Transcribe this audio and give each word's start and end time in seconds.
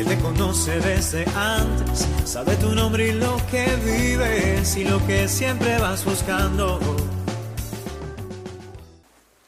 Él 0.00 0.06
te 0.06 0.16
conoce 0.16 0.80
desde 0.80 1.26
antes, 1.36 2.08
sabe 2.24 2.56
tu 2.56 2.74
nombre 2.74 3.08
y 3.08 3.12
lo 3.12 3.36
que 3.50 3.66
vives 3.84 4.74
y 4.78 4.84
lo 4.84 5.06
que 5.06 5.28
siempre 5.28 5.78
vas 5.78 6.06
buscando. 6.06 6.80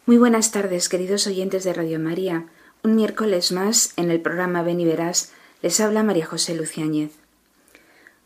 Muy 0.05 0.19
buenas 0.19 0.51
tardes, 0.51 0.91
queridos 0.91 1.27
oyentes 1.27 1.65
de 1.65 1.73
Radio 1.73 1.99
María. 1.99 2.49
Un 2.83 2.97
miércoles 2.97 3.51
más, 3.51 3.95
en 3.97 4.11
el 4.11 4.21
programa 4.21 4.63
Ven 4.63 4.79
y 4.79 4.85
Verás, 4.85 5.33
les 5.63 5.81
habla 5.81 6.03
María 6.03 6.27
José 6.27 6.55
Luciáñez. 6.55 7.13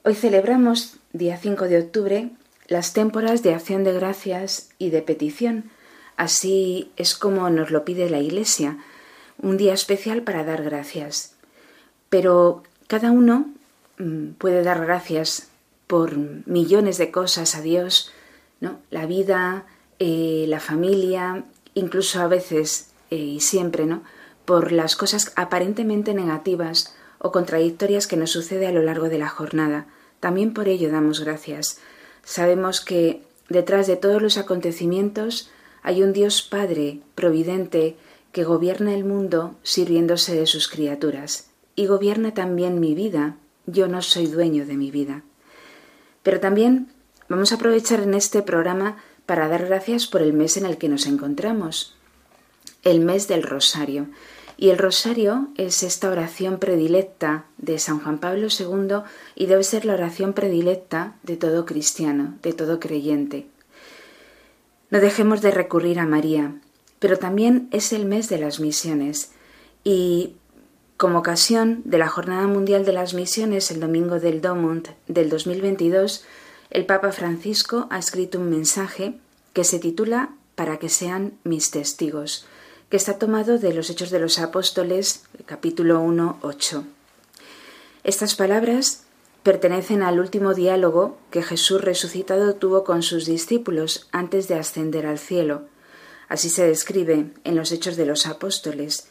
Hoy 0.03 0.17
celebramos, 0.17 0.97
día 1.13 1.37
5 1.37 1.67
de 1.67 1.79
octubre, 1.79 2.31
las 2.67 2.93
témporas 2.93 3.45
de 3.45 3.55
acción 3.55 3.85
de 3.85 3.93
gracias 3.93 4.71
y 4.79 4.91
de 4.91 5.01
petición. 5.01 5.71
Así 6.17 6.91
es 6.97 7.15
como 7.15 7.49
nos 7.51 7.71
lo 7.71 7.85
pide 7.85 8.11
la 8.11 8.19
Iglesia, 8.19 8.79
un 9.41 9.57
día 9.57 9.75
especial 9.75 10.23
para 10.23 10.43
dar 10.43 10.65
gracias. 10.65 11.36
Pero 12.09 12.63
cada 12.87 13.11
uno 13.11 13.53
mm, 13.99 14.31
puede 14.39 14.63
dar 14.63 14.85
gracias 14.85 15.49
por 15.87 16.17
millones 16.17 16.99
de 16.99 17.11
cosas 17.11 17.55
a 17.55 17.61
Dios, 17.61 18.13
¿no? 18.61 18.79
La 18.91 19.07
vida, 19.07 19.67
eh, 19.99 20.47
la 20.49 20.61
familia, 20.61 21.45
incluso 21.75 22.21
a 22.21 22.27
veces 22.27 22.91
eh, 23.11 23.17
y 23.17 23.41
siempre, 23.41 23.87
¿no? 23.87 24.03
por 24.47 24.73
las 24.73 24.97
cosas 24.97 25.33
aparentemente 25.37 26.15
negativas 26.15 26.95
o 27.19 27.33
contradictorias 27.33 28.07
que 28.07 28.17
nos 28.17 28.31
sucede 28.31 28.67
a 28.67 28.73
lo 28.73 28.83
largo 28.83 29.11
de 29.11 29.19
la 29.19 29.29
jornada. 29.29 29.87
También 30.21 30.55
por 30.55 30.69
ello 30.69 30.91
damos 30.91 31.21
gracias. 31.21 31.81
Sabemos 32.25 32.81
que 32.81 33.23
detrás 33.49 33.87
de 33.87 33.97
todos 33.97 34.23
los 34.23 34.39
acontecimientos 34.39 35.51
hay 35.83 36.03
un 36.03 36.13
Dios 36.13 36.43
Padre, 36.43 37.01
providente, 37.15 37.97
que 38.33 38.45
gobierna 38.45 38.95
el 38.95 39.05
mundo 39.05 39.57
sirviéndose 39.63 40.35
de 40.35 40.47
sus 40.47 40.69
criaturas. 40.69 41.46
Y 41.77 41.87
gobierna 41.87 42.35
también 42.35 42.81
mi 42.81 42.95
vida. 42.95 43.37
Yo 43.67 43.87
no 43.87 44.03
soy 44.03 44.27
dueño 44.27 44.67
de 44.67 44.77
mi 44.77 44.91
vida. 44.91 45.23
Pero 46.23 46.41
también 46.41 46.89
vamos 47.29 47.53
a 47.53 47.55
aprovechar 47.55 48.01
en 48.01 48.15
este 48.15 48.43
programa 48.43 48.97
para 49.27 49.49
dar 49.49 49.67
gracias 49.67 50.07
por 50.07 50.23
el 50.23 50.33
mes 50.33 50.57
en 50.57 50.67
el 50.67 50.79
que 50.79 50.89
nos 50.89 51.07
encontramos, 51.07 51.95
el 52.83 53.01
mes 53.01 53.29
del 53.29 53.43
Rosario. 53.43 54.09
Y 54.59 54.71
el 54.71 54.79
rosario 54.79 55.49
es 55.59 55.83
esta 55.83 56.09
oración 56.09 56.59
predilecta 56.59 57.45
de 57.59 57.79
San 57.79 58.01
Juan 58.01 58.19
Pablo 58.19 58.49
II 58.49 59.03
y 59.35 59.47
debe 59.47 59.63
ser 59.63 59.85
la 59.85 59.93
oración 59.93 60.33
predilecta 60.33 61.17
de 61.23 61.37
todo 61.37 61.67
cristiano, 61.67 62.39
de 62.43 62.55
todo 62.55 62.81
creyente. 62.81 63.49
No 64.89 65.01
dejemos 65.01 65.43
de 65.43 65.51
recurrir 65.51 65.99
a 65.99 66.07
María, 66.07 66.55
pero 67.01 67.19
también 67.19 67.69
es 67.71 67.93
el 67.93 68.07
mes 68.07 68.31
de 68.31 68.39
las 68.39 68.59
misiones 68.59 69.33
y 69.85 70.37
como 70.97 71.19
ocasión 71.19 71.83
de 71.85 71.99
la 71.99 72.09
Jornada 72.09 72.47
Mundial 72.47 72.85
de 72.85 72.93
las 72.93 73.15
Misiones 73.15 73.71
el 73.71 73.81
domingo 73.81 74.19
del 74.19 74.41
Domund 74.41 74.89
del 75.09 75.29
2022, 75.29 76.25
el 76.71 76.87
Papa 76.87 77.13
Francisco 77.13 77.87
ha 77.91 77.99
escrito 77.99 78.39
un 78.39 78.51
mensaje 78.51 79.19
que 79.53 79.65
se 79.65 79.79
titula 79.79 80.31
Para 80.55 80.79
que 80.79 80.89
sean 80.89 81.35
mis 81.45 81.71
testigos 81.71 82.47
que 82.89 82.97
está 82.97 83.19
tomado 83.19 83.59
de 83.59 83.75
los 83.75 83.91
Hechos 83.91 84.11
de 84.11 84.21
los 84.21 84.39
Apóstoles, 84.39 85.25
capítulo 85.45 86.01
1, 86.01 86.39
8. 86.43 86.85
Estas 88.05 88.37
palabras 88.37 89.03
pertenecen 89.43 90.03
al 90.03 90.21
último 90.21 90.55
diálogo 90.55 91.19
que 91.31 91.43
Jesús 91.43 91.81
resucitado 91.83 92.55
tuvo 92.55 92.85
con 92.85 93.03
sus 93.03 93.27
discípulos 93.27 94.09
antes 94.13 94.47
de 94.47 94.55
ascender 94.55 95.07
al 95.07 95.19
cielo. 95.19 95.63
Así 96.29 96.49
se 96.49 96.67
describe 96.67 97.33
en 97.43 97.57
los 97.57 97.73
Hechos 97.73 97.97
de 97.97 98.07
los 98.07 98.27
Apóstoles. 98.27 99.09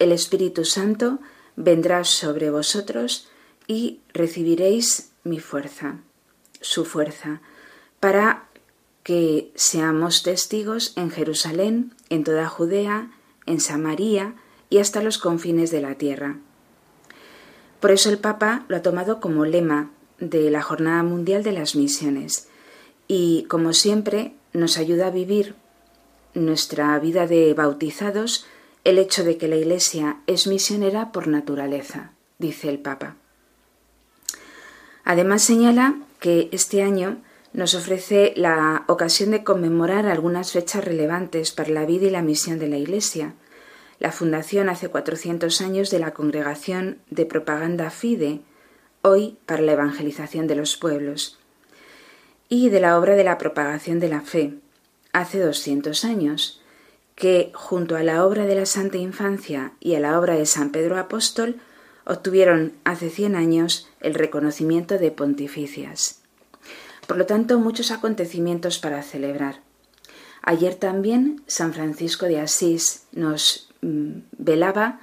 El 0.00 0.12
Espíritu 0.12 0.64
Santo 0.64 1.18
vendrá 1.56 2.04
sobre 2.04 2.50
vosotros 2.50 3.28
y 3.66 4.00
recibiréis 4.14 5.12
mi 5.24 5.38
fuerza, 5.38 5.98
su 6.62 6.86
fuerza, 6.86 7.42
para 8.00 8.48
que 9.04 9.52
seamos 9.54 10.22
testigos 10.22 10.94
en 10.96 11.10
Jerusalén, 11.10 11.94
en 12.08 12.24
toda 12.24 12.48
Judea, 12.48 13.10
en 13.44 13.60
Samaria 13.60 14.34
y 14.70 14.78
hasta 14.78 15.02
los 15.02 15.18
confines 15.18 15.70
de 15.70 15.82
la 15.82 15.94
tierra. 15.96 16.38
Por 17.78 17.90
eso 17.90 18.08
el 18.08 18.18
Papa 18.18 18.64
lo 18.68 18.76
ha 18.76 18.82
tomado 18.82 19.20
como 19.20 19.44
lema 19.44 19.90
de 20.18 20.50
la 20.50 20.62
Jornada 20.62 21.02
Mundial 21.02 21.42
de 21.42 21.52
las 21.52 21.76
Misiones 21.76 22.48
y, 23.06 23.44
como 23.48 23.74
siempre, 23.74 24.32
nos 24.54 24.78
ayuda 24.78 25.08
a 25.08 25.10
vivir 25.10 25.56
nuestra 26.32 26.98
vida 26.98 27.26
de 27.26 27.52
bautizados 27.52 28.46
el 28.84 28.98
hecho 28.98 29.24
de 29.24 29.36
que 29.36 29.48
la 29.48 29.56
Iglesia 29.56 30.18
es 30.26 30.46
misionera 30.46 31.12
por 31.12 31.26
naturaleza, 31.28 32.12
dice 32.38 32.68
el 32.68 32.78
Papa. 32.78 33.16
Además 35.04 35.42
señala 35.42 35.96
que 36.18 36.48
este 36.52 36.82
año 36.82 37.18
nos 37.52 37.74
ofrece 37.74 38.32
la 38.36 38.84
ocasión 38.86 39.32
de 39.32 39.42
conmemorar 39.42 40.06
algunas 40.06 40.52
fechas 40.52 40.84
relevantes 40.84 41.50
para 41.50 41.70
la 41.70 41.84
vida 41.84 42.06
y 42.06 42.10
la 42.10 42.22
misión 42.22 42.58
de 42.58 42.68
la 42.68 42.76
Iglesia. 42.76 43.34
La 43.98 44.12
fundación 44.12 44.68
hace 44.68 44.88
400 44.88 45.60
años 45.60 45.90
de 45.90 45.98
la 45.98 46.12
Congregación 46.12 46.98
de 47.10 47.26
Propaganda 47.26 47.90
Fide, 47.90 48.40
hoy 49.02 49.36
para 49.46 49.62
la 49.62 49.72
evangelización 49.72 50.46
de 50.46 50.54
los 50.54 50.76
pueblos, 50.76 51.38
y 52.48 52.68
de 52.68 52.80
la 52.80 52.98
obra 52.98 53.14
de 53.14 53.24
la 53.24 53.36
propagación 53.36 54.00
de 54.00 54.08
la 54.08 54.20
fe, 54.20 54.54
hace 55.12 55.40
200 55.40 56.04
años, 56.04 56.59
que, 57.20 57.52
junto 57.54 57.96
a 57.96 58.02
la 58.02 58.24
obra 58.24 58.46
de 58.46 58.54
la 58.54 58.64
Santa 58.64 58.96
Infancia 58.96 59.74
y 59.78 59.94
a 59.94 60.00
la 60.00 60.18
obra 60.18 60.36
de 60.36 60.46
San 60.46 60.72
Pedro 60.72 60.98
Apóstol, 60.98 61.60
obtuvieron 62.06 62.72
hace 62.84 63.10
100 63.10 63.36
años 63.36 63.90
el 64.00 64.14
reconocimiento 64.14 64.96
de 64.96 65.10
pontificias. 65.10 66.22
Por 67.06 67.18
lo 67.18 67.26
tanto, 67.26 67.58
muchos 67.58 67.90
acontecimientos 67.90 68.78
para 68.78 69.02
celebrar. 69.02 69.60
Ayer 70.42 70.74
también 70.74 71.42
San 71.46 71.74
Francisco 71.74 72.24
de 72.24 72.40
Asís 72.40 73.04
nos 73.12 73.68
mm, 73.82 74.20
velaba 74.38 75.00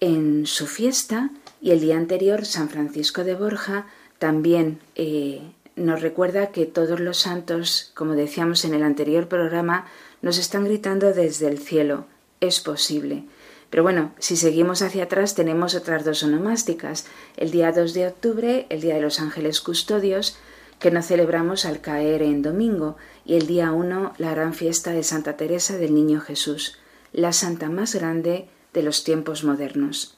en 0.00 0.46
su 0.46 0.66
fiesta 0.66 1.30
y 1.60 1.70
el 1.70 1.78
día 1.78 1.96
anterior 1.96 2.44
San 2.44 2.68
Francisco 2.68 3.22
de 3.22 3.36
Borja 3.36 3.86
también 4.18 4.80
eh, 4.96 5.42
nos 5.76 6.02
recuerda 6.02 6.50
que 6.50 6.66
todos 6.66 6.98
los 6.98 7.18
santos, 7.18 7.92
como 7.94 8.14
decíamos 8.14 8.64
en 8.64 8.74
el 8.74 8.82
anterior 8.82 9.28
programa, 9.28 9.86
nos 10.22 10.38
están 10.38 10.64
gritando 10.64 11.12
desde 11.12 11.48
el 11.48 11.58
cielo, 11.58 12.06
es 12.40 12.60
posible. 12.60 13.24
Pero 13.70 13.82
bueno, 13.82 14.12
si 14.18 14.36
seguimos 14.36 14.82
hacia 14.82 15.04
atrás 15.04 15.34
tenemos 15.34 15.74
otras 15.74 16.04
dos 16.04 16.22
onomásticas, 16.22 17.06
el 17.36 17.50
día 17.50 17.72
2 17.72 17.94
de 17.94 18.06
octubre, 18.06 18.66
el 18.68 18.80
Día 18.80 18.94
de 18.94 19.00
los 19.00 19.20
Ángeles 19.20 19.60
Custodios, 19.60 20.36
que 20.78 20.90
no 20.90 21.02
celebramos 21.02 21.64
al 21.64 21.80
caer 21.80 22.22
en 22.22 22.42
domingo, 22.42 22.96
y 23.24 23.34
el 23.34 23.46
día 23.46 23.72
1 23.72 24.14
la 24.18 24.30
gran 24.30 24.54
fiesta 24.54 24.92
de 24.92 25.02
Santa 25.02 25.36
Teresa 25.36 25.78
del 25.78 25.94
Niño 25.94 26.20
Jesús, 26.20 26.78
la 27.12 27.32
santa 27.32 27.68
más 27.68 27.94
grande 27.94 28.48
de 28.72 28.82
los 28.82 29.04
tiempos 29.04 29.42
modernos. 29.42 30.16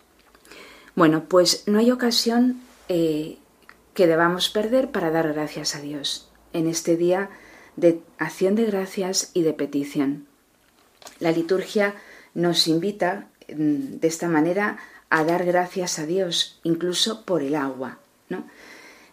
Bueno, 0.95 1.25
pues 1.29 1.63
no 1.67 1.79
hay 1.79 1.91
ocasión 1.91 2.61
eh, 2.89 3.39
que 3.95 4.07
debamos 4.07 4.49
perder 4.49 4.91
para 4.91 5.11
dar 5.11 5.33
gracias 5.33 5.75
a 5.75 5.81
Dios 5.81 6.29
en 6.53 6.67
este 6.67 6.97
día 6.97 7.31
de 7.79 8.01
acción 8.19 8.57
de 8.57 8.67
gracias 8.67 9.31
y 9.35 9.43
de 9.43 9.53
petición. 9.53 10.27
La 11.21 11.31
liturgia 11.31 11.95
nos 12.35 12.67
invita 12.67 13.29
mm, 13.49 14.01
de 14.01 14.09
esta 14.09 14.29
manera 14.29 14.79
a 15.11 15.25
dar 15.25 15.45
gracias 15.45 15.99
a 15.99 16.07
Dios, 16.07 16.61
incluso 16.65 17.25
por 17.25 17.43
el 17.43 17.55
agua, 17.55 17.99
¿no? 18.29 18.45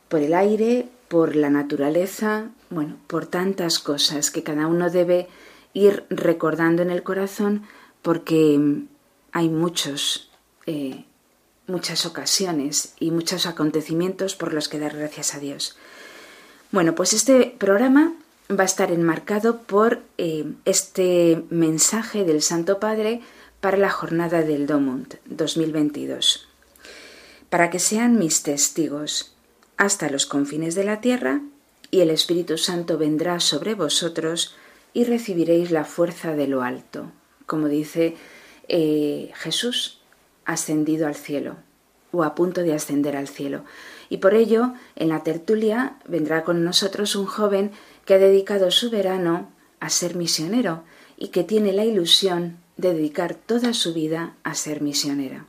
por 0.09 0.21
el 0.21 0.33
aire, 0.33 0.89
por 1.07 1.35
la 1.35 1.49
naturaleza, 1.49 2.49
bueno, 2.69 2.97
por 3.07 3.27
tantas 3.27 3.79
cosas 3.79 4.31
que 4.31 4.43
cada 4.43 4.67
uno 4.67 4.89
debe 4.89 5.27
ir 5.73 6.03
recordando 6.09 6.81
en 6.81 6.89
el 6.89 7.03
corazón 7.03 7.63
porque 8.01 8.57
mm, 8.57 8.87
hay 9.31 9.49
muchos, 9.49 10.31
eh, 10.65 11.05
muchas 11.67 12.07
ocasiones 12.07 12.95
y 12.99 13.11
muchos 13.11 13.45
acontecimientos 13.45 14.35
por 14.35 14.53
los 14.53 14.69
que 14.69 14.79
dar 14.79 14.97
gracias 14.97 15.35
a 15.35 15.39
Dios. 15.39 15.77
Bueno, 16.71 16.95
pues 16.95 17.13
este 17.13 17.55
programa 17.57 18.13
va 18.49 18.63
a 18.63 18.65
estar 18.65 18.91
enmarcado 18.91 19.61
por 19.61 20.01
eh, 20.17 20.45
este 20.65 21.43
mensaje 21.49 22.23
del 22.23 22.41
Santo 22.41 22.79
Padre 22.79 23.21
para 23.59 23.77
la 23.77 23.89
jornada 23.89 24.43
del 24.43 24.67
Domund 24.67 25.15
2022. 25.25 26.47
Para 27.49 27.69
que 27.69 27.79
sean 27.79 28.19
mis 28.19 28.43
testigos 28.43 29.35
hasta 29.77 30.09
los 30.09 30.25
confines 30.25 30.75
de 30.75 30.83
la 30.83 31.01
tierra 31.01 31.41
y 31.89 32.01
el 32.01 32.09
Espíritu 32.09 32.57
Santo 32.57 32.97
vendrá 32.97 33.39
sobre 33.39 33.73
vosotros 33.73 34.55
y 34.93 35.05
recibiréis 35.05 35.71
la 35.71 35.83
fuerza 35.83 36.35
de 36.35 36.47
lo 36.47 36.61
alto, 36.61 37.11
como 37.45 37.67
dice 37.67 38.15
eh, 38.67 39.31
Jesús 39.35 40.01
ascendido 40.45 41.07
al 41.07 41.15
cielo 41.15 41.57
o 42.11 42.23
a 42.23 42.35
punto 42.35 42.61
de 42.61 42.73
ascender 42.73 43.15
al 43.15 43.27
cielo. 43.27 43.63
Y 44.09 44.17
por 44.17 44.35
ello, 44.35 44.73
en 44.95 45.09
la 45.09 45.23
tertulia 45.23 45.97
vendrá 46.07 46.43
con 46.43 46.63
nosotros 46.63 47.15
un 47.15 47.25
joven 47.25 47.71
que 48.05 48.13
ha 48.13 48.17
dedicado 48.19 48.71
su 48.71 48.89
verano 48.89 49.49
a 49.79 49.89
ser 49.89 50.15
misionero 50.15 50.83
y 51.17 51.29
que 51.29 51.43
tiene 51.43 51.73
la 51.73 51.85
ilusión 51.85 52.57
de 52.77 52.93
dedicar 52.93 53.35
toda 53.35 53.73
su 53.73 53.93
vida 53.93 54.35
a 54.43 54.53
ser 54.53 54.81
misionera. 54.81 55.45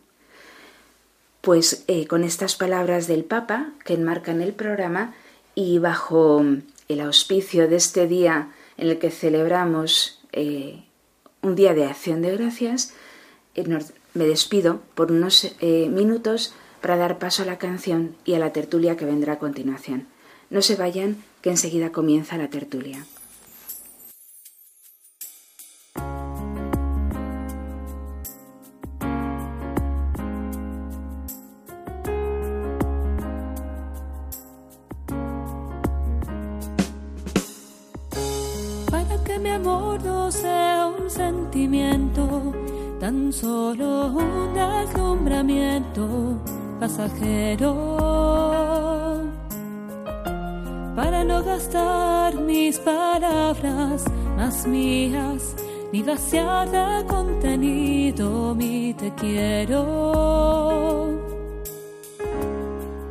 Pues 1.40 1.84
eh, 1.86 2.06
con 2.06 2.24
estas 2.24 2.56
palabras 2.56 3.06
del 3.06 3.24
Papa 3.24 3.72
que 3.84 3.94
enmarcan 3.94 4.40
el 4.40 4.52
programa 4.52 5.14
y 5.54 5.78
bajo 5.78 6.44
el 6.88 7.00
auspicio 7.00 7.68
de 7.68 7.76
este 7.76 8.06
día 8.06 8.52
en 8.76 8.88
el 8.88 8.98
que 8.98 9.10
celebramos 9.10 10.20
eh, 10.32 10.84
un 11.42 11.54
día 11.54 11.74
de 11.74 11.86
acción 11.86 12.22
de 12.22 12.36
gracias, 12.36 12.94
eh, 13.54 13.64
me 14.14 14.26
despido 14.26 14.80
por 14.94 15.12
unos 15.12 15.54
minutos 15.60 16.54
para 16.80 16.96
dar 16.96 17.18
paso 17.18 17.42
a 17.42 17.46
la 17.46 17.58
canción 17.58 18.16
y 18.24 18.34
a 18.34 18.38
la 18.38 18.52
tertulia 18.52 18.96
que 18.96 19.04
vendrá 19.04 19.34
a 19.34 19.38
continuación. 19.38 20.06
No 20.50 20.62
se 20.62 20.76
vayan, 20.76 21.22
que 21.42 21.50
enseguida 21.50 21.92
comienza 21.92 22.36
la 22.36 22.48
tertulia. 22.48 23.06
sea 40.30 40.86
un 40.86 41.10
sentimiento, 41.10 42.52
tan 43.00 43.32
solo 43.32 44.08
un 44.08 44.54
deslumbramiento 44.54 46.38
pasajero. 46.80 48.95
Para 50.96 51.22
no 51.24 51.44
gastar 51.44 52.34
mis 52.36 52.78
palabras 52.78 54.04
más 54.34 54.66
mías, 54.66 55.54
ni 55.92 56.02
vaciar 56.02 56.70
de 56.70 57.06
contenido 57.06 58.54
mi 58.54 58.94
te 58.94 59.14
quiero. 59.14 59.84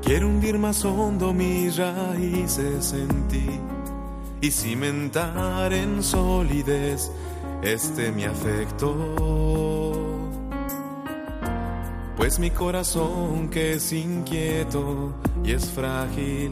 Quiero 0.01 0.27
hundir 0.27 0.57
más 0.57 0.83
hondo 0.83 1.31
mis 1.31 1.77
raíces 1.77 2.93
en 2.93 3.27
ti 3.27 3.59
y 4.41 4.49
cimentar 4.49 5.71
en 5.71 6.01
solidez 6.01 7.11
este 7.61 8.11
mi 8.11 8.23
afecto. 8.23 8.95
Pues 12.17 12.39
mi 12.39 12.49
corazón 12.49 13.49
que 13.49 13.73
es 13.73 13.93
inquieto 13.93 15.13
y 15.43 15.51
es 15.51 15.69
frágil, 15.69 16.51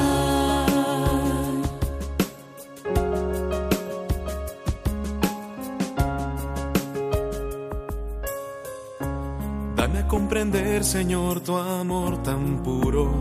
Comprender, 10.31 10.85
Señor, 10.85 11.41
tu 11.41 11.57
amor 11.57 12.23
tan 12.23 12.63
puro, 12.63 13.11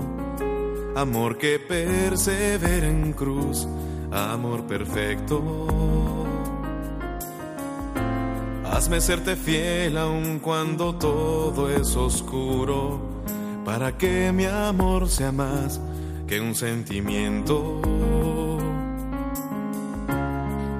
amor 0.94 1.38
que 1.38 1.58
persevera 1.58 2.86
en 2.86 3.12
cruz, 3.14 3.66
amor 4.12 4.64
perfecto 4.68 5.66
Hazme 8.64 9.00
serte 9.00 9.34
fiel 9.34 9.98
aun 9.98 10.38
cuando 10.38 10.94
todo 10.94 11.68
es 11.68 11.96
oscuro, 11.96 13.00
para 13.64 13.98
que 13.98 14.30
mi 14.30 14.44
amor 14.44 15.08
sea 15.08 15.32
más 15.32 15.80
que 16.28 16.40
un 16.40 16.54
sentimiento. 16.54 17.80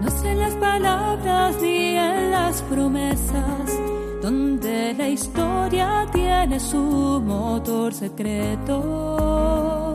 No 0.01 0.11
sé 0.23 0.37
las 0.37 0.55
palabras 0.55 1.57
ni 1.61 1.97
en 1.97 2.31
las 2.31 2.63
promesas, 2.63 3.90
donde 4.23 4.95
la 4.95 5.09
historia 5.09 6.07
tiene 6.13 6.61
su 6.61 7.23
motor 7.25 7.95
secreto. 7.95 9.95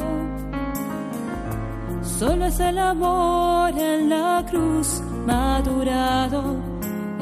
Solo 2.02 2.46
es 2.46 2.60
el 2.60 2.80
amor 2.80 3.78
en 3.78 4.10
la 4.10 4.44
cruz 4.50 5.02
madurado 5.26 6.76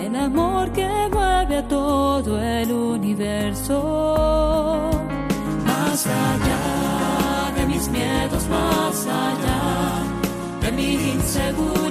el 0.06 0.16
amor 0.16 0.72
que 0.72 0.88
mueve 1.12 1.58
a 1.58 1.68
todo 1.68 2.42
el 2.42 2.72
universo. 2.72 4.90
Más 5.66 6.08
allá 6.08 7.52
de 7.56 7.66
mis 7.66 7.90
miedos, 7.90 8.48
más 8.48 9.06
allá 9.08 10.04
de 10.62 10.72
mi 10.72 10.94
inseguridad, 11.12 11.83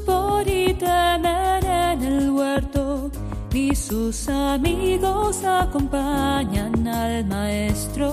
supor 0.00 0.48
y 0.48 0.74
temer 0.74 1.64
en 1.64 2.02
el 2.02 2.30
huerto, 2.30 3.10
y 3.52 3.74
sus 3.74 4.28
amigos 4.28 5.44
acompañan 5.44 6.86
al 6.86 7.24
maestro. 7.26 8.08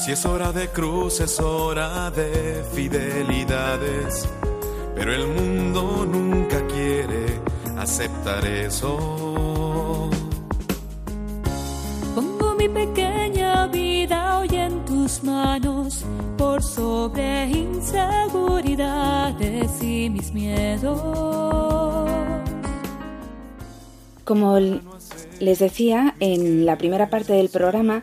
Si 0.00 0.12
es 0.12 0.24
hora 0.24 0.52
de 0.52 0.68
cruz, 0.68 1.20
es 1.20 1.38
hora 1.40 2.10
de 2.10 2.64
fidelidades, 2.72 4.28
pero 4.94 5.12
el 5.12 5.26
mundo 5.28 6.06
nunca 6.06 6.66
quiere 6.66 7.40
aceptar 7.76 8.44
eso. 8.46 10.08
Pongo 12.14 12.54
mi 12.54 12.68
pequeña 12.68 13.66
vida 13.66 14.38
hoy 14.38 14.48
en 14.56 14.84
tus 14.84 15.22
manos 15.22 15.67
por 16.38 16.62
sobre 16.62 17.48
inseguridades 17.48 19.82
y 19.82 20.08
mis 20.08 20.32
miedos. 20.32 22.08
Como 24.24 24.58
les 25.40 25.58
decía 25.58 26.14
en 26.20 26.64
la 26.64 26.78
primera 26.78 27.10
parte 27.10 27.34
del 27.34 27.50
programa, 27.50 28.02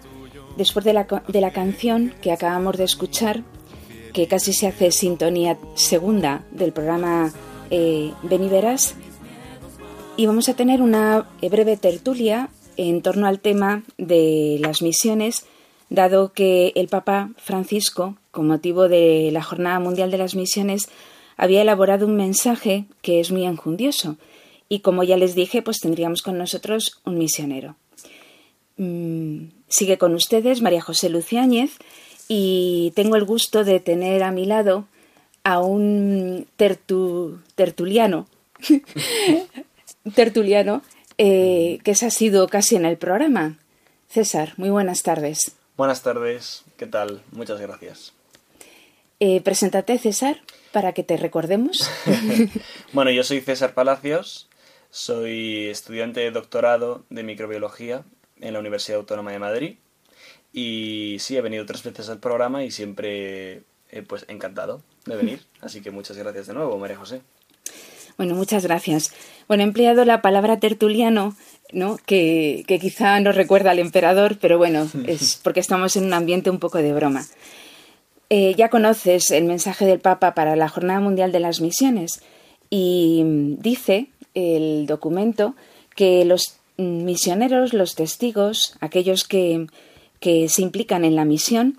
después 0.58 0.86
de 0.86 0.94
la, 0.94 1.08
de 1.28 1.42
la 1.42 1.50
canción 1.52 2.14
que 2.22 2.32
acabamos 2.32 2.78
de 2.78 2.84
escuchar, 2.84 3.42
que 4.14 4.28
casi 4.28 4.54
se 4.54 4.68
hace 4.68 4.92
sintonía 4.92 5.58
segunda 5.74 6.44
del 6.52 6.74
programa 6.74 7.34
eh, 7.70 8.14
y 10.18 10.26
vamos 10.26 10.50
a 10.50 10.54
tener 10.54 10.82
una 10.82 11.28
breve 11.42 11.78
tertulia 11.78 12.50
en 12.78 13.02
torno 13.02 13.28
al 13.28 13.40
tema 13.40 13.84
de 13.98 14.58
las 14.62 14.82
misiones, 14.82 15.46
dado 15.90 16.34
que 16.34 16.74
el 16.76 16.88
Papa 16.88 17.30
Francisco 17.38 18.16
con 18.36 18.48
motivo 18.48 18.88
de 18.90 19.30
la 19.32 19.42
Jornada 19.42 19.80
Mundial 19.80 20.12
de 20.12 20.18
las 20.20 20.36
Misiones, 20.36 20.90
había 21.38 21.62
elaborado 21.62 22.06
un 22.06 22.18
mensaje 22.18 22.86
que 23.02 23.22
es 23.22 23.32
muy 23.32 23.46
enjundioso. 23.46 24.18
Y 24.68 24.80
como 24.80 25.04
ya 25.04 25.16
les 25.16 25.36
dije, 25.36 25.62
pues 25.62 25.80
tendríamos 25.80 26.22
con 26.22 26.38
nosotros 26.38 27.00
un 27.06 27.18
misionero. 27.18 27.78
Mm, 28.78 29.46
sigue 29.70 29.98
con 29.98 30.14
ustedes 30.14 30.62
María 30.62 30.82
José 30.82 31.10
Luciáñez 31.10 31.78
y 32.28 32.92
tengo 32.94 33.16
el 33.16 33.24
gusto 33.24 33.64
de 33.64 33.80
tener 33.80 34.22
a 34.22 34.32
mi 34.32 34.46
lado 34.46 34.86
a 35.44 35.60
un 35.62 36.46
tertuliano 36.58 38.28
tertuliano 40.16 40.82
eh, 41.18 41.80
que 41.84 41.96
se 41.96 42.08
ha 42.08 42.12
sido 42.12 42.48
casi 42.48 42.76
en 42.76 42.86
el 42.86 42.98
programa. 42.98 43.58
César, 44.10 44.54
muy 44.58 44.70
buenas 44.70 45.04
tardes. 45.04 45.56
Buenas 45.78 46.04
tardes, 46.04 46.64
¿qué 46.78 46.88
tal? 46.88 47.22
Muchas 47.32 47.60
gracias. 47.60 48.14
Eh, 49.20 49.42
preséntate, 49.42 49.98
César, 49.98 50.42
para 50.72 50.94
que 50.94 51.04
te 51.04 51.18
recordemos. 51.18 51.90
bueno, 52.94 53.12
yo 53.12 53.24
soy 53.24 53.42
César 53.42 53.74
Palacios, 53.74 54.50
soy 54.90 55.68
estudiante 55.68 56.22
de 56.22 56.32
doctorado 56.32 57.04
de 57.10 57.24
microbiología 57.24 58.06
en 58.40 58.54
la 58.54 58.60
Universidad 58.60 59.00
Autónoma 59.00 59.34
de 59.34 59.40
Madrid 59.40 59.76
y 60.54 61.18
sí, 61.20 61.36
he 61.36 61.42
venido 61.42 61.66
tres 61.66 61.84
veces 61.84 62.08
al 62.08 62.20
programa 62.20 62.64
y 62.64 62.72
siempre 62.72 63.64
eh, 63.90 64.02
pues 64.08 64.26
encantado 64.30 64.82
de 65.06 65.16
venir. 65.18 65.42
Así 65.60 65.82
que 65.82 65.92
muchas 65.92 66.16
gracias 66.16 66.48
de 66.48 66.54
nuevo, 66.54 66.78
María 66.78 66.96
José. 66.96 67.22
Bueno, 68.18 68.36
muchas 68.36 68.64
gracias. 68.64 69.14
Bueno, 69.50 69.64
he 69.64 69.68
empleado 69.68 70.06
la 70.06 70.22
palabra 70.22 70.58
tertuliano, 70.58 71.36
¿no? 71.72 71.98
Que, 72.06 72.64
que 72.68 72.80
quizá 72.80 73.20
nos 73.20 73.36
recuerda 73.36 73.72
al 73.72 73.80
emperador, 73.80 74.38
pero 74.40 74.58
bueno, 74.58 74.88
es 75.08 75.40
porque 75.44 75.60
estamos 75.60 75.96
en 75.96 76.06
un 76.06 76.14
ambiente 76.14 76.50
un 76.50 76.60
poco 76.60 76.80
de 76.80 76.94
broma. 76.94 77.26
Eh, 78.30 78.56
ya 78.58 78.70
conoces 78.70 79.32
el 79.32 79.44
mensaje 79.44 79.86
del 79.86 80.00
Papa 80.00 80.34
para 80.34 80.56
la 80.56 80.68
Jornada 80.68 81.00
Mundial 81.00 81.32
de 81.32 81.40
las 81.40 81.62
Misiones 81.62 82.22
y 82.70 83.22
dice 83.60 84.08
el 84.34 84.88
documento 84.88 85.56
que 85.96 86.26
los 86.26 86.58
misioneros, 86.78 87.74
los 87.74 87.96
testigos, 87.96 88.76
aquellos 88.82 89.24
que, 89.24 89.68
que 90.20 90.50
se 90.50 90.62
implican 90.62 91.06
en 91.06 91.16
la 91.16 91.24
misión, 91.24 91.78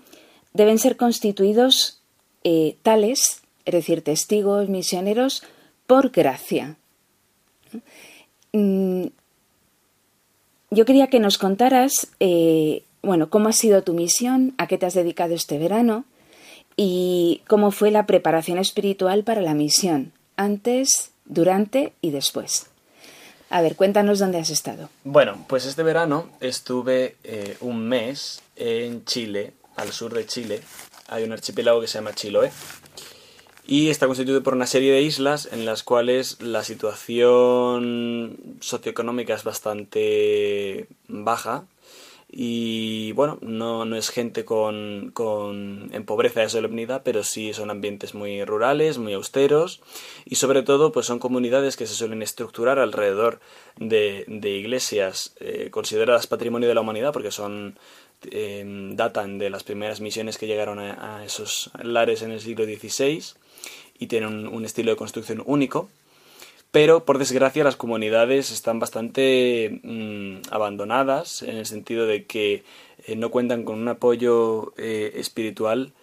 deben 0.53 0.79
ser 0.79 0.97
constituidos 0.97 2.01
eh, 2.43 2.77
tales, 2.81 3.41
es 3.65 3.73
decir, 3.73 4.01
testigos, 4.01 4.69
misioneros, 4.69 5.43
por 5.85 6.09
gracia. 6.09 6.77
Mm, 8.53 9.07
yo 10.69 10.85
quería 10.85 11.07
que 11.07 11.19
nos 11.19 11.37
contaras, 11.37 12.07
eh, 12.19 12.83
bueno, 13.01 13.29
cómo 13.29 13.49
ha 13.49 13.53
sido 13.53 13.83
tu 13.83 13.93
misión, 13.93 14.53
a 14.57 14.67
qué 14.67 14.77
te 14.77 14.85
has 14.85 14.93
dedicado 14.93 15.33
este 15.33 15.57
verano 15.57 16.05
y 16.75 17.41
cómo 17.47 17.71
fue 17.71 17.91
la 17.91 18.05
preparación 18.05 18.57
espiritual 18.57 19.23
para 19.23 19.41
la 19.41 19.53
misión, 19.53 20.11
antes, 20.35 21.11
durante 21.25 21.93
y 22.01 22.11
después. 22.11 22.67
A 23.49 23.61
ver, 23.61 23.75
cuéntanos 23.75 24.19
dónde 24.19 24.39
has 24.39 24.49
estado. 24.49 24.89
Bueno, 25.05 25.45
pues 25.47 25.65
este 25.65 25.83
verano 25.83 26.29
estuve 26.41 27.15
eh, 27.23 27.55
un 27.61 27.87
mes 27.87 28.41
en 28.57 29.05
Chile, 29.05 29.53
al 29.77 29.93
sur 29.93 30.13
de 30.13 30.25
Chile. 30.25 30.61
Hay 31.07 31.23
un 31.23 31.31
archipiélago 31.31 31.79
que 31.79 31.87
se 31.87 31.99
llama 31.99 32.13
Chiloé. 32.13 32.51
Y 33.67 33.89
está 33.89 34.07
constituido 34.07 34.43
por 34.43 34.53
una 34.53 34.65
serie 34.65 34.93
de 34.93 35.01
islas 35.01 35.49
en 35.51 35.65
las 35.65 35.83
cuales 35.83 36.41
la 36.41 36.63
situación 36.63 38.37
socioeconómica 38.61 39.33
es 39.33 39.43
bastante 39.43 40.87
baja, 41.07 41.65
y 42.29 43.13
bueno, 43.13 43.37
no, 43.41 43.85
no 43.85 43.95
es 43.95 44.09
gente 44.09 44.43
con, 44.43 45.11
con, 45.13 45.89
en 45.93 46.03
pobreza 46.03 46.41
de 46.41 46.49
solemnidad, 46.49 47.01
pero 47.05 47.23
sí 47.23 47.53
son 47.53 47.69
ambientes 47.69 48.13
muy 48.13 48.43
rurales, 48.43 48.97
muy 48.97 49.13
austeros 49.13 49.81
y 50.25 50.35
sobre 50.35 50.61
todo 50.61 50.91
pues 50.91 51.05
son 51.05 51.19
comunidades 51.19 51.77
que 51.77 51.87
se 51.87 51.93
suelen 51.93 52.21
estructurar 52.21 52.79
alrededor 52.79 53.39
de, 53.77 54.25
de 54.27 54.49
iglesias 54.49 55.35
eh, 55.39 55.69
consideradas 55.71 56.27
patrimonio 56.27 56.67
de 56.67 56.75
la 56.75 56.81
humanidad 56.81 57.13
porque 57.13 57.31
son 57.31 57.79
em, 58.29 58.97
datan 58.97 59.37
de 59.37 59.49
las 59.49 59.63
primeras 59.63 60.01
misiones 60.01 60.37
que 60.37 60.47
llegaron 60.47 60.79
a, 60.79 61.23
esos 61.23 61.71
lares 61.81 62.23
en 62.23 62.31
el 62.31 62.41
siglo 62.41 62.65
XVI 62.65 63.23
y 63.99 64.07
tienen 64.07 64.47
un 64.47 64.65
estilo 64.65 64.91
de 64.91 64.97
construcción 64.97 65.43
único 65.45 65.89
pero 66.71 67.05
por 67.05 67.17
desgracia 67.17 67.63
las 67.63 67.75
comunidades 67.75 68.51
están 68.51 68.79
bastante 68.79 69.79
mm, 69.83 70.51
abandonadas 70.51 71.41
en 71.41 71.57
el 71.57 71.65
sentido 71.65 72.05
de 72.05 72.25
que 72.25 72.63
eh, 73.05 73.15
no 73.15 73.31
cuentan 73.31 73.63
con 73.63 73.79
un 73.79 73.87
apoyo 73.87 74.73
eh, 74.77 75.13
espiritual 75.15 75.93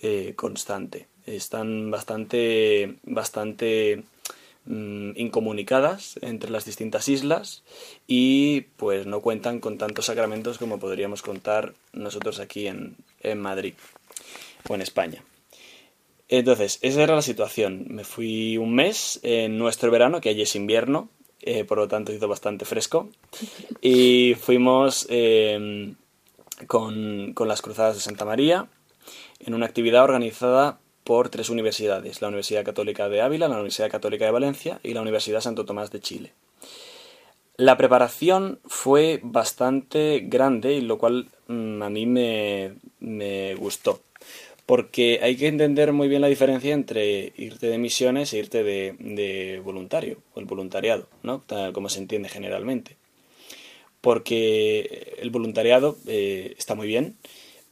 eh, 0.00 0.32
constante. 0.34 1.06
Están 1.26 1.90
bastante, 1.90 2.96
bastante 3.04 4.02
mm, 4.64 5.10
incomunicadas 5.16 6.18
entre 6.22 6.50
las 6.50 6.64
distintas 6.64 7.08
islas 7.08 7.62
y 8.06 8.62
pues 8.76 9.06
no 9.06 9.20
cuentan 9.20 9.60
con 9.60 9.78
tantos 9.78 10.06
sacramentos 10.06 10.58
como 10.58 10.78
podríamos 10.78 11.22
contar 11.22 11.74
nosotros 11.92 12.40
aquí 12.40 12.66
en, 12.66 12.96
en 13.20 13.40
Madrid 13.40 13.74
o 14.68 14.74
en 14.74 14.80
España. 14.80 15.22
Entonces, 16.28 16.78
esa 16.80 17.02
era 17.02 17.14
la 17.14 17.22
situación. 17.22 17.86
Me 17.88 18.04
fui 18.04 18.56
un 18.56 18.74
mes 18.74 19.20
en 19.22 19.58
nuestro 19.58 19.90
verano, 19.90 20.20
que 20.20 20.30
allí 20.30 20.42
es 20.42 20.56
invierno, 20.56 21.10
eh, 21.40 21.64
por 21.64 21.78
lo 21.78 21.88
tanto 21.88 22.12
hizo 22.12 22.28
bastante 22.28 22.64
fresco. 22.64 23.08
Y 23.82 24.34
fuimos 24.40 25.06
em, 25.10 25.96
con, 26.66 27.34
las 27.46 27.60
Cruzadas 27.60 27.96
de 27.96 28.00
Santa 28.00 28.24
María 28.24 28.68
en 29.40 29.52
una 29.52 29.66
actividad 29.66 30.04
organizada 30.04 30.78
por 31.04 31.28
tres 31.28 31.50
universidades, 31.50 32.22
la 32.22 32.28
Universidad 32.28 32.64
Católica 32.64 33.10
de 33.10 33.20
Ávila, 33.20 33.48
la 33.48 33.56
Universidad 33.56 33.90
Católica 33.90 34.24
de 34.24 34.30
Valencia 34.30 34.80
y 34.82 34.94
la 34.94 35.02
Universidad 35.02 35.42
Santo 35.42 35.66
Tomás 35.66 35.90
de 35.90 36.00
Chile. 36.00 36.32
La 37.58 37.76
preparación 37.76 38.58
fue 38.64 39.20
bastante 39.22 40.22
grande 40.24 40.72
y 40.72 40.80
lo 40.80 40.96
cual 40.96 41.28
mm, 41.48 41.82
a 41.82 41.90
mí 41.90 42.06
me 42.06 43.54
gustó 43.56 44.00
porque 44.66 45.20
hay 45.22 45.36
que 45.36 45.46
entender 45.46 45.92
muy 45.92 46.08
bien 46.08 46.22
la 46.22 46.28
diferencia 46.28 46.72
entre 46.72 47.32
irte 47.36 47.66
de 47.66 47.78
misiones 47.78 48.32
e 48.32 48.38
irte 48.38 48.62
de, 48.64 49.60
voluntario, 49.62 50.18
o 50.34 50.40
el 50.40 50.46
voluntariado, 50.46 51.08
¿no? 51.22 51.44
como 51.72 51.88
se 51.88 51.98
entiende 51.98 52.28
generalmente. 52.28 52.96
Porque 54.00 55.16
el 55.18 55.30
voluntariado 55.30 55.96
eh, 56.06 56.54
está 56.58 56.74
muy 56.74 56.86
bien, 56.86 57.16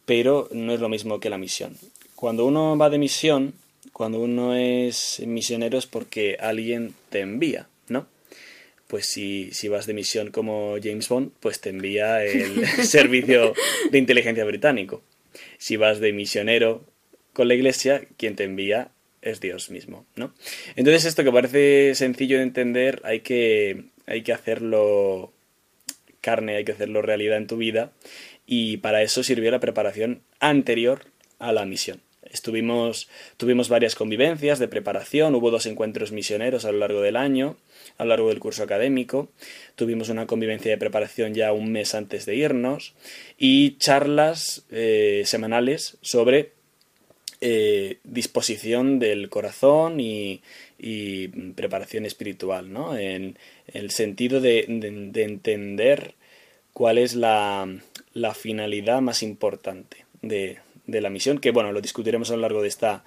pero 0.05 0.49
no 0.53 0.73
es 0.73 0.81
lo 0.81 0.89
mismo 0.89 1.21
que 1.21 1.31
la 1.31 1.39
misión. 1.39 1.77
Cuando 2.15 2.45
uno 2.45 2.77
va 2.77 2.91
de 2.91 2.99
misión, 2.99 3.55
cuando 3.93 4.21
uno 4.21 4.55
es 4.55 5.23
misionero 5.27 5.79
es 5.79 5.87
porque 5.87 6.37
alguien 6.41 6.95
te 7.11 7.21
envía, 7.21 7.69
¿no? 7.89 8.07
Pues 8.87 9.07
si, 9.07 9.51
si 9.53 9.69
vas 9.69 9.87
de 9.87 9.95
misión 9.95 10.31
como 10.31 10.77
James 10.83 11.09
Bond, 11.09 11.33
pues 11.41 11.61
te 11.61 11.71
envía 11.71 12.25
el 12.25 12.67
servicio 12.85 13.55
de 13.91 13.99
inteligencia 13.99 14.45
británico 14.45 15.03
si 15.59 15.77
vas 15.77 16.01
de 16.01 16.13
misionero 16.13 16.85
con 17.33 17.49
la 17.49 17.55
iglesia, 17.55 18.03
quien 18.17 18.37
te 18.37 18.45
envía 18.45 18.91
es 19.23 19.41
Dios 19.41 19.71
mismo, 19.71 20.05
¿no? 20.17 20.35
Entonces 20.77 21.05
esto 21.05 21.25
que 21.25 21.33
parece 21.33 21.95
sencillo 21.95 22.39
de 22.39 22.43
entender, 22.43 23.01
hay 23.05 23.21
que, 23.21 23.85
hay 24.07 24.23
que 24.23 24.33
hacerlo 24.33 25.33
carne, 26.21 26.57
hay 26.57 26.65
que 26.65 26.73
hacerlo 26.73 27.03
realidad 27.03 27.37
en 27.37 27.47
tu 27.47 27.57
vida 27.57 27.93
y 28.47 28.79
para 28.79 29.03
eso 29.03 29.23
sirvió 29.23 29.51
la 29.51 29.61
preparación 29.61 30.23
anterior 30.41 31.07
a 31.39 31.53
la 31.53 31.65
misión. 31.65 32.01
Estuvimos, 32.33 33.09
tuvimos 33.37 33.69
varias 33.69 33.95
convivencias 33.95 34.59
de 34.59 34.67
preparación, 34.67 35.35
hubo 35.35 35.51
dos 35.51 35.67
encuentros 35.67 36.13
misioneros 36.13 36.65
a 36.65 36.73
lo 36.73 36.79
largo 36.79 37.03
del 37.03 37.17
año, 37.17 37.59
a 37.99 38.05
lo 38.05 38.11
largo 38.11 38.29
del 38.31 38.41
curso 38.41 38.63
académico, 38.63 39.29
tuvimos 39.77 40.09
una 40.09 40.27
convivencia 40.27 40.71
de 40.71 40.79
preparación 40.79 41.35
ya 41.35 41.53
un 41.53 41.71
mes 41.71 41.95
antes 41.95 42.25
de 42.25 42.37
irnos 42.37 42.95
y 43.37 43.77
charlas 43.77 44.65
eh, 44.71 45.23
semanales 45.27 45.99
sobre 46.01 46.53
eh, 47.43 47.99
disposición 48.05 48.99
del 48.99 49.29
corazón 49.29 50.01
y, 50.01 50.41
preparación 51.55 52.07
espiritual, 52.07 52.73
¿no? 52.73 52.97
En, 52.97 53.37
el 53.67 53.91
sentido 53.91 54.41
de, 54.41 54.61
entender 55.15 56.15
cuál 56.73 56.99
es 56.99 57.15
la, 57.15 57.69
la 58.15 58.35
finalidad 58.35 59.01
más 59.01 59.23
importante 59.23 60.07
de, 60.23 60.59
de 60.87 61.01
la 61.01 61.11
misión, 61.11 61.39
que 61.39 61.51
bueno, 61.51 61.73
lo 61.73 61.81
discutiremos 61.81 62.31
a 62.31 62.37
lo 62.37 62.43
largo 62.43 62.63
de 62.63 62.69
esta, 62.69 63.05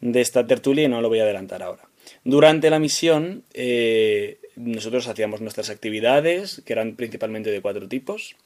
de 0.00 0.20
esta 0.20 0.46
tertulia 0.46 0.84
y 0.84 0.88
no 0.88 1.00
lo 1.00 1.08
voy 1.08 1.20
a 1.20 1.24
adelantar 1.24 1.62
ahora. 1.62 1.88
Durante 2.24 2.70
la 2.70 2.78
misión, 2.78 3.44
eh, 3.54 4.38
nosotros 4.56 5.06
hacíamos 5.06 5.40
nuestras 5.40 5.70
actividades, 5.70 6.62
que 6.64 6.72
eran 6.72 6.96
principalmente 6.96 7.50
de 7.50 7.60
cuatro 7.60 7.88
tipos. 7.88 8.36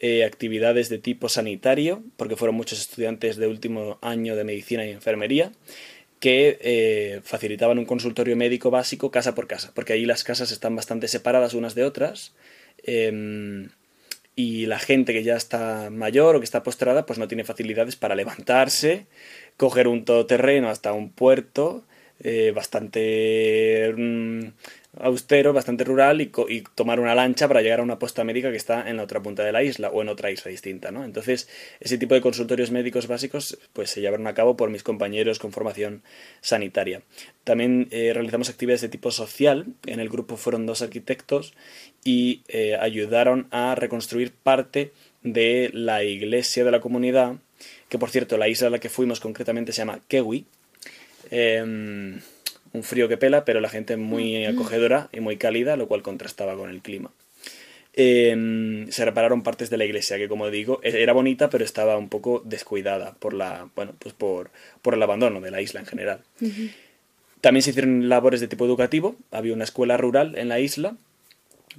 Eh, 0.00 0.24
actividades 0.24 0.88
de 0.88 0.98
tipo 0.98 1.28
sanitario, 1.28 2.02
porque 2.16 2.36
fueron 2.36 2.56
muchos 2.56 2.80
estudiantes 2.80 3.36
de 3.36 3.46
último 3.46 3.98
año 4.02 4.36
de 4.36 4.44
medicina 4.44 4.84
y 4.86 4.90
enfermería, 4.90 5.52
que 6.20 6.58
eh, 6.60 7.20
facilitaban 7.22 7.78
un 7.78 7.84
consultorio 7.84 8.36
médico 8.36 8.70
básico 8.70 9.10
casa 9.10 9.34
por 9.34 9.46
casa, 9.46 9.72
porque 9.74 9.92
ahí 9.92 10.06
las 10.06 10.24
casas 10.24 10.52
están 10.52 10.74
bastante 10.74 11.08
separadas 11.08 11.54
unas 11.54 11.74
de 11.74 11.84
otras. 11.84 12.34
Em, 12.82 13.68
y 14.36 14.66
la 14.66 14.78
gente 14.78 15.12
que 15.12 15.22
ya 15.22 15.36
está 15.36 15.90
mayor 15.90 16.36
o 16.36 16.40
que 16.40 16.44
está 16.44 16.62
postrada, 16.62 17.06
pues 17.06 17.18
no 17.18 17.28
tiene 17.28 17.44
facilidades 17.44 17.96
para 17.96 18.14
levantarse, 18.14 19.06
coger 19.56 19.88
un 19.88 20.04
todoterreno 20.04 20.70
hasta 20.70 20.92
un 20.92 21.10
puerto 21.10 21.84
eh, 22.20 22.52
bastante 22.54 23.92
mm, 23.96 24.46
austero, 25.00 25.52
bastante 25.52 25.84
rural 25.84 26.20
y, 26.20 26.30
tomar 26.74 27.00
una 27.00 27.14
lancha 27.14 27.48
para 27.48 27.62
llegar 27.62 27.80
a 27.80 27.82
una 27.82 27.98
posta 27.98 28.24
médica 28.24 28.50
que 28.50 28.56
está 28.56 28.88
en 28.88 28.96
la 28.96 29.04
otra 29.04 29.22
punta 29.22 29.44
de 29.44 29.52
la 29.52 29.62
isla 29.62 29.90
o 29.90 30.02
en 30.02 30.08
otra 30.08 30.30
isla 30.30 30.50
distinta, 30.50 30.90
¿no? 30.90 31.04
Entonces, 31.04 31.48
ese 31.80 31.98
tipo 31.98 32.14
de 32.14 32.20
consultorios 32.20 32.70
médicos 32.70 33.06
básicos 33.06 33.58
pues 33.72 33.90
se 33.90 34.00
llevaron 34.00 34.26
a 34.26 34.34
cabo 34.34 34.56
por 34.56 34.70
mis 34.70 34.82
compañeros 34.82 35.38
con 35.38 35.52
formación 35.52 36.02
sanitaria. 36.40 37.02
También 37.44 37.88
eh, 37.90 38.12
realizamos 38.12 38.48
actividades 38.48 38.80
de 38.82 38.88
tipo 38.88 39.10
social, 39.10 39.66
en 39.86 40.00
el 40.00 40.08
grupo 40.08 40.36
fueron 40.36 40.66
dos 40.66 40.82
arquitectos 40.82 41.54
y 42.04 42.42
eh, 42.48 42.76
ayudaron 42.80 43.48
a 43.50 43.74
reconstruir 43.74 44.32
parte 44.32 44.92
de 45.22 45.70
la 45.72 46.04
iglesia 46.04 46.64
de 46.64 46.70
la 46.70 46.80
comunidad, 46.80 47.36
que 47.88 47.98
por 47.98 48.10
cierto 48.10 48.36
la 48.36 48.48
isla 48.48 48.68
a 48.68 48.70
la 48.70 48.78
que 48.78 48.90
fuimos 48.90 49.20
concretamente 49.20 49.72
se 49.72 49.78
llama 49.78 50.00
Kewi. 50.06 50.46
Em, 51.30 52.20
un 52.74 52.82
frío 52.82 53.08
que 53.08 53.16
pela, 53.16 53.46
pero 53.46 53.60
la 53.60 53.70
gente 53.70 53.96
muy 53.96 54.44
acogedora 54.44 55.08
y 55.12 55.20
muy 55.20 55.38
cálida, 55.38 55.76
lo 55.76 55.88
cual 55.88 56.02
contrastaba 56.02 56.56
con 56.56 56.68
el 56.68 56.82
clima. 56.82 57.10
Em, 57.96 58.90
se 58.90 59.04
repararon 59.04 59.44
partes 59.44 59.70
de 59.70 59.78
la 59.78 59.84
iglesia 59.84 60.18
que 60.18 60.28
como 60.28 60.50
digo 60.50 60.80
e-, 60.82 61.00
era 61.00 61.12
bonita 61.12 61.48
pero 61.48 61.64
estaba 61.64 61.96
un 61.96 62.08
poco 62.08 62.42
descuidada 62.44 63.14
por 63.14 63.34
la 63.34 63.68
bueno 63.76 63.94
pues 64.00 64.12
por, 64.12 64.50
por 64.82 64.94
el 64.94 65.02
abandono 65.04 65.40
de 65.40 65.52
la 65.52 65.60
isla 65.60 65.78
en 65.78 65.86
general. 65.86 66.20
También 67.40 67.62
se 67.62 67.70
hicieron 67.70 68.08
labores 68.08 68.40
de 68.40 68.48
tipo 68.48 68.64
educativo. 68.64 69.16
Había 69.30 69.52
una 69.54 69.64
escuela 69.64 69.96
rural 69.96 70.36
en 70.36 70.48
la 70.48 70.58
isla 70.58 70.96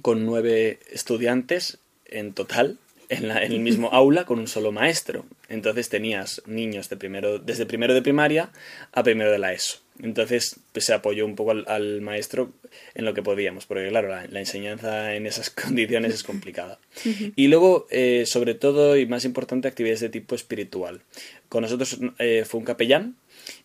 con 0.00 0.24
nueve 0.24 0.78
estudiantes 0.90 1.78
en 2.06 2.32
total 2.32 2.78
en, 3.08 3.28
la, 3.28 3.42
en, 3.42 3.52
el 3.52 3.60
mismo 3.60 3.88
aula 3.92 4.24
con 4.24 4.38
un 4.38 4.48
solo 4.48 4.72
maestro. 4.72 5.24
Entonces 5.48 5.88
tenías 5.88 6.42
niños 6.46 6.88
de 6.88 6.96
primero, 6.96 7.38
desde 7.38 7.66
primero 7.66 7.94
de 7.94 8.02
primaria 8.02 8.50
a 8.92 9.02
primero 9.02 9.30
de 9.30 9.38
la 9.38 9.52
ESO. 9.52 9.78
Entonces 10.02 10.60
pues, 10.72 10.84
se 10.84 10.94
apoyó 10.94 11.24
un 11.24 11.36
poco 11.36 11.52
al, 11.52 12.00
maestro 12.00 12.52
en 12.94 13.04
lo 13.04 13.14
que 13.14 13.22
podíamos, 13.22 13.66
porque 13.66 13.88
claro, 13.88 14.08
la, 14.08 14.40
enseñanza 14.40 15.14
en 15.14 15.26
esas 15.26 15.50
condiciones 15.64 16.14
es 16.14 16.22
complicada. 16.22 16.78
Y 17.34 17.48
luego, 17.48 17.86
eh, 17.90 18.24
sobre 18.26 18.54
todo 18.54 18.96
y 18.96 19.06
más 19.06 19.24
importante, 19.24 19.68
actividades 19.68 20.00
de 20.00 20.08
tipo 20.08 20.34
espiritual. 20.34 21.00
Con 21.48 21.62
nosotros 21.62 21.98
eh, 22.18 22.44
fue 22.46 22.60
un 22.60 22.66
capellán 22.66 23.16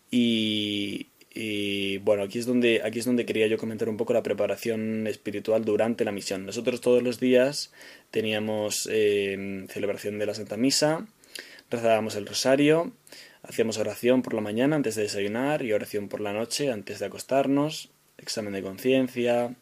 y, 0.09 1.07
y 1.33 1.97
bueno, 1.99 2.23
aquí 2.23 2.39
es 2.39 2.45
donde 2.45 2.81
aquí 2.83 2.99
es 2.99 3.05
donde 3.05 3.25
quería 3.25 3.47
yo 3.47 3.57
comentar 3.57 3.87
un 3.87 3.95
poco 3.95 4.11
la 4.11 4.23
preparación 4.23 5.07
espiritual 5.07 5.63
durante 5.63 6.03
la 6.03 6.11
misión. 6.11 6.45
Nosotros 6.45 6.81
todos 6.81 7.01
los 7.01 7.19
días 7.19 7.71
teníamos 8.11 8.87
eh, 8.91 9.65
celebración 9.69 10.19
de 10.19 10.25
la 10.25 10.33
Santa 10.33 10.57
Misa, 10.57 11.07
rezábamos 11.69 12.15
el 12.15 12.25
rosario, 12.25 12.91
hacíamos 13.43 13.77
oración 13.77 14.23
por 14.23 14.33
la 14.33 14.41
mañana 14.41 14.75
antes 14.75 14.95
de 14.95 15.03
desayunar 15.03 15.63
y 15.63 15.71
oración 15.71 16.09
por 16.09 16.19
la 16.19 16.33
noche 16.33 16.69
antes 16.69 16.99
de 16.99 17.05
acostarnos, 17.05 17.91
examen 18.17 18.51
de 18.51 18.61
conciencia 18.61 19.55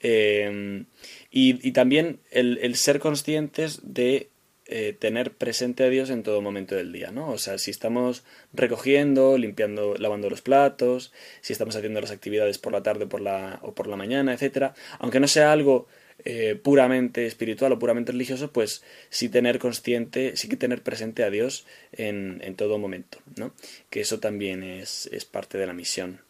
eh, 0.00 0.84
y, 1.30 1.68
y, 1.68 1.72
también 1.72 2.20
el, 2.30 2.58
el 2.58 2.74
ser 2.74 2.98
conscientes 2.98 3.80
de 3.82 4.28
eh, 4.68 4.96
tener 4.98 5.32
presente 5.32 5.84
a 5.84 5.88
Dios 5.88 6.10
en 6.10 6.24
todo 6.24 6.42
momento 6.42 6.74
del 6.74 6.92
día, 6.92 7.12
¿no? 7.12 7.30
O 7.30 7.38
sea, 7.38 7.56
si 7.58 7.70
estamos 7.70 8.24
recogiendo, 8.52 9.38
limpiando, 9.38 9.94
lavando 9.96 10.28
los 10.28 10.42
platos, 10.42 11.12
si 11.40 11.52
estamos 11.52 11.76
haciendo 11.76 12.00
las 12.00 12.10
actividades 12.10 12.58
por 12.58 12.72
la 12.72 12.82
tarde 12.82 13.06
por 13.06 13.20
la, 13.20 13.60
o 13.62 13.74
por 13.74 13.86
la 13.86 13.96
mañana, 13.96 14.32
etcétera, 14.32 14.74
aunque 14.98 15.20
no 15.20 15.28
sea 15.28 15.52
algo 15.52 15.86
eh, 16.24 16.58
puramente 16.60 17.26
espiritual 17.26 17.70
o 17.72 17.78
puramente 17.78 18.10
religioso, 18.10 18.50
pues 18.50 18.82
sí 19.08 19.28
tener 19.28 19.60
consciente, 19.60 20.36
sí 20.36 20.48
que 20.48 20.56
tener 20.56 20.82
presente 20.82 21.22
a 21.22 21.30
Dios 21.30 21.64
en, 21.92 22.40
en 22.42 22.56
todo 22.56 22.78
momento, 22.78 23.18
¿no? 23.36 23.54
Que 23.90 24.00
eso 24.00 24.18
también 24.18 24.64
es, 24.64 25.08
es 25.12 25.24
parte 25.24 25.58
de 25.58 25.66
la 25.68 25.74
misión. 25.74 26.22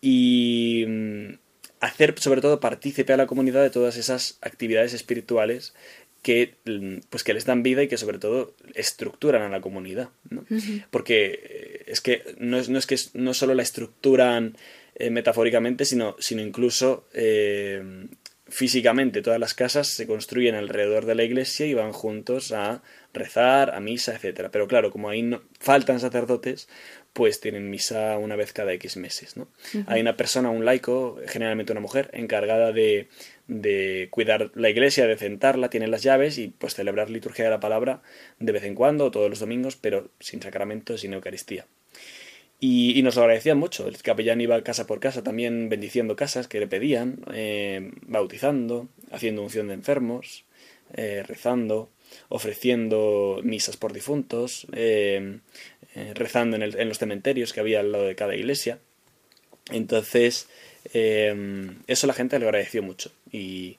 Y 0.00 0.84
mm, 0.88 1.34
hacer 1.80 2.18
sobre 2.18 2.40
todo 2.40 2.60
partícipe 2.60 3.12
a 3.12 3.16
la 3.16 3.26
comunidad 3.26 3.62
de 3.62 3.70
todas 3.70 3.96
esas 3.96 4.38
actividades 4.42 4.92
espirituales 4.92 5.74
que, 6.22 6.56
pues 7.08 7.24
que 7.24 7.34
les 7.34 7.46
dan 7.46 7.62
vida 7.62 7.82
y 7.82 7.88
que 7.88 7.96
sobre 7.96 8.18
todo 8.18 8.54
estructuran 8.74 9.42
a 9.42 9.48
la 9.48 9.60
comunidad. 9.60 10.10
¿no? 10.28 10.44
Porque 10.90 11.40
eh, 11.42 11.84
es 11.86 12.00
que 12.00 12.22
no 12.38 12.58
es, 12.58 12.68
no 12.68 12.78
es 12.78 12.86
que 12.86 12.96
no 13.14 13.34
solo 13.34 13.54
la 13.54 13.62
estructuran 13.62 14.56
eh, 14.94 15.10
metafóricamente, 15.10 15.84
sino, 15.84 16.16
sino 16.18 16.42
incluso 16.42 17.08
eh, 17.14 18.06
físicamente. 18.50 19.22
Todas 19.22 19.40
las 19.40 19.54
casas 19.54 19.88
se 19.88 20.06
construyen 20.06 20.54
alrededor 20.54 21.06
de 21.06 21.14
la 21.14 21.24
iglesia 21.24 21.66
y 21.66 21.74
van 21.74 21.92
juntos 21.92 22.52
a 22.52 22.82
rezar, 23.14 23.74
a 23.74 23.80
misa, 23.80 24.14
etcétera. 24.14 24.50
Pero 24.50 24.68
claro, 24.68 24.90
como 24.90 25.08
ahí 25.08 25.22
no, 25.22 25.42
faltan 25.58 26.00
sacerdotes, 26.00 26.68
pues 27.12 27.40
tienen 27.40 27.70
misa 27.70 28.18
una 28.18 28.36
vez 28.36 28.52
cada 28.52 28.72
X 28.74 28.96
meses. 28.96 29.36
¿no? 29.36 29.48
Hay 29.86 30.00
una 30.00 30.16
persona, 30.16 30.50
un 30.50 30.64
laico, 30.64 31.18
generalmente 31.26 31.72
una 31.72 31.80
mujer, 31.80 32.10
encargada 32.12 32.72
de, 32.72 33.08
de 33.50 34.06
cuidar 34.10 34.52
la 34.54 34.70
iglesia, 34.70 35.08
de 35.08 35.16
centarla, 35.16 35.70
tiene 35.70 35.88
las 35.88 36.04
llaves 36.04 36.38
y 36.38 36.48
pues 36.48 36.74
celebrar 36.74 37.10
liturgia 37.10 37.44
de 37.44 37.50
la 37.50 37.58
palabra 37.58 38.00
de 38.38 38.52
vez 38.52 38.62
en 38.62 38.76
cuando, 38.76 39.10
todos 39.10 39.28
los 39.28 39.40
domingos, 39.40 39.74
pero 39.76 40.10
sin 40.20 40.40
sacramento, 40.40 40.96
sin 40.96 41.14
Eucaristía. 41.14 41.66
Y, 42.60 43.02
nos 43.02 43.16
lo 43.16 43.22
agradecían 43.22 43.58
mucho. 43.58 43.88
El 43.88 44.00
capellán 44.02 44.40
iba 44.40 44.62
casa 44.62 44.86
por 44.86 45.00
casa 45.00 45.24
también 45.24 45.68
bendiciendo 45.68 46.14
casas 46.14 46.46
que 46.46 46.60
le 46.60 46.68
pedían, 46.68 47.24
eh, 47.34 47.90
bautizando, 48.02 48.88
haciendo 49.10 49.42
unción 49.42 49.66
de 49.68 49.74
enfermos, 49.74 50.44
eh, 50.94 51.24
rezando, 51.26 51.90
ofreciendo 52.28 53.40
misas 53.42 53.76
por 53.76 53.92
difuntos, 53.92 54.68
eh, 54.74 55.40
rezando 56.14 56.56
en, 56.56 56.62
en, 56.62 56.88
los 56.88 56.98
cementerios 56.98 57.52
que 57.52 57.60
había 57.60 57.80
al 57.80 57.90
lado 57.90 58.04
de 58.04 58.14
cada 58.14 58.36
iglesia. 58.36 58.78
Entonces, 59.72 60.48
eso 60.84 62.06
la 62.06 62.12
gente 62.12 62.38
le 62.38 62.46
agradeció 62.46 62.82
mucho 62.82 63.12
y, 63.30 63.78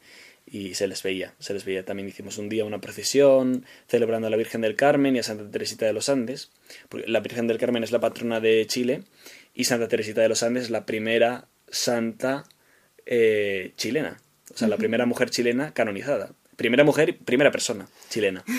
y 0.51 0.73
se 0.73 0.87
les 0.87 1.01
veía, 1.01 1.33
se 1.39 1.53
les 1.53 1.63
veía. 1.63 1.85
También 1.85 2.09
hicimos 2.09 2.37
un 2.37 2.49
día 2.49 2.65
una 2.65 2.81
procesión 2.81 3.65
celebrando 3.87 4.27
a 4.27 4.29
la 4.29 4.37
Virgen 4.37 4.61
del 4.61 4.75
Carmen 4.75 5.15
y 5.15 5.19
a 5.19 5.23
Santa 5.23 5.49
Teresita 5.49 5.85
de 5.85 5.93
los 5.93 6.09
Andes, 6.09 6.51
porque 6.89 7.07
la 7.07 7.21
Virgen 7.21 7.47
del 7.47 7.57
Carmen 7.57 7.83
es 7.83 7.91
la 7.91 7.99
patrona 7.99 8.39
de 8.41 8.65
Chile 8.67 9.03
y 9.53 9.63
Santa 9.63 9.87
Teresita 9.87 10.21
de 10.21 10.29
los 10.29 10.43
Andes 10.43 10.63
es 10.63 10.69
la 10.69 10.85
primera 10.85 11.47
santa 11.69 12.43
eh, 13.05 13.71
chilena, 13.77 14.19
o 14.53 14.57
sea, 14.57 14.67
la 14.67 14.77
primera 14.77 15.05
mujer 15.05 15.29
chilena 15.29 15.73
canonizada. 15.73 16.33
Primera 16.61 16.83
mujer 16.83 17.17
primera 17.25 17.49
persona 17.49 17.87
chilena. 18.09 18.43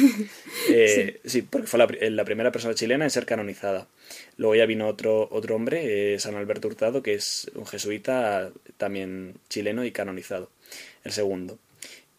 Eh, 0.68 1.20
sí. 1.24 1.42
porque 1.42 1.66
fue 1.66 1.78
la, 1.78 2.24
primera 2.24 2.52
persona 2.52 2.74
chilena 2.74 3.04
en 3.04 3.10
ser 3.10 3.26
canonizada. 3.26 3.88
Luego 4.36 4.54
ya 4.54 4.64
vino 4.64 4.86
otro, 4.86 5.28
otro 5.30 5.56
hombre, 5.56 6.14
eh, 6.14 6.18
San 6.18 6.34
Alberto 6.34 6.68
Hurtado, 6.68 7.02
que 7.02 7.14
es 7.14 7.50
un 7.54 7.66
jesuita 7.66 8.50
también 8.76 9.34
chileno 9.48 9.84
y 9.84 9.90
canonizado. 9.90 10.50
El 11.04 11.12
segundo. 11.12 11.58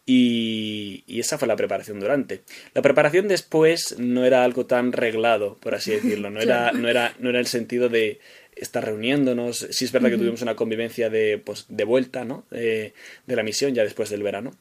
Y, 0.06 1.04
esa 1.08 1.36
fue 1.38 1.48
la 1.48 1.56
preparación 1.56 2.00
durante. 2.00 2.42
La 2.74 2.82
preparación 2.82 3.28
después 3.28 3.98
no 3.98 4.24
era 4.24 4.44
algo 4.44 4.66
tan 4.66 4.92
reglado, 4.92 5.56
por 5.58 5.74
así 5.74 5.90
decirlo. 5.90 6.30
No 6.30 6.40
era, 6.40 6.72
no 6.72 6.88
era, 6.88 7.14
no 7.18 7.28
era 7.30 7.40
el 7.40 7.46
sentido 7.46 7.88
de 7.88 8.20
estar 8.56 8.84
reuniéndonos. 8.84 9.66
Sí 9.70 9.84
es 9.84 9.92
verdad 9.92 10.10
que 10.10 10.18
tuvimos 10.18 10.42
una 10.42 10.56
convivencia 10.56 11.10
de, 11.10 11.38
pues, 11.38 11.66
de 11.68 11.84
vuelta, 11.84 12.24
¿no? 12.24 12.44
de 12.50 12.92
la 13.26 13.42
misión 13.42 13.74
ya 13.74 13.84
después 13.84 14.10
del 14.10 14.22
verano. 14.22 14.52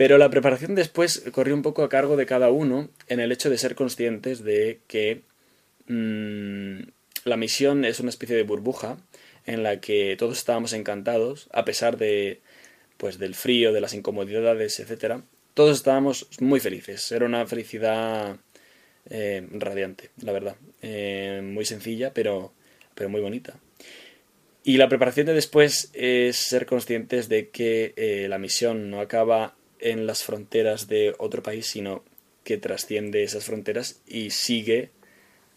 Pero 0.00 0.16
la 0.16 0.30
preparación 0.30 0.74
después 0.74 1.24
corrió 1.30 1.54
un 1.54 1.60
poco 1.60 1.82
a 1.82 1.90
cargo 1.90 2.16
de 2.16 2.24
cada 2.24 2.50
uno 2.50 2.88
en 3.06 3.20
el 3.20 3.32
hecho 3.32 3.50
de 3.50 3.58
ser 3.58 3.74
conscientes 3.74 4.42
de 4.42 4.80
que 4.86 5.24
mm, 5.88 6.88
la 7.24 7.36
misión 7.36 7.84
es 7.84 8.00
una 8.00 8.08
especie 8.08 8.34
de 8.34 8.44
burbuja 8.44 8.96
en 9.44 9.62
la 9.62 9.78
que 9.82 10.16
todos 10.18 10.38
estábamos 10.38 10.72
encantados, 10.72 11.50
a 11.52 11.66
pesar 11.66 11.98
de 11.98 12.40
pues 12.96 13.18
del 13.18 13.34
frío, 13.34 13.74
de 13.74 13.82
las 13.82 13.92
incomodidades, 13.92 14.80
etcétera, 14.80 15.22
todos 15.52 15.76
estábamos 15.76 16.28
muy 16.40 16.60
felices. 16.60 17.12
Era 17.12 17.26
una 17.26 17.46
felicidad 17.46 18.38
eh, 19.10 19.46
radiante, 19.52 20.08
la 20.22 20.32
verdad. 20.32 20.56
Eh, 20.80 21.42
muy 21.44 21.66
sencilla, 21.66 22.14
pero, 22.14 22.54
pero 22.94 23.10
muy 23.10 23.20
bonita. 23.20 23.60
Y 24.64 24.78
la 24.78 24.88
preparación 24.88 25.26
de 25.26 25.34
después 25.34 25.90
es 25.92 26.38
ser 26.38 26.64
conscientes 26.64 27.28
de 27.28 27.50
que 27.50 27.92
eh, 27.96 28.28
la 28.30 28.38
misión 28.38 28.90
no 28.90 29.00
acaba 29.00 29.59
en 29.80 30.06
las 30.06 30.22
fronteras 30.22 30.88
de 30.88 31.14
otro 31.18 31.42
país, 31.42 31.66
sino 31.66 32.04
que 32.44 32.58
trasciende 32.58 33.22
esas 33.22 33.44
fronteras 33.44 34.00
y 34.06 34.30
sigue 34.30 34.90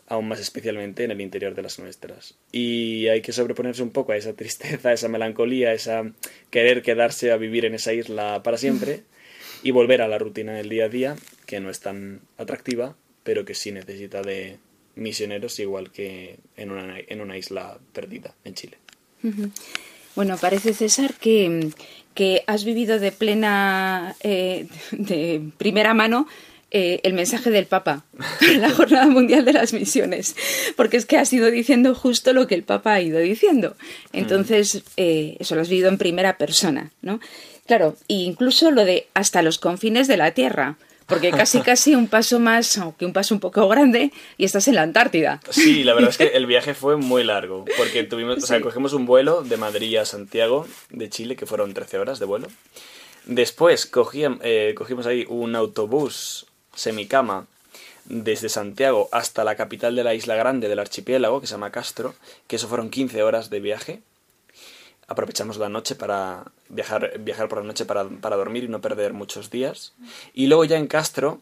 aún 0.07 0.27
más 0.27 0.39
especialmente 0.39 1.03
en 1.03 1.11
el 1.11 1.21
interior 1.21 1.55
de 1.55 1.61
las 1.61 1.79
nuestras. 1.79 2.35
Y 2.51 3.07
hay 3.07 3.21
que 3.21 3.31
sobreponerse 3.31 3.83
un 3.83 3.91
poco 3.91 4.11
a 4.11 4.17
esa 4.17 4.33
tristeza, 4.33 4.89
a 4.89 4.93
esa 4.93 5.07
melancolía, 5.07 5.69
a 5.69 5.73
esa 5.73 6.11
querer 6.49 6.81
quedarse 6.81 7.31
a 7.31 7.37
vivir 7.37 7.65
en 7.65 7.75
esa 7.75 7.93
isla 7.93 8.43
para 8.43 8.57
siempre 8.57 9.03
y 9.63 9.71
volver 9.71 10.01
a 10.01 10.07
la 10.07 10.17
rutina 10.17 10.53
del 10.53 10.69
día 10.69 10.85
a 10.85 10.89
día, 10.89 11.15
que 11.45 11.59
no 11.59 11.69
es 11.69 11.79
tan 11.79 12.21
atractiva, 12.37 12.95
pero 13.23 13.45
que 13.45 13.55
sí 13.55 13.71
necesita 13.71 14.21
de 14.21 14.57
misioneros 14.95 15.57
igual 15.59 15.91
que 15.91 16.37
en 16.57 16.71
una, 16.71 16.99
en 16.99 17.21
una 17.21 17.37
isla 17.37 17.79
perdida 17.93 18.35
en 18.43 18.53
Chile. 18.53 18.77
Bueno, 20.15 20.37
parece 20.37 20.73
César 20.73 21.15
que, 21.15 21.69
que 22.13 22.43
has 22.47 22.63
vivido 22.63 22.99
de 22.99 23.11
plena, 23.11 24.15
eh, 24.21 24.67
de 24.91 25.41
primera 25.57 25.93
mano 25.93 26.27
eh, 26.75 27.01
el 27.03 27.13
mensaje 27.13 27.51
del 27.51 27.67
Papa 27.67 28.03
para 28.39 28.53
la 28.53 28.71
Jornada 28.71 29.05
Mundial 29.07 29.45
de 29.45 29.53
las 29.53 29.73
Misiones, 29.73 30.35
porque 30.75 30.97
es 30.97 31.05
que 31.05 31.17
has 31.17 31.31
ido 31.31 31.51
diciendo 31.51 31.93
justo 31.93 32.33
lo 32.33 32.47
que 32.47 32.55
el 32.55 32.63
Papa 32.63 32.93
ha 32.93 33.01
ido 33.01 33.19
diciendo. 33.19 33.75
Entonces, 34.11 34.81
eh, 34.97 35.37
eso 35.39 35.53
lo 35.53 35.61
has 35.61 35.69
vivido 35.69 35.89
en 35.89 35.99
primera 35.99 36.39
persona, 36.39 36.91
¿no? 37.03 37.19
Claro, 37.67 37.95
e 38.07 38.15
incluso 38.15 38.71
lo 38.71 38.85
de 38.85 39.05
hasta 39.13 39.43
los 39.43 39.59
confines 39.59 40.07
de 40.07 40.17
la 40.17 40.31
Tierra, 40.31 40.77
porque 41.05 41.31
casi 41.31 41.61
casi 41.61 41.95
un 41.95 42.07
paso 42.07 42.39
más, 42.39 42.77
aunque 42.77 43.05
un 43.05 43.13
paso 43.13 43.33
un 43.33 43.39
poco 43.39 43.67
grande, 43.67 44.11
y 44.37 44.45
estás 44.45 44.67
en 44.67 44.75
la 44.75 44.83
Antártida. 44.83 45.39
Sí, 45.49 45.83
la 45.83 45.93
verdad 45.93 46.09
es 46.09 46.17
que 46.17 46.27
el 46.27 46.45
viaje 46.45 46.73
fue 46.73 46.97
muy 46.97 47.23
largo, 47.23 47.65
porque 47.77 48.03
tuvimos, 48.03 48.43
o 48.43 48.47
sea, 48.47 48.61
cogimos 48.61 48.93
un 48.93 49.05
vuelo 49.05 49.43
de 49.43 49.57
Madrid 49.57 49.97
a 49.97 50.05
Santiago 50.05 50.67
de 50.89 51.09
Chile, 51.09 51.35
que 51.35 51.45
fueron 51.45 51.73
13 51.73 51.99
horas 51.99 52.19
de 52.19 52.25
vuelo. 52.25 52.47
Después 53.25 53.85
cogían, 53.85 54.39
eh, 54.43 54.73
cogimos 54.75 55.05
ahí 55.05 55.25
un 55.29 55.55
autobús 55.55 56.45
semicama 56.75 57.47
desde 58.05 58.49
Santiago 58.49 59.07
hasta 59.11 59.43
la 59.43 59.55
capital 59.55 59.95
de 59.95 60.03
la 60.03 60.13
isla 60.13 60.35
grande 60.35 60.67
del 60.67 60.79
archipiélago, 60.79 61.39
que 61.39 61.47
se 61.47 61.53
llama 61.53 61.71
Castro, 61.71 62.15
que 62.47 62.57
eso 62.57 62.67
fueron 62.67 62.89
15 62.89 63.23
horas 63.23 63.49
de 63.49 63.59
viaje. 63.59 64.01
Aprovechamos 65.07 65.57
la 65.57 65.69
noche 65.69 65.95
para 65.95 66.51
viajar, 66.69 67.19
viajar 67.19 67.49
por 67.49 67.59
la 67.59 67.65
noche 67.65 67.85
para, 67.85 68.07
para 68.07 68.35
dormir 68.35 68.63
y 68.63 68.67
no 68.67 68.81
perder 68.81 69.13
muchos 69.13 69.49
días. 69.49 69.93
Y 70.33 70.47
luego 70.47 70.65
ya 70.65 70.77
en 70.77 70.87
Castro 70.87 71.41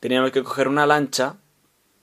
teníamos 0.00 0.32
que 0.32 0.42
coger 0.42 0.68
una 0.68 0.86
lancha 0.86 1.36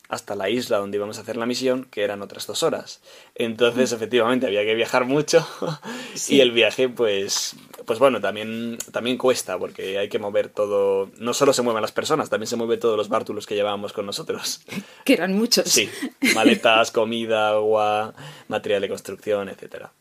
hasta 0.09 0.35
la 0.35 0.49
isla 0.49 0.79
donde 0.79 0.97
íbamos 0.97 1.19
a 1.19 1.21
hacer 1.21 1.37
la 1.37 1.45
misión, 1.45 1.85
que 1.85 2.01
eran 2.03 2.23
otras 2.23 2.47
dos 2.47 2.63
horas. 2.63 2.99
Entonces, 3.35 3.91
efectivamente, 3.91 4.47
había 4.47 4.63
que 4.63 4.73
viajar 4.73 5.05
mucho 5.05 5.47
y 6.29 6.39
el 6.41 6.51
viaje, 6.51 6.89
pues, 6.89 7.55
pues 7.85 7.99
bueno, 7.99 8.19
también, 8.19 8.79
también 8.91 9.17
cuesta, 9.19 9.59
porque 9.59 9.99
hay 9.99 10.09
que 10.09 10.17
mover 10.17 10.49
todo. 10.49 11.11
No 11.19 11.35
solo 11.35 11.53
se 11.53 11.61
mueven 11.61 11.83
las 11.83 11.91
personas, 11.91 12.31
también 12.31 12.47
se 12.47 12.55
mueve 12.55 12.77
todos 12.77 12.97
los 12.97 13.07
bártulos 13.07 13.45
que 13.45 13.53
llevábamos 13.53 13.93
con 13.93 14.07
nosotros. 14.07 14.61
Que 15.05 15.13
eran 15.13 15.33
muchos. 15.33 15.69
Sí, 15.69 15.87
maletas, 16.33 16.89
comida, 16.89 17.49
agua, 17.49 18.15
material 18.47 18.81
de 18.81 18.89
construcción, 18.89 19.47
etcétera. 19.47 19.91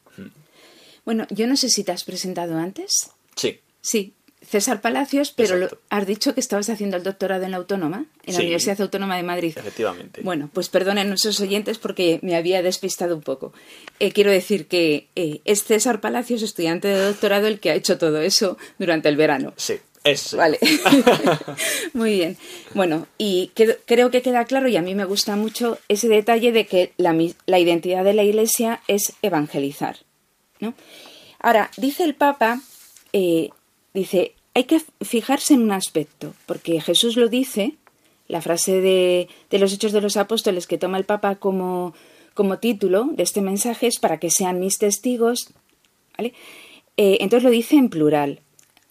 Bueno, 1.05 1.27
yo 1.31 1.47
no 1.47 1.57
sé 1.57 1.69
si 1.69 1.85
te 1.85 1.93
has 1.93 2.05
presentado 2.05 2.57
antes. 2.59 3.11
Sí. 3.37 3.61
Sí, 3.81 4.13
César 4.41 4.81
Palacios, 4.81 5.33
pero 5.33 5.57
lo- 5.57 5.69
has 5.91 6.07
dicho 6.07 6.33
que 6.33 6.41
estabas 6.41 6.69
haciendo 6.71 6.97
el 6.97 7.03
doctorado 7.03 7.45
en 7.45 7.51
la 7.51 7.57
Autónoma, 7.57 8.07
en 8.25 8.33
la 8.35 8.39
Sí. 8.39 8.43
Universidad 8.45 8.81
Autónoma 8.81 9.17
de 9.17 9.23
Madrid. 9.25 9.53
Efectivamente. 9.57 10.21
Bueno, 10.23 10.49
pues 10.53 10.69
perdonen 10.69 11.09
nuestros 11.09 11.41
oyentes 11.41 11.79
porque 11.79 12.21
me 12.23 12.37
había 12.37 12.63
despistado 12.63 13.15
un 13.17 13.23
poco. 13.23 13.53
Eh, 13.99 14.13
quiero 14.13 14.31
decir 14.31 14.67
que 14.69 15.09
eh, 15.17 15.41
es 15.45 15.65
César 15.65 16.01
Palacios, 16.01 16.43
estudiante 16.43 16.89
de 16.89 16.99
doctorado, 17.07 17.47
el 17.49 17.59
que 17.59 17.71
ha 17.71 17.75
hecho 17.75 17.99
todo 17.99 18.21
eso 18.23 18.59
durante 18.79 19.09
el 19.09 19.17
verano. 19.17 19.55
Sí, 19.57 19.75
eso. 20.05 20.37
Vale. 20.37 20.59
Muy 21.93 22.13
bien. 22.15 22.37
Bueno, 22.75 23.07
y 23.19 23.51
creo 23.87 24.11
que 24.11 24.23
queda 24.23 24.45
claro, 24.45 24.69
y 24.69 24.77
a 24.77 24.83
mí 24.83 24.95
me 24.95 25.05
gusta 25.05 25.37
mucho 25.37 25.79
ese 25.89 26.09
detalle 26.09 26.53
de 26.53 26.67
que 26.67 26.93
la 26.97 27.59
identidad 27.59 28.05
de 28.05 28.15
la 28.15 28.23
Iglesia 28.25 28.83
es 28.89 29.15
evangelizar. 29.23 29.99
Ahora, 31.41 31.71
dice 31.77 32.05
el 32.05 32.15
Papa, 32.15 32.61
eh, 33.13 33.51
dice, 33.95 34.35
hay 34.55 34.65
que 34.65 34.83
fijarse 35.01 35.55
en 35.55 35.63
un 35.63 35.73
aspecto, 35.73 36.35
porque 36.47 36.81
Jesús 36.81 37.17
lo 37.17 37.29
dice, 37.29 37.75
la 38.27 38.43
frase 38.43 38.81
de, 38.81 39.29
los 39.59 39.73
Hechos 39.73 39.93
de 39.93 40.01
los 40.01 40.17
Apóstoles 40.17 40.67
que 40.67 40.79
toma 40.79 40.99
el 40.99 41.05
Papa 41.05 41.37
como, 41.37 41.95
como 42.35 42.59
título 42.59 43.09
de 43.13 43.23
este 43.23 43.41
mensaje 43.41 43.87
es 43.87 43.99
para 43.99 44.19
que 44.19 44.31
sean 44.31 44.61
mis 44.61 44.79
testigos, 44.79 45.51
¿vale? 46.17 46.35
Eh, 46.97 47.19
entonces 47.21 47.45
lo 47.45 47.51
dice 47.51 47.77
en 47.77 47.89
plural. 47.89 48.41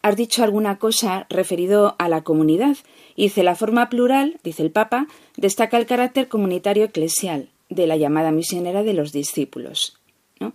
Has 0.02 0.16
dicho 0.16 0.44
alguna 0.44 0.80
cosa 0.80 1.28
referido 1.30 1.96
a 2.00 2.08
la 2.08 2.24
comunidad. 2.24 2.78
Dice, 3.18 3.44
la 3.44 3.56
forma 3.56 3.90
plural, 3.90 4.40
dice 4.44 4.64
el 4.64 4.72
Papa, 4.72 5.08
destaca 5.36 5.78
el 5.78 5.86
carácter 5.86 6.30
comunitario 6.30 6.86
eclesial 6.86 7.50
de 7.70 7.88
la 7.88 7.98
llamada 7.98 8.32
misionera 8.32 8.84
de 8.84 8.94
los 8.94 9.12
discípulos. 9.12 9.98
¿no? 10.40 10.54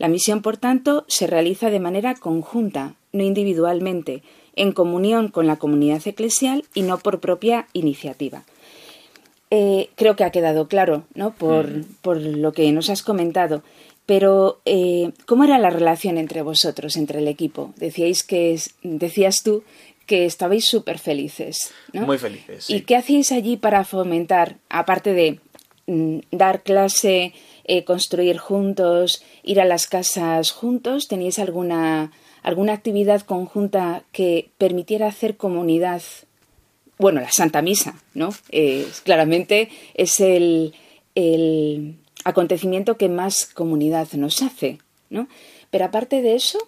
La 0.00 0.08
misión, 0.08 0.40
por 0.40 0.56
tanto, 0.56 1.04
se 1.08 1.26
realiza 1.26 1.68
de 1.68 1.78
manera 1.78 2.14
conjunta, 2.14 2.94
no 3.12 3.22
individualmente, 3.22 4.22
en 4.56 4.72
comunión 4.72 5.28
con 5.28 5.46
la 5.46 5.56
comunidad 5.56 6.00
eclesial 6.06 6.64
y 6.72 6.80
no 6.80 6.96
por 6.96 7.20
propia 7.20 7.66
iniciativa. 7.74 8.44
Eh, 9.50 9.90
creo 9.96 10.16
que 10.16 10.24
ha 10.24 10.30
quedado 10.30 10.68
claro, 10.68 11.04
¿no? 11.14 11.34
Por, 11.34 11.84
por 12.00 12.16
lo 12.16 12.52
que 12.52 12.72
nos 12.72 12.88
has 12.88 13.02
comentado. 13.02 13.62
Pero, 14.06 14.62
eh, 14.64 15.12
¿cómo 15.26 15.44
era 15.44 15.58
la 15.58 15.68
relación 15.68 16.16
entre 16.16 16.40
vosotros, 16.40 16.96
entre 16.96 17.18
el 17.18 17.28
equipo? 17.28 17.74
Decíais 17.76 18.22
que, 18.22 18.58
decías 18.82 19.42
tú 19.42 19.64
que 20.06 20.24
estabais 20.24 20.64
súper 20.64 20.98
felices, 20.98 21.74
¿no? 21.92 22.06
Muy 22.06 22.16
felices, 22.16 22.64
sí. 22.64 22.76
¿Y 22.76 22.80
qué 22.80 22.96
hacíais 22.96 23.32
allí 23.32 23.58
para 23.58 23.84
fomentar, 23.84 24.56
aparte 24.70 25.12
de 25.12 25.40
mm, 25.86 26.20
dar 26.30 26.62
clase, 26.62 27.34
eh, 27.64 27.84
construir 27.84 28.38
juntos, 28.38 29.22
ir 29.42 29.60
a 29.60 29.64
las 29.64 29.86
casas 29.86 30.50
juntos? 30.50 31.08
¿Teníais 31.08 31.38
alguna, 31.38 32.12
alguna 32.42 32.72
actividad 32.72 33.22
conjunta 33.22 34.02
que 34.12 34.50
permitiera 34.58 35.06
hacer 35.06 35.36
comunidad? 35.36 36.02
Bueno, 36.98 37.20
la 37.20 37.30
Santa 37.30 37.62
Misa, 37.62 37.94
¿no? 38.14 38.30
Eh, 38.50 38.86
claramente 39.04 39.70
es 39.94 40.20
el, 40.20 40.74
el 41.14 41.96
acontecimiento 42.24 42.96
que 42.96 43.08
más 43.08 43.46
comunidad 43.46 44.08
nos 44.12 44.42
hace, 44.42 44.78
¿no? 45.08 45.28
Pero 45.70 45.86
aparte 45.86 46.20
de 46.20 46.34
eso, 46.34 46.58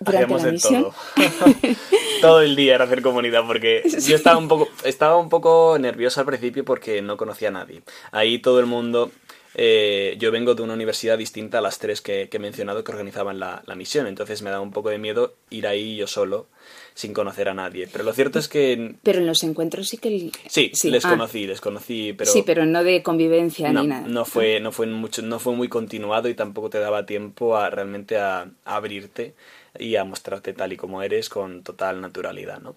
durante 0.00 0.34
la 0.34 0.52
misión, 0.52 0.82
todo. 0.82 0.94
todo 2.20 2.40
el 2.42 2.56
día 2.56 2.74
era 2.76 2.84
hacer 2.84 3.02
comunidad 3.02 3.46
porque 3.46 3.82
yo 4.06 4.16
estaba 4.16 4.38
un 4.38 4.48
poco 4.48 4.68
estaba 4.84 5.16
un 5.16 5.28
poco 5.28 5.76
nervioso 5.78 6.20
al 6.20 6.26
principio 6.26 6.64
porque 6.64 7.02
no 7.02 7.16
conocía 7.16 7.48
a 7.48 7.52
nadie. 7.52 7.82
Ahí 8.12 8.38
todo 8.38 8.60
el 8.60 8.66
mundo 8.66 9.10
eh, 9.54 10.16
yo 10.18 10.30
vengo 10.30 10.54
de 10.54 10.62
una 10.62 10.74
universidad 10.74 11.18
distinta 11.18 11.58
a 11.58 11.60
las 11.60 11.78
tres 11.78 12.00
que, 12.00 12.28
que 12.28 12.36
he 12.36 12.40
mencionado 12.40 12.84
que 12.84 12.92
organizaban 12.92 13.38
la, 13.38 13.62
la 13.66 13.74
misión, 13.74 14.06
entonces 14.06 14.42
me 14.42 14.50
da 14.50 14.60
un 14.60 14.72
poco 14.72 14.90
de 14.90 14.98
miedo 14.98 15.34
ir 15.50 15.66
ahí 15.66 15.96
yo 15.96 16.06
solo 16.06 16.46
sin 16.94 17.14
conocer 17.14 17.48
a 17.48 17.54
nadie. 17.54 17.88
Pero 17.90 18.04
lo 18.04 18.12
cierto 18.12 18.38
es 18.38 18.48
que 18.48 18.96
pero 19.02 19.20
en 19.20 19.26
los 19.26 19.42
encuentros 19.44 19.88
sí 19.88 19.98
que... 19.98 20.30
sí, 20.48 20.72
les 20.90 21.04
ah, 21.04 21.10
conocí, 21.10 21.46
les 21.46 21.60
conocí, 21.60 22.12
pero 22.12 22.30
sí, 22.30 22.42
pero 22.44 22.66
no 22.66 22.82
de 22.82 23.02
convivencia 23.02 23.72
no, 23.72 23.82
ni 23.82 23.88
nada. 23.88 24.06
no 24.06 24.24
fue, 24.24 24.60
no 24.60 24.72
fue 24.72 24.86
mucho, 24.86 25.22
no 25.22 25.38
fue 25.38 25.54
muy 25.54 25.68
continuado 25.68 26.28
y 26.28 26.34
tampoco 26.34 26.70
te 26.70 26.78
daba 26.78 27.06
tiempo 27.06 27.56
a 27.56 27.70
realmente 27.70 28.18
a, 28.18 28.50
a 28.64 28.76
abrirte 28.76 29.34
y 29.78 29.96
a 29.96 30.04
mostrarte 30.04 30.52
tal 30.52 30.72
y 30.72 30.76
como 30.76 31.02
eres 31.02 31.28
con 31.28 31.62
total 31.62 32.00
naturalidad, 32.00 32.60
¿no? 32.60 32.76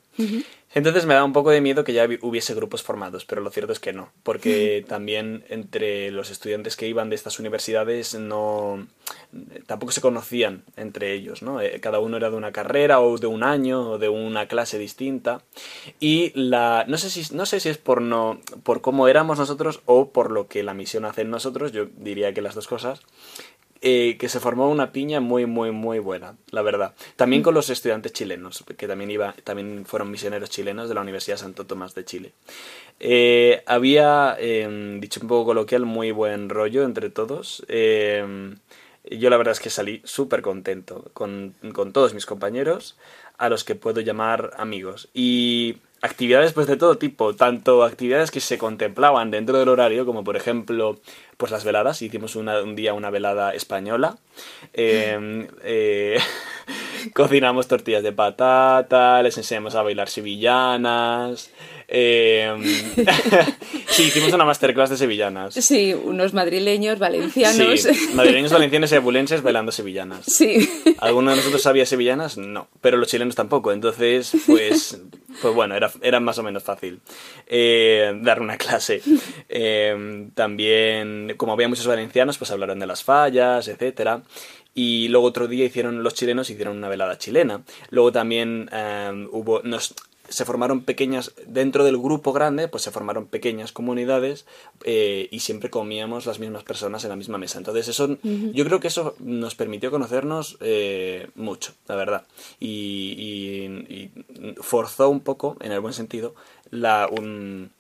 Entonces 0.74 1.06
me 1.06 1.14
da 1.16 1.24
un 1.26 1.34
poco 1.34 1.52
de 1.52 1.60
miedo 1.60 1.84
que 1.84 1.92
ya 1.92 2.06
hubi- 2.06 2.20
hubiese 2.22 2.54
grupos 2.54 2.82
formados, 2.82 3.26
pero 3.26 3.42
lo 3.42 3.50
cierto 3.50 3.74
es 3.74 3.80
que 3.80 3.92
no, 3.92 4.10
porque 4.24 4.86
también 4.88 5.44
entre 5.50 6.12
los 6.12 6.30
estudiantes 6.32 6.78
que 6.78 6.88
iban 6.88 7.10
de 7.10 7.16
estas 7.18 7.40
universidades 7.40 8.16
no 8.16 8.88
tampoco 9.68 9.92
se 9.92 10.00
conocían 10.00 10.64
entre 10.78 11.14
ellos, 11.14 11.42
¿no? 11.42 11.60
Eh, 11.60 11.80
Cada 11.82 12.00
uno 12.00 12.16
era 12.18 12.30
de 12.30 12.38
una 12.38 12.52
carrera 12.54 13.02
o 13.02 13.18
de 13.18 13.28
un 13.28 13.44
año 13.44 13.92
o 13.92 13.98
de 13.98 14.08
una 14.10 14.48
clase 14.48 14.78
distinta 14.78 15.42
y 16.00 16.32
la 16.40 16.86
no 16.88 16.98
sé 16.98 17.10
si 17.10 17.34
no 17.36 17.46
sé 17.46 17.60
si 17.60 17.68
es 17.70 17.78
por 17.78 18.02
no 18.02 18.40
por 18.64 18.80
cómo 18.82 19.08
éramos 19.10 19.40
nosotros 19.40 19.82
o 19.86 20.10
por 20.12 20.32
lo 20.32 20.48
que 20.48 20.64
la 20.64 20.74
misión 20.74 21.04
hace 21.06 21.22
en 21.22 21.32
nosotros, 21.32 21.72
yo 21.74 21.88
diría 21.98 22.34
que 22.34 22.42
las 22.42 22.56
dos 22.56 22.68
cosas 22.68 23.02
eh, 23.82 24.18
que 24.20 24.30
se 24.30 24.40
formó 24.40 24.70
una 24.70 24.92
piña 24.92 25.20
muy, 25.20 25.46
muy, 25.46 25.72
muy 25.72 26.00
buena, 26.00 26.36
la 26.52 26.62
verdad. 26.62 26.94
También 27.16 27.42
con 27.42 27.54
los 27.56 27.70
estudiantes 27.70 28.14
chilenos, 28.14 28.64
que 28.78 28.88
también, 28.88 29.10
iba, 29.10 29.34
también 29.44 29.86
fueron 29.86 30.12
misioneros 30.12 30.52
chilenos 30.52 30.88
de 30.88 30.96
la 30.96 31.02
Universidad 31.02 31.38
Santo 31.38 31.66
Tomás 31.66 31.96
de 31.96 32.06
Chile. 32.06 32.34
Eh, 33.00 33.64
había, 33.66 34.38
eh, 34.40 34.98
dicho 35.02 35.20
un 35.22 35.28
poco 35.28 35.46
coloquial, 35.46 35.86
muy 35.86 36.12
buen 36.12 36.50
rollo 36.50 36.84
entre 36.84 37.10
todos. 37.10 37.66
Eh, 37.68 38.56
yo 39.10 39.30
la 39.32 39.38
verdad 39.38 39.54
es 39.54 39.60
que 39.60 39.72
salí 39.72 40.02
súper 40.04 40.44
contento 40.44 41.10
con, 41.14 41.56
con 41.74 41.92
todos 41.92 42.14
mis 42.14 42.28
compañeros, 42.28 42.98
a 43.38 43.50
los 43.50 43.64
que 43.64 43.74
puedo 43.74 44.02
llamar 44.02 44.52
amigos. 44.58 45.10
Y 45.14 45.78
actividades 46.02 46.54
pues 46.54 46.68
de 46.68 46.78
todo 46.78 46.98
tipo, 46.98 47.36
tanto 47.36 47.84
actividades 47.84 48.32
que 48.32 48.40
se 48.40 48.58
contemplaban 48.58 49.30
dentro 49.32 49.58
del 49.60 49.70
horario, 49.70 50.06
como 50.06 50.24
por 50.24 50.36
ejemplo 50.36 51.00
pues 51.38 51.52
las 51.52 51.64
veladas, 51.64 52.02
hicimos 52.02 52.36
una- 52.36 52.62
un 52.62 52.76
día 52.76 52.94
una 52.94 53.10
velada 53.10 53.54
española, 53.54 54.18
eh, 54.74 55.48
eh, 55.64 56.20
cocinamos 57.14 57.68
tortillas 57.68 58.04
de 58.04 58.12
patata, 58.12 59.22
les 59.24 59.38
enseñamos 59.38 59.76
a 59.76 59.82
bailar 59.84 60.10
sevillanas, 60.10 61.52
eh, 61.94 62.56
sí, 63.90 64.04
hicimos 64.04 64.32
una 64.32 64.46
masterclass 64.46 64.92
de 64.92 64.98
sevillanas. 64.98 65.54
Sí, 65.56 65.94
unos 65.94 66.34
madrileños, 66.34 66.98
valencianos. 67.00 67.82
Sí, 67.82 68.10
madrileños, 68.14 68.54
valencianos 68.54 68.92
y 68.94 68.96
abulenses 68.96 69.42
bailando 69.42 69.74
sevillanas. 69.74 70.26
Sí. 70.26 70.70
¿Alguno 71.00 71.32
de 71.32 71.38
nosotros 71.38 71.62
sabía 71.62 71.86
sevillanas? 71.86 72.38
No, 72.38 72.70
pero 72.80 72.96
los 72.96 73.10
chilenos 73.10 73.36
tampoco. 73.36 73.74
Entonces, 73.74 74.32
pues, 74.48 75.02
pues 75.42 75.54
bueno, 75.54 75.76
era, 75.76 75.92
era 76.02 76.22
más 76.22 76.38
o 76.38 76.44
menos 76.44 76.64
fácil 76.64 77.02
eh, 77.48 78.18
dar 78.22 78.42
una 78.42 78.58
clase. 78.58 79.02
Eh, 79.50 80.30
también, 80.34 81.34
como 81.36 81.52
había 81.52 81.68
muchos 81.68 81.88
valencianos, 81.88 82.38
pues 82.38 82.52
hablaron 82.52 82.80
de 82.80 82.88
las 82.88 83.04
fallas, 83.04 83.68
etcétera. 83.68 84.22
Y 84.74 85.10
luego 85.10 85.28
otro 85.28 85.50
día 85.50 85.66
hicieron 85.66 86.02
los 86.02 86.14
chilenos 86.14 86.50
hicieron 86.50 86.78
una 86.78 86.88
velada 86.88 87.18
chilena. 87.18 87.64
Luego 87.90 88.14
también 88.14 88.70
eh, 88.72 89.28
hubo 89.32 89.62
nos 89.64 89.94
se 90.32 90.46
formaron 90.46 90.82
pequeñas, 90.84 91.34
dentro 91.46 91.84
del 91.84 91.98
grupo 91.98 92.32
grande, 92.32 92.68
pues 92.70 92.84
se 92.84 92.92
formaron 92.92 93.28
pequeñas 93.28 93.72
comunidades 93.74 94.46
eh, 94.84 95.28
y 95.30 95.40
siempre 95.42 95.70
comíamos 95.70 96.26
las 96.26 96.40
mismas 96.40 96.64
personas 96.64 97.04
en 97.04 97.10
la 97.10 97.18
misma 97.18 97.38
mesa. 97.38 97.58
Entonces 97.58 97.90
eso, 97.90 98.18
yo 98.24 98.66
creo 98.66 98.80
que 98.80 98.88
eso 98.88 99.16
nos 99.20 99.56
permitió 99.56 99.92
conocernos 99.92 100.58
eh, 100.62 101.28
mucho, 101.36 101.74
la 101.88 101.96
verdad. 101.96 102.26
Y, 102.60 102.72
y, 103.90 104.12
forzó 104.62 105.10
un 105.10 105.20
poco, 105.20 105.58
en 105.60 105.74
el 105.74 105.82
buen 105.82 105.94
sentido, 105.94 106.34
la, 106.70 107.10
un, 107.12 107.72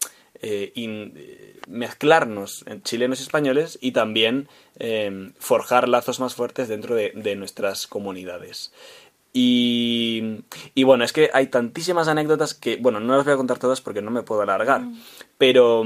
eh, 0.41 1.59
mezclarnos 1.69 2.65
en 2.67 2.83
chilenos 2.83 3.19
y 3.21 3.23
españoles 3.23 3.79
y 3.81 3.93
también 3.93 4.49
forjar 5.37 5.87
lazos 5.87 6.19
más 6.19 6.33
fuertes 6.33 6.67
dentro 6.67 6.95
de, 6.95 7.11
de 7.15 7.35
nuestras 7.35 7.87
comunidades. 7.87 8.71
Y, 9.33 10.43
y, 10.75 10.83
bueno, 10.83 11.05
es 11.05 11.13
que 11.13 11.29
hay 11.33 11.47
tantísimas 11.47 12.09
anécdotas 12.09 12.53
que, 12.53 12.75
bueno, 12.77 12.99
no 12.99 13.15
las 13.15 13.23
voy 13.23 13.33
a 13.33 13.37
contar 13.37 13.59
todas 13.59 13.79
porque 13.79 14.01
no 14.01 14.11
me 14.11 14.23
puedo 14.23 14.41
alargar, 14.41 14.81
mm. 14.81 15.01
pero 15.37 15.85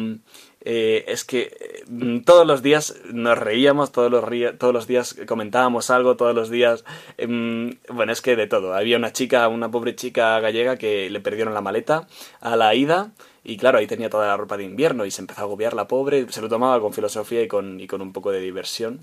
eh, 0.67 1.05
es 1.07 1.23
que 1.23 1.83
mm, 1.87 2.21
todos 2.21 2.47
los 2.47 2.63
días 2.63 2.95
nos 3.13 3.37
reíamos, 3.37 3.91
todos 3.91 4.11
los, 4.11 4.25
todos 4.57 4.73
los 4.73 4.87
días 4.87 5.15
comentábamos 5.27 5.91
algo, 5.91 6.17
todos 6.17 6.33
los 6.33 6.49
días, 6.49 6.83
em, 7.19 7.77
bueno, 7.87 8.11
es 8.11 8.21
que 8.21 8.35
de 8.35 8.47
todo. 8.47 8.73
Había 8.73 8.97
una 8.97 9.13
chica, 9.13 9.47
una 9.47 9.69
pobre 9.69 9.95
chica 9.95 10.39
gallega 10.39 10.77
que 10.77 11.11
le 11.11 11.19
perdieron 11.19 11.53
la 11.53 11.61
maleta 11.61 12.07
a 12.41 12.55
la 12.55 12.73
ida. 12.73 13.11
Y 13.43 13.57
claro, 13.57 13.77
ahí 13.77 13.85
tenía 13.85 14.09
toda 14.09 14.25
la 14.25 14.37
ropa 14.37 14.57
de 14.57 14.63
invierno 14.63 15.05
y 15.05 15.11
se 15.11 15.21
empezó 15.21 15.41
a 15.41 15.43
agobiar 15.43 15.75
la 15.75 15.87
pobre, 15.87 16.25
se 16.31 16.41
lo 16.41 16.49
tomaba 16.49 16.81
con 16.81 16.93
filosofía 16.93 17.43
y 17.43 17.47
con, 17.47 17.79
y 17.79 17.85
con 17.85 18.01
un 18.01 18.11
poco 18.11 18.31
de 18.31 18.39
diversión 18.39 19.01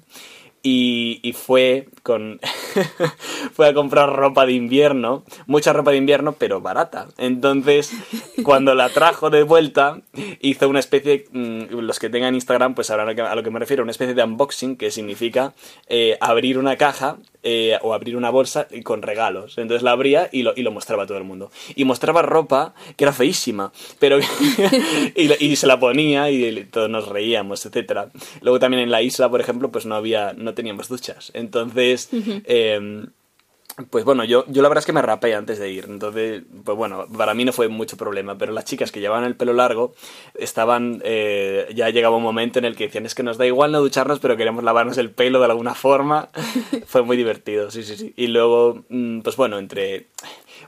y, 0.62 1.34
fue 1.34 1.88
con 2.02 2.40
fue 3.52 3.68
a 3.68 3.74
comprar 3.74 4.10
ropa 4.10 4.46
de 4.46 4.52
invierno, 4.52 5.24
mucha 5.46 5.72
ropa 5.72 5.90
de 5.90 5.96
invierno, 5.96 6.32
pero 6.32 6.60
barata. 6.60 7.08
Entonces, 7.18 7.92
cuando 8.44 8.74
la 8.74 8.88
trajo 8.90 9.30
de 9.30 9.42
vuelta, 9.42 10.00
hizo 10.40 10.68
una 10.68 10.78
especie, 10.78 11.24
mm, 11.32 11.78
los 11.80 11.98
que 11.98 12.10
tengan 12.10 12.34
Instagram 12.34 12.74
pues 12.74 12.88
sabrán 12.88 13.18
a 13.18 13.34
lo 13.34 13.42
que 13.42 13.50
me 13.50 13.58
refiero, 13.58 13.82
una 13.82 13.92
especie 13.92 14.14
de 14.14 14.22
unboxing 14.22 14.76
que 14.76 14.90
significa 14.90 15.54
eh, 15.88 16.16
abrir 16.20 16.58
una 16.58 16.76
caja 16.76 17.16
eh, 17.44 17.76
o 17.82 17.92
abrir 17.92 18.16
una 18.16 18.30
bolsa 18.30 18.68
con 18.84 19.02
regalos. 19.02 19.58
Entonces 19.58 19.82
la 19.82 19.90
abría 19.90 20.28
y 20.30 20.42
lo, 20.42 20.52
y 20.54 20.62
lo 20.62 20.70
mostraba 20.70 21.02
a 21.02 21.06
todo 21.06 21.18
el 21.18 21.24
mundo. 21.24 21.50
Y 21.74 21.84
mostraba 21.84 22.22
ropa 22.22 22.72
que 22.96 23.02
era 23.02 23.12
feísima, 23.12 23.72
pero 23.98 24.18
y, 25.16 25.56
se 25.56 25.66
la 25.66 25.80
ponía 25.80 26.30
y 26.30 26.64
todos 26.66 26.88
nos 26.88 27.08
reíamos, 27.08 27.66
etcétera. 27.66 28.10
Luego 28.42 28.60
también 28.60 28.84
en 28.84 28.92
la 28.92 29.02
isla, 29.02 29.28
por 29.28 29.40
ejemplo, 29.40 29.72
pues 29.72 29.86
no 29.86 29.96
había, 29.96 30.34
teníamos 30.54 30.88
duchas. 30.88 31.30
Entonces, 31.34 32.10
pues 33.90 34.04
bueno, 34.04 34.24
yo, 34.24 34.44
yo 34.48 34.60
la 34.60 34.68
verdad 34.68 34.82
es 34.82 34.86
que 34.86 34.92
me 34.92 35.00
rapé 35.00 35.34
antes 35.34 35.58
de 35.58 35.70
ir, 35.70 35.86
entonces, 35.88 36.42
pues 36.64 36.76
bueno, 36.76 37.06
para 37.16 37.32
mí 37.32 37.44
no 37.44 37.52
fue 37.52 37.68
mucho 37.68 37.96
problema, 37.96 38.36
pero 38.36 38.52
las 38.52 38.66
chicas 38.66 38.92
que 38.92 39.00
llevaban 39.00 39.24
el 39.24 39.34
pelo 39.34 39.54
largo 39.54 39.94
estaban, 40.34 41.00
eh, 41.04 41.68
ya 41.74 41.88
llegaba 41.88 42.16
un 42.16 42.22
momento 42.22 42.58
en 42.58 42.66
el 42.66 42.76
que 42.76 42.84
decían, 42.84 43.06
es 43.06 43.14
que 43.14 43.22
nos 43.22 43.38
da 43.38 43.46
igual 43.46 43.72
no 43.72 43.80
ducharnos, 43.80 44.18
pero 44.20 44.36
queremos 44.36 44.62
lavarnos 44.62 44.98
el 44.98 45.10
pelo 45.10 45.38
de 45.38 45.46
alguna 45.46 45.74
forma, 45.74 46.28
fue 46.86 47.02
muy 47.02 47.16
divertido, 47.16 47.70
sí, 47.70 47.82
sí, 47.82 47.96
sí. 47.96 48.12
Y 48.14 48.26
luego, 48.26 48.84
mm, 48.90 49.20
pues 49.20 49.36
bueno, 49.36 49.58
entre 49.58 50.08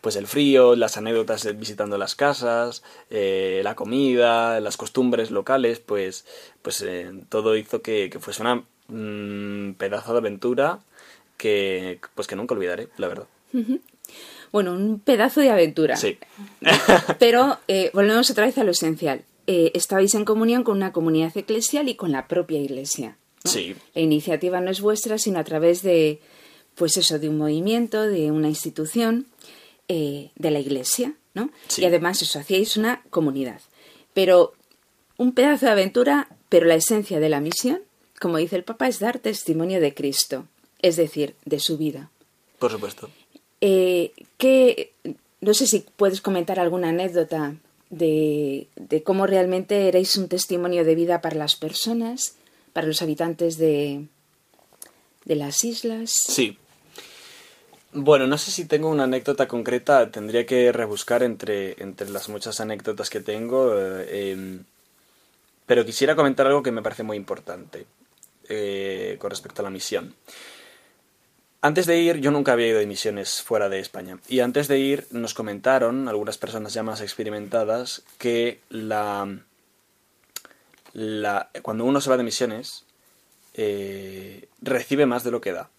pues 0.00 0.16
el 0.16 0.26
frío, 0.26 0.74
las 0.74 0.96
anécdotas 0.96 1.58
visitando 1.58 1.98
las 1.98 2.14
casas, 2.14 2.82
eh, 3.10 3.60
la 3.64 3.74
comida, 3.74 4.60
las 4.60 4.76
costumbres 4.76 5.30
locales, 5.30 5.78
pues, 5.78 6.24
pues 6.62 6.82
eh, 6.82 7.10
todo 7.28 7.56
hizo 7.56 7.82
que, 7.82 8.08
que 8.10 8.18
fuese 8.18 8.42
una 8.42 8.64
mm, 8.88 9.72
pedazo 9.72 10.12
de 10.12 10.18
aventura 10.18 10.80
que 11.36 12.00
pues 12.14 12.26
que 12.26 12.36
nunca 12.36 12.54
olvidaré, 12.54 12.88
la 12.96 13.08
verdad. 13.08 13.26
Bueno, 14.52 14.72
un 14.72 15.00
pedazo 15.00 15.40
de 15.40 15.50
aventura. 15.50 15.96
Sí. 15.96 16.18
Pero 17.18 17.58
eh, 17.68 17.90
volvemos 17.92 18.30
otra 18.30 18.46
vez 18.46 18.56
a 18.58 18.64
lo 18.64 18.70
esencial. 18.70 19.24
Eh, 19.46 19.72
estabais 19.74 20.14
en 20.14 20.24
comunión 20.24 20.64
con 20.64 20.76
una 20.76 20.92
comunidad 20.92 21.36
eclesial 21.36 21.88
y 21.88 21.96
con 21.96 22.12
la 22.12 22.28
propia 22.28 22.60
iglesia. 22.60 23.16
Sí. 23.44 23.74
La 23.94 24.00
iniciativa 24.00 24.60
no 24.60 24.70
es 24.70 24.80
vuestra, 24.80 25.18
sino 25.18 25.38
a 25.38 25.44
través 25.44 25.82
de, 25.82 26.20
pues 26.76 26.96
eso, 26.96 27.18
de 27.18 27.28
un 27.28 27.36
movimiento, 27.36 28.02
de 28.02 28.30
una 28.30 28.48
institución, 28.48 29.26
eh, 29.88 30.30
de 30.36 30.50
la 30.50 30.60
iglesia, 30.60 31.12
¿no? 31.34 31.50
Y 31.76 31.84
además 31.84 32.22
eso, 32.22 32.38
hacíais 32.38 32.76
una 32.78 33.02
comunidad. 33.10 33.60
Pero 34.14 34.54
un 35.18 35.32
pedazo 35.32 35.66
de 35.66 35.72
aventura, 35.72 36.28
pero 36.48 36.66
la 36.66 36.74
esencia 36.74 37.20
de 37.20 37.28
la 37.28 37.40
misión, 37.40 37.82
como 38.24 38.38
dice 38.38 38.56
el 38.56 38.64
Papa, 38.64 38.88
es 38.88 38.98
dar 38.98 39.18
testimonio 39.18 39.80
de 39.80 39.92
Cristo 39.92 40.46
es 40.84 40.96
decir, 40.96 41.34
de 41.46 41.60
su 41.60 41.78
vida. 41.78 42.10
Por 42.58 42.70
supuesto. 42.70 43.08
Eh, 43.62 44.12
no 45.40 45.54
sé 45.54 45.66
si 45.66 45.80
puedes 45.96 46.20
comentar 46.20 46.60
alguna 46.60 46.90
anécdota 46.90 47.54
de, 47.88 48.68
cómo 49.02 49.26
realmente 49.26 49.88
erais 49.88 50.14
un 50.18 50.28
testimonio 50.28 50.84
de 50.84 50.94
vida 50.94 51.22
para 51.22 51.36
las 51.36 51.56
personas, 51.56 52.36
para 52.74 52.86
los 52.86 53.00
habitantes 53.00 53.56
de, 53.56 54.08
de 55.24 55.36
las 55.36 55.64
islas. 55.64 56.10
Sí. 56.10 56.58
Bueno, 57.94 58.26
no 58.26 58.36
sé 58.36 58.50
si 58.50 58.66
tengo 58.66 58.90
una 58.90 59.04
anécdota 59.04 59.48
concreta, 59.48 60.10
tendría 60.10 60.44
que 60.44 60.70
rebuscar 60.70 61.22
entre, 61.22 61.82
entre 61.82 62.10
las 62.10 62.28
muchas 62.28 62.60
anécdotas 62.60 63.08
que 63.08 63.20
tengo, 63.20 63.72
eh, 63.74 64.32
em, 64.32 64.64
pero 65.64 65.86
quisiera 65.86 66.14
comentar 66.14 66.46
algo 66.46 66.62
que 66.62 66.72
me 66.72 66.82
parece 66.82 67.04
muy 67.04 67.16
importante 67.16 67.86
eh, 68.48 69.16
con 69.18 69.30
respecto 69.30 69.62
a 69.62 69.64
la 69.64 69.70
misión. 69.70 70.14
Antes 71.64 71.86
de 71.86 71.98
ir, 71.98 72.20
yo 72.20 72.30
nunca 72.30 72.52
había 72.52 72.68
ido 72.68 72.78
de 72.78 72.86
misiones 72.86 73.40
fuera 73.42 73.70
de 73.70 73.80
España. 73.80 74.18
Y 74.28 74.40
antes 74.40 74.68
de 74.68 74.78
ir, 74.78 75.06
nos 75.12 75.32
comentaron, 75.32 76.08
algunas 76.08 76.36
personas 76.36 76.74
ya 76.74 76.82
más 76.82 77.00
experimentadas, 77.00 78.02
que 78.18 78.60
la. 78.68 79.38
la 80.92 81.48
cuando 81.62 81.86
uno 81.86 82.02
se 82.02 82.10
va 82.10 82.18
de 82.18 82.22
misiones, 82.22 82.84
eh, 83.54 84.46
recibe 84.60 85.06
más 85.06 85.24
de 85.24 85.30
lo 85.30 85.40
que 85.40 85.52
da. 85.52 85.70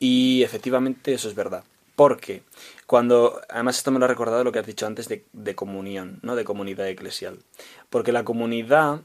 Y 0.00 0.42
efectivamente 0.42 1.14
eso 1.14 1.28
es 1.28 1.36
verdad. 1.36 1.62
Porque 1.94 2.42
cuando. 2.88 3.40
Además, 3.48 3.78
esto 3.78 3.92
me 3.92 4.00
lo 4.00 4.06
ha 4.06 4.08
recordado 4.08 4.42
lo 4.42 4.50
que 4.50 4.58
has 4.58 4.66
dicho 4.66 4.88
antes 4.88 5.06
de, 5.06 5.24
de 5.32 5.54
comunión, 5.54 6.18
¿no? 6.22 6.34
De 6.34 6.42
comunidad 6.42 6.88
eclesial. 6.88 7.38
Porque 7.88 8.10
la 8.10 8.24
comunidad 8.24 9.02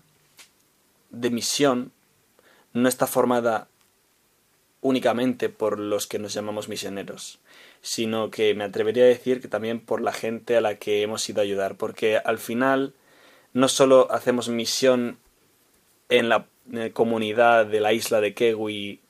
de 1.11 1.29
misión 1.29 1.91
no 2.73 2.87
está 2.87 3.07
formada 3.07 3.67
únicamente 4.81 5.49
por 5.49 5.79
los 5.79 6.07
que 6.07 6.19
nos 6.19 6.33
llamamos 6.33 6.67
misioneros, 6.67 7.39
sino 7.81 8.31
que 8.31 8.55
me 8.55 8.63
atrevería 8.63 9.03
a 9.03 9.07
decir 9.07 9.41
que 9.41 9.47
también 9.47 9.79
por 9.79 10.01
la 10.01 10.11
gente 10.11 10.57
a 10.57 10.61
la 10.61 10.75
que 10.75 11.03
hemos 11.03 11.27
ido 11.29 11.41
a 11.41 11.43
ayudar, 11.43 11.75
porque 11.75 12.17
al 12.17 12.39
final 12.39 12.93
no 13.53 13.67
solo 13.67 14.11
hacemos 14.11 14.49
misión 14.49 15.19
en 16.09 16.29
la 16.29 16.47
comunidad 16.93 17.65
de 17.65 17.79
la 17.79 17.93
isla 17.93 18.21
de 18.21 18.33
Kewi 18.33 19.01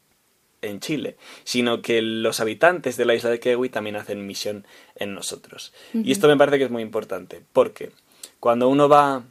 en 0.62 0.80
Chile, 0.80 1.18
sino 1.44 1.82
que 1.82 2.02
los 2.02 2.40
habitantes 2.40 2.98
de 2.98 3.06
la 3.06 3.16
isla 3.16 3.30
de 3.30 3.40
Kewi 3.40 3.70
también 3.70 3.96
hacen 3.96 4.28
misión 4.28 4.66
en 4.96 5.14
nosotros. 5.14 5.74
Y 5.94 6.12
esto 6.12 6.28
me 6.28 6.38
parece 6.38 6.58
que 6.58 6.66
es 6.66 6.72
muy 6.72 6.84
importante, 6.84 7.42
porque 7.54 7.92
cuando 8.40 8.68
uno 8.68 8.90
va 8.90 9.24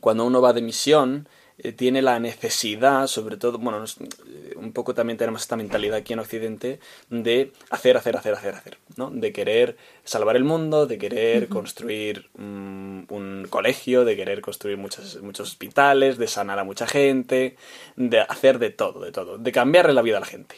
cuando 0.00 0.24
uno 0.24 0.40
va 0.40 0.52
de 0.52 0.62
misión, 0.62 1.28
eh, 1.58 1.72
tiene 1.72 2.00
la 2.00 2.18
necesidad, 2.18 3.06
sobre 3.06 3.36
todo, 3.36 3.58
bueno, 3.58 3.84
eh, 3.84 4.54
un 4.56 4.72
poco 4.72 4.94
también 4.94 5.18
tenemos 5.18 5.42
esta 5.42 5.56
mentalidad 5.56 5.98
aquí 5.98 6.14
en 6.14 6.18
Occidente 6.18 6.80
de 7.10 7.52
hacer, 7.68 7.96
hacer, 7.96 8.16
hacer, 8.16 8.34
hacer, 8.34 8.54
hacer, 8.54 8.78
¿no? 8.96 9.10
De 9.10 9.32
querer 9.32 9.76
salvar 10.02 10.36
el 10.36 10.44
mundo, 10.44 10.86
de 10.86 10.96
querer 10.96 11.48
construir 11.48 12.30
un 12.38 13.46
colegio, 13.50 14.04
de 14.04 14.16
querer 14.16 14.40
construir 14.40 14.78
muchos, 14.78 15.20
muchos 15.22 15.50
hospitales, 15.50 16.16
de 16.16 16.26
sanar 16.26 16.58
a 16.58 16.64
mucha 16.64 16.86
gente, 16.86 17.56
de 17.96 18.20
hacer 18.20 18.58
de 18.58 18.70
todo, 18.70 19.00
de 19.00 19.12
todo, 19.12 19.36
de 19.36 19.52
cambiarle 19.52 19.92
la 19.92 20.02
vida 20.02 20.16
a 20.16 20.20
la 20.20 20.26
gente. 20.26 20.56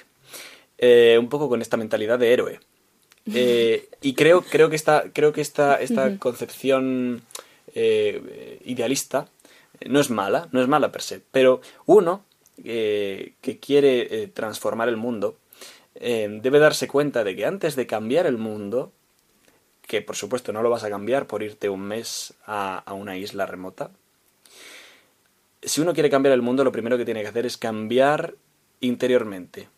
Eh, 0.79 1.17
un 1.19 1.29
poco 1.29 1.49
con 1.49 1.61
esta 1.61 1.77
mentalidad 1.77 2.19
de 2.19 2.33
héroe. 2.33 2.61
y 3.27 4.15
creo, 4.15 4.43
creo 4.43 4.71
que 4.71 4.77
esta, 4.77 5.05
creo 5.13 5.33
que 5.33 5.41
esta, 5.41 5.81
esta 5.81 6.19
concepción 6.19 7.23
idealista 7.75 9.29
no 9.87 10.01
es 10.01 10.11
mala, 10.11 10.49
no 10.53 10.61
es 10.61 10.69
mala 10.69 10.93
per 10.93 11.03
se, 11.03 11.21
pero 11.31 11.61
uno 11.87 12.25
eh, 12.63 13.35
que 13.41 13.59
quiere 13.59 14.23
eh, 14.23 14.29
transformar 14.29 14.89
el 14.89 14.97
mundo 14.97 15.37
eh, 15.95 16.29
debe 16.43 16.59
darse 16.59 16.89
cuenta 16.89 17.25
de 17.25 17.37
que 17.37 17.47
antes 17.47 17.77
de 17.77 17.87
cambiar 17.87 18.27
el 18.27 18.39
mundo, 18.39 18.93
que 19.87 20.03
por 20.03 20.17
supuesto 20.17 20.53
no 20.53 20.63
lo 20.63 20.71
vas 20.71 20.85
a 20.85 20.91
cambiar 20.91 21.27
por 21.27 21.43
irte 21.43 21.69
un 21.69 21.83
mes 21.83 22.35
a, 22.47 22.79
a 22.79 22.95
una 22.95 23.17
isla 23.17 23.47
remota, 23.47 23.91
si 25.63 25.81
uno 25.81 25.95
quiere 25.95 26.11
cambiar 26.11 26.35
el 26.35 26.43
mundo, 26.43 26.65
lo 26.65 26.73
primero 26.73 26.99
que 26.99 27.05
tiene 27.05 27.23
que 27.23 27.29
hacer 27.29 27.47
es 27.47 27.57
cambiar 27.57 28.35
interiormente, 28.81 29.69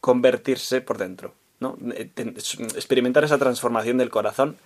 convertirse 0.00 0.80
por 0.80 0.98
dentro, 0.98 1.34
¿no? 1.60 1.76
experimentar 2.16 3.24
esa 3.24 3.38
transformación 3.38 3.96
del 3.98 4.10
corazón 4.10 4.56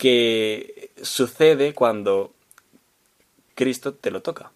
que 0.00 0.92
sucede 1.02 1.74
cuando 1.74 2.32
Cristo 3.54 3.92
te 3.92 4.10
lo 4.10 4.22
toca, 4.22 4.50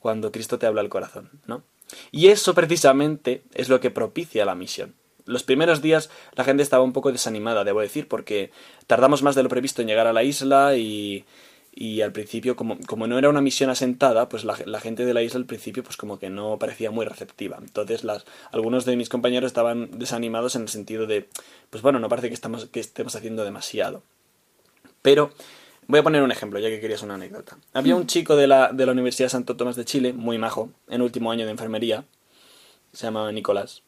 cuando 0.00 0.32
Cristo 0.32 0.58
te 0.58 0.66
habla 0.66 0.80
al 0.80 0.88
corazón, 0.88 1.30
¿no? 1.46 1.62
Y 2.10 2.26
eso 2.26 2.52
precisamente 2.52 3.42
es 3.54 3.68
lo 3.68 3.78
que 3.78 3.92
propicia 3.92 4.44
la 4.44 4.56
misión. 4.56 4.94
los 5.24 5.44
primeros 5.44 5.82
días 5.82 6.10
la 6.34 6.42
gente 6.42 6.64
estaba 6.64 6.82
un 6.82 6.92
poco 6.92 7.12
desanimada, 7.12 7.62
debo 7.62 7.80
decir, 7.80 8.08
porque 8.08 8.50
tardamos 8.88 9.22
más 9.22 9.36
de 9.36 9.44
lo 9.44 9.48
previsto 9.48 9.82
en 9.82 9.88
llegar 9.88 10.08
a 10.08 10.12
la 10.12 10.24
isla 10.24 10.76
y, 10.76 11.24
y 11.80 12.00
al 12.00 12.10
principio, 12.10 12.56
como, 12.56 12.76
como 12.86 13.06
no 13.06 13.18
era 13.18 13.28
una 13.28 13.40
misión 13.40 13.70
asentada, 13.70 14.28
pues 14.28 14.44
la, 14.44 14.58
la, 14.66 14.80
gente 14.80 15.04
de 15.06 15.14
la 15.14 15.22
isla 15.22 15.38
al 15.38 15.46
principio 15.46 15.84
pues 15.84 15.96
como 15.96 16.18
que 16.18 16.28
no 16.28 16.58
parecía 16.58 16.90
muy 16.90 17.06
receptiva. 17.06 17.58
Entonces 17.60 18.02
las, 18.02 18.24
algunos 18.50 18.84
de 18.84 18.96
mis 18.96 19.08
compañeros 19.08 19.46
estaban 19.46 19.96
desanimados 19.96 20.56
en 20.56 20.62
el 20.62 20.68
sentido 20.68 21.06
de, 21.06 21.28
pues 21.70 21.80
bueno, 21.80 22.00
no 22.00 22.08
parece 22.08 22.30
que, 22.30 22.34
estamos, 22.34 22.66
que 22.66 22.80
estemos 22.80 23.14
haciendo 23.14 23.44
demasiado. 23.44 24.02
Pero 25.02 25.30
voy 25.86 26.00
a 26.00 26.02
poner 26.02 26.24
un 26.24 26.32
ejemplo, 26.32 26.58
ya 26.58 26.68
que 26.68 26.80
querías 26.80 27.04
una 27.04 27.14
anécdota. 27.14 27.58
Había 27.74 27.94
un 27.94 28.08
chico 28.08 28.34
de 28.34 28.48
la, 28.48 28.72
de 28.72 28.84
la 28.84 28.90
Universidad 28.90 29.28
Santo 29.28 29.56
Tomás 29.56 29.76
de 29.76 29.84
Chile, 29.84 30.12
muy 30.12 30.36
majo, 30.36 30.70
en 30.88 31.00
último 31.00 31.30
año 31.30 31.44
de 31.44 31.52
enfermería, 31.52 32.04
se 32.92 33.06
llamaba 33.06 33.30
Nicolás, 33.30 33.84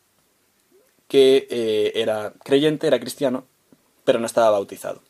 que 1.09 1.49
eh, 1.51 1.91
era 1.97 2.35
creyente, 2.45 2.87
era 2.87 3.01
cristiano, 3.01 3.47
pero 4.05 4.21
no 4.21 4.27
estaba 4.27 4.51
bautizado. 4.51 5.03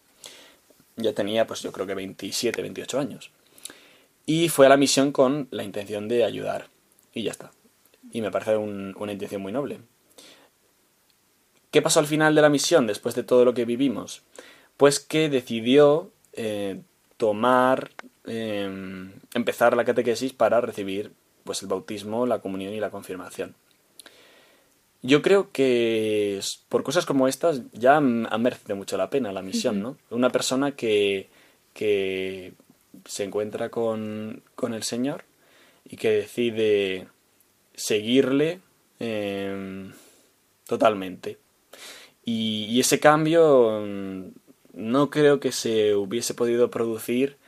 Ya 1.01 1.15
tenía, 1.15 1.47
pues 1.47 1.63
yo 1.63 1.73
creo 1.73 1.87
que 1.87 1.95
27, 1.95 2.63
28 2.63 2.99
años. 2.99 3.31
Y 4.27 4.49
fue 4.49 4.67
a 4.67 4.69
la 4.69 4.77
misión 4.77 5.13
con 5.13 5.49
la 5.51 5.65
intención 5.65 6.09
de 6.09 6.25
ayudar. 6.25 6.69
Y 7.13 7.23
ya 7.23 7.31
está. 7.31 7.51
Y 8.13 8.21
me 8.23 8.31
parece 8.31 8.57
un, 8.57 8.95
una 8.99 9.13
intención 9.13 9.43
muy 9.43 9.53
noble. 9.53 9.81
¿Qué 11.71 11.83
pasó 11.83 12.01
al 12.01 12.07
final 12.07 12.35
de 12.35 12.43
la 12.43 12.49
misión, 12.49 12.87
después 12.87 13.15
de 13.15 13.23
todo 13.23 13.45
lo 13.45 13.55
que 13.55 13.65
vivimos? 13.65 14.23
Pues 14.77 14.99
que 14.99 15.29
decidió 15.29 16.11
eh, 16.33 16.81
tomar, 17.17 17.91
eh, 18.27 19.09
empezar 19.35 19.77
la 19.77 19.85
catequesis 19.85 20.33
para 20.33 20.61
recibir 20.61 21.13
pues 21.45 21.63
el 21.63 21.69
bautismo, 21.69 22.27
la 22.27 22.41
comunión 22.41 22.73
y 22.73 22.81
la 22.81 22.91
confirmación. 22.91 23.55
Yo 25.03 25.23
creo 25.23 25.51
que 25.51 26.41
por 26.69 26.83
cosas 26.83 27.07
como 27.07 27.27
estas 27.27 27.63
ya 27.73 27.97
ha 27.97 28.01
merecido 28.01 28.77
mucho 28.77 28.97
la 28.99 29.09
pena 29.09 29.33
la 29.33 29.43
misión, 29.43 29.81
¿no? 29.81 29.97
Una 30.11 30.31
persona 30.31 30.73
que, 30.73 31.29
que 31.73 32.53
se 33.07 33.25
encuentra 33.25 33.71
con, 33.71 34.43
con 34.55 34.75
el 34.75 34.83
Señor 34.83 35.25
y 35.89 35.97
que 35.97 36.11
decide 36.11 37.09
seguirle 37.75 38.61
eh, 38.99 39.91
totalmente. 40.67 41.39
Y, 42.25 42.67
y, 42.69 42.81
ese 42.81 43.01
cambio 43.01 43.81
mm, 43.83 44.25
no 44.75 45.09
creo 45.09 45.41
que 45.41 45.53
se 45.53 45.95
hubiese 45.95 46.35
podido 46.35 46.71
producir 46.71 47.39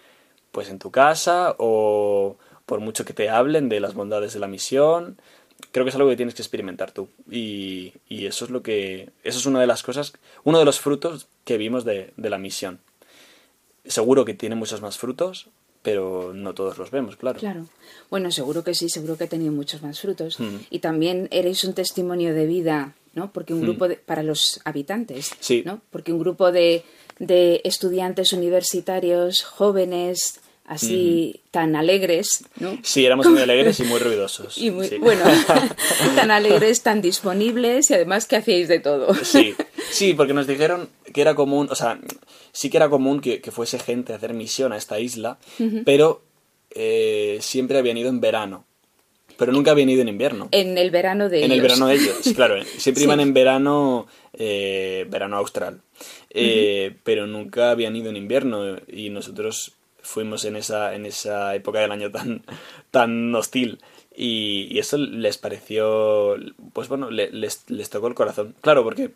pues 0.50 0.70
en 0.70 0.78
tu 0.78 0.90
casa 0.90 1.54
o 1.58 2.36
por 2.64 2.80
mucho 2.80 3.04
que 3.04 3.12
te 3.12 3.28
hablen 3.28 3.68
de 3.68 3.80
las 3.80 3.94
bondades 3.94 4.32
de 4.32 4.40
la 4.40 4.48
misión 4.48 5.18
creo 5.70 5.84
que 5.84 5.90
es 5.90 5.96
algo 5.96 6.08
que 6.08 6.16
tienes 6.16 6.34
que 6.34 6.42
experimentar 6.42 6.92
tú. 6.92 7.08
Y, 7.30 7.92
y, 8.08 8.26
eso 8.26 8.44
es 8.44 8.50
lo 8.50 8.62
que. 8.62 9.10
Eso 9.24 9.38
es 9.38 9.46
una 9.46 9.60
de 9.60 9.66
las 9.66 9.82
cosas. 9.82 10.12
Uno 10.44 10.58
de 10.58 10.64
los 10.64 10.80
frutos 10.80 11.28
que 11.44 11.56
vimos 11.56 11.84
de, 11.84 12.12
de, 12.16 12.30
la 12.30 12.38
misión. 12.38 12.80
Seguro 13.84 14.24
que 14.24 14.34
tiene 14.34 14.54
muchos 14.54 14.80
más 14.80 14.98
frutos, 14.98 15.48
pero 15.82 16.32
no 16.34 16.54
todos 16.54 16.78
los 16.78 16.90
vemos, 16.90 17.16
claro. 17.16 17.38
Claro. 17.38 17.66
Bueno, 18.10 18.30
seguro 18.30 18.62
que 18.64 18.74
sí, 18.74 18.88
seguro 18.88 19.16
que 19.16 19.24
ha 19.24 19.28
tenido 19.28 19.52
muchos 19.52 19.82
más 19.82 20.00
frutos. 20.00 20.38
Mm. 20.38 20.56
Y 20.70 20.78
también 20.80 21.28
eres 21.30 21.64
un 21.64 21.74
testimonio 21.74 22.34
de 22.34 22.46
vida, 22.46 22.94
¿no? 23.14 23.32
Porque 23.32 23.54
un 23.54 23.62
grupo 23.62 23.88
de, 23.88 23.96
para 23.96 24.22
los 24.22 24.60
habitantes, 24.64 25.32
sí. 25.40 25.62
¿no? 25.66 25.80
Porque 25.90 26.12
un 26.12 26.20
grupo 26.20 26.52
de, 26.52 26.84
de 27.18 27.60
estudiantes 27.64 28.32
universitarios, 28.32 29.42
jóvenes, 29.42 30.40
así 30.64 31.34
mm. 31.34 31.48
tan 31.50 31.76
alegres, 31.76 32.44
¿no? 32.58 32.78
Sí, 32.82 33.04
éramos 33.04 33.26
muy 33.26 33.40
alegres 33.40 33.80
y 33.80 33.84
muy 33.84 33.98
ruidosos. 34.00 34.58
Y 34.58 34.70
muy, 34.70 34.88
sí. 34.88 34.98
bueno, 34.98 35.24
tan 36.16 36.30
alegres, 36.30 36.82
tan 36.82 37.00
disponibles 37.02 37.90
y 37.90 37.94
además 37.94 38.26
que 38.26 38.36
hacíais 38.36 38.68
de 38.68 38.80
todo. 38.80 39.14
Sí, 39.14 39.54
sí, 39.90 40.14
porque 40.14 40.34
nos 40.34 40.46
dijeron 40.46 40.88
que 41.12 41.20
era 41.20 41.34
común, 41.34 41.68
o 41.70 41.74
sea, 41.74 41.98
sí 42.52 42.70
que 42.70 42.76
era 42.76 42.88
común 42.88 43.20
que, 43.20 43.40
que 43.40 43.50
fuese 43.50 43.78
gente 43.78 44.12
a 44.12 44.16
hacer 44.16 44.34
misión 44.34 44.72
a 44.72 44.76
esta 44.76 44.98
isla, 45.00 45.38
uh 45.58 45.62
-huh. 45.64 45.82
pero 45.84 46.22
eh, 46.70 47.38
siempre 47.40 47.78
habían 47.78 47.96
ido 47.96 48.08
en 48.08 48.20
verano. 48.20 48.64
Pero 49.38 49.50
nunca 49.50 49.72
habían 49.72 49.88
ido 49.88 50.02
en 50.02 50.08
invierno. 50.08 50.48
En 50.52 50.78
el 50.78 50.90
verano 50.90 51.28
de 51.28 51.38
en 51.38 51.50
ellos. 51.50 51.56
el 51.56 51.62
verano 51.62 51.86
de 51.88 51.94
ellos, 51.94 52.16
claro. 52.36 52.62
Siempre 52.64 53.00
sí. 53.00 53.04
iban 53.04 53.18
en 53.18 53.32
verano, 53.32 54.06
eh, 54.34 55.06
verano 55.08 55.36
austral. 55.38 55.80
Eh, 56.30 56.90
uh 56.90 56.94
-huh. 56.94 56.98
Pero 57.02 57.26
nunca 57.26 57.70
habían 57.70 57.96
ido 57.96 58.10
en 58.10 58.16
invierno 58.16 58.76
y 58.86 59.08
nosotros 59.10 59.72
fuimos 60.02 60.44
en 60.44 60.56
esa, 60.56 60.94
en 60.94 61.06
esa 61.06 61.54
época 61.54 61.80
del 61.80 61.92
año 61.92 62.10
tan, 62.10 62.42
tan 62.90 63.34
hostil. 63.34 63.80
Y, 64.14 64.68
y 64.70 64.78
eso 64.78 64.98
les 64.98 65.38
pareció, 65.38 66.36
pues 66.74 66.88
bueno, 66.88 67.10
les, 67.10 67.64
les 67.70 67.90
tocó 67.90 68.08
el 68.08 68.14
corazón. 68.14 68.54
Claro, 68.60 68.84
porque 68.84 69.12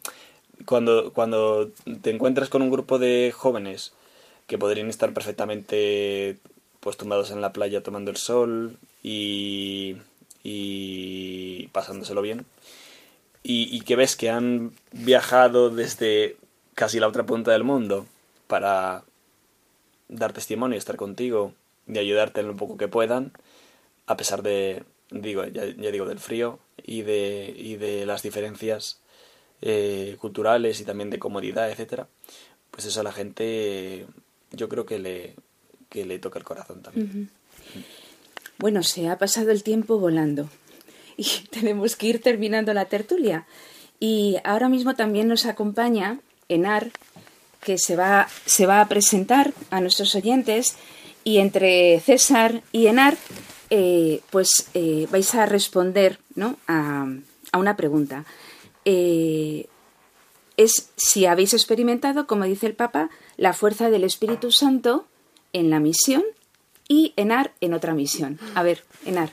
cuando, 0.65 1.13
cuando 1.13 1.71
te 2.03 2.11
encuentras 2.11 2.49
con 2.49 2.63
un 2.63 2.71
grupo 2.71 2.99
de 2.99 3.33
jóvenes 3.35 3.93
que 4.47 4.59
podrían 4.59 4.89
estar 4.89 5.13
perfectamente 5.13 6.39
pues 6.81 6.97
tumbados 6.97 7.31
en 7.31 7.41
la 7.41 7.53
playa 7.53 7.83
tomando 7.83 8.11
el 8.13 8.17
sol 8.17 8.79
y, 9.03 9.97
y 10.45 11.67
pasándoselo 11.73 12.23
bien, 12.23 12.47
y, 13.43 13.69
y 13.77 13.81
que 13.81 13.97
ves 13.97 14.17
que 14.17 14.31
han 14.31 14.73
viajado 14.93 15.71
desde 15.71 16.37
casi 16.75 17.01
la 17.01 17.09
otra 17.09 17.27
punta 17.27 17.51
del 17.51 17.65
mundo 17.65 18.07
para 18.47 19.03
dar 20.09 20.33
testimonio, 20.33 20.79
estar 20.79 20.97
contigo 20.97 21.53
y 21.87 21.99
ayudarte 21.99 22.41
en 22.41 22.49
lo 22.49 22.57
poco 22.57 22.77
que 22.77 22.89
puedan, 22.89 23.33
a 24.07 24.17
pesar 24.17 24.43
de, 24.43 24.85
digo, 25.11 25.45
ya, 25.47 25.65
digo, 25.65 26.07
del 26.07 26.19
frío 26.19 26.59
y 26.83 27.03
de, 27.03 27.55
y 27.57 27.77
de 27.77 28.07
las 28.07 28.23
diferencias 28.23 29.01
eh, 29.63 30.17
culturales 30.21 30.81
y 30.81 30.85
también 30.85 31.11
de 31.11 31.19
comodidad, 31.19 31.71
etcétera, 31.71 32.09
pues 32.71 32.87
eso 32.87 33.01
a 33.01 33.05
la 33.05 33.13
gente 33.13 34.07
yo 34.53 34.69
creo 34.69 34.87
que 34.87 34.99
le, 34.99 35.35
que 35.89 36.05
le 36.05 36.19
toca 36.19 36.39
el 36.39 36.45
corazón 36.45 36.83
también. 36.83 37.31
Bueno, 38.59 38.83
se 38.83 39.09
ha 39.09 39.19
pasado 39.19 39.51
el 39.51 39.63
tiempo 39.63 39.99
volando 39.99 40.49
y 41.17 41.27
tenemos 41.51 41.97
que 41.97 42.09
ir 42.09 42.23
terminando 42.23 42.73
la 42.75 42.87
tertulia. 42.87 43.47
Y 43.99 44.37
ahora 44.45 44.69
mismo 44.69 44.95
también 44.95 45.29
nos 45.29 45.47
acompaña 45.47 46.21
Enar, 46.49 46.91
que 47.67 47.79
se 47.79 47.97
va, 47.97 48.29
se 48.45 48.65
va 48.65 48.81
a 48.81 48.87
presentar 48.87 49.53
a 49.71 49.81
nuestros 49.81 50.15
oyentes 50.15 50.77
y 51.25 51.39
entre 51.39 51.99
César 51.99 52.63
y 52.71 52.87
Enar 52.87 53.17
eh, 53.71 54.21
pues 54.31 54.71
eh, 54.75 55.09
vais 55.11 55.35
a 55.35 55.47
responder 55.47 56.21
¿no? 56.37 56.59
a, 56.69 57.09
a, 57.51 57.59
una 57.59 57.77
pregunta. 57.77 58.25
Eh, 58.85 59.67
es 60.57 60.91
si 60.97 61.27
habéis 61.27 61.55
experimentado, 61.55 62.29
como 62.29 62.45
dice 62.45 62.67
el 62.67 62.75
Papa, 62.77 63.11
la 63.37 63.53
fuerza 63.53 63.91
del 63.91 64.05
Espíritu 64.05 64.53
Santo 64.53 65.05
en 65.53 65.69
la 65.69 65.81
misión 65.81 66.23
y 66.87 67.15
Enar 67.17 67.51
en 67.61 67.75
otra 67.75 67.95
misión. 67.95 68.39
A 68.55 68.63
ver, 68.63 68.85
Enar. 69.05 69.31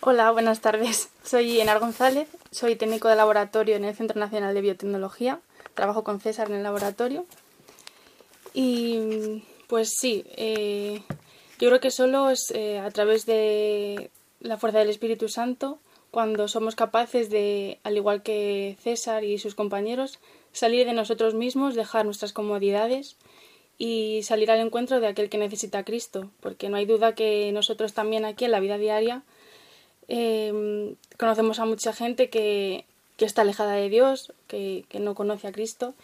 Hola, 0.00 0.32
buenas 0.32 0.60
tardes. 0.60 1.10
Soy 1.22 1.60
Enar 1.60 1.78
González, 1.78 2.26
soy 2.50 2.74
técnico 2.74 3.06
de 3.06 3.14
laboratorio 3.14 3.76
en 3.76 3.84
el 3.84 3.94
Centro 3.94 4.18
Nacional 4.18 4.52
de 4.52 4.62
Biotecnología. 4.62 5.38
Trabajo 5.74 6.02
con 6.02 6.20
César 6.20 6.50
en 6.50 6.56
el 6.56 6.64
laboratorio 6.64 7.24
y 8.54 9.42
pues 9.66 9.90
sí, 9.98 10.24
eh, 10.36 11.02
yo 11.58 11.68
creo 11.68 11.80
que 11.80 11.90
solo 11.90 12.30
es 12.30 12.50
eh, 12.54 12.78
a 12.78 12.90
través 12.90 13.24
de 13.24 14.10
la 14.40 14.58
fuerza 14.58 14.80
del 14.80 14.90
Espíritu 14.90 15.28
Santo 15.28 15.78
cuando 16.10 16.46
somos 16.46 16.76
capaces 16.76 17.30
de, 17.30 17.78
al 17.84 17.96
igual 17.96 18.22
que 18.22 18.76
César 18.82 19.24
y 19.24 19.38
sus 19.38 19.54
compañeros, 19.54 20.18
salir 20.52 20.86
de 20.86 20.92
nosotros 20.92 21.34
mismos, 21.34 21.74
dejar 21.74 22.04
nuestras 22.04 22.34
comodidades 22.34 23.16
y 23.78 24.20
salir 24.22 24.50
al 24.50 24.60
encuentro 24.60 25.00
de 25.00 25.06
aquel 25.06 25.30
que 25.30 25.38
necesita 25.38 25.78
a 25.78 25.84
Cristo, 25.84 26.30
porque 26.40 26.68
no 26.68 26.76
hay 26.76 26.84
duda 26.84 27.14
que 27.14 27.50
nosotros 27.52 27.94
también 27.94 28.26
aquí 28.26 28.44
en 28.44 28.50
la 28.50 28.60
vida 28.60 28.76
diaria 28.76 29.22
eh, 30.08 30.94
conocemos 31.18 31.58
a 31.58 31.64
mucha 31.64 31.94
gente 31.94 32.28
que, 32.28 32.84
que, 33.16 33.24
está 33.24 33.42
alejada 33.42 33.72
de 33.72 33.88
Dios, 33.88 34.34
que, 34.48 34.84
que 34.90 35.00
no 35.00 35.14
conoce 35.14 35.48
a 35.48 35.52
Cristo. 35.52 35.94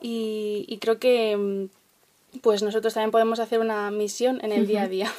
Y, 0.00 0.64
y 0.68 0.78
creo 0.78 0.98
que 0.98 1.68
pues 2.40 2.62
nosotros 2.62 2.94
también 2.94 3.10
podemos 3.10 3.38
hacer 3.38 3.60
una 3.60 3.90
misión 3.90 4.40
en 4.42 4.52
el 4.52 4.66
día 4.66 4.82
a 4.82 4.88
día. 4.88 5.12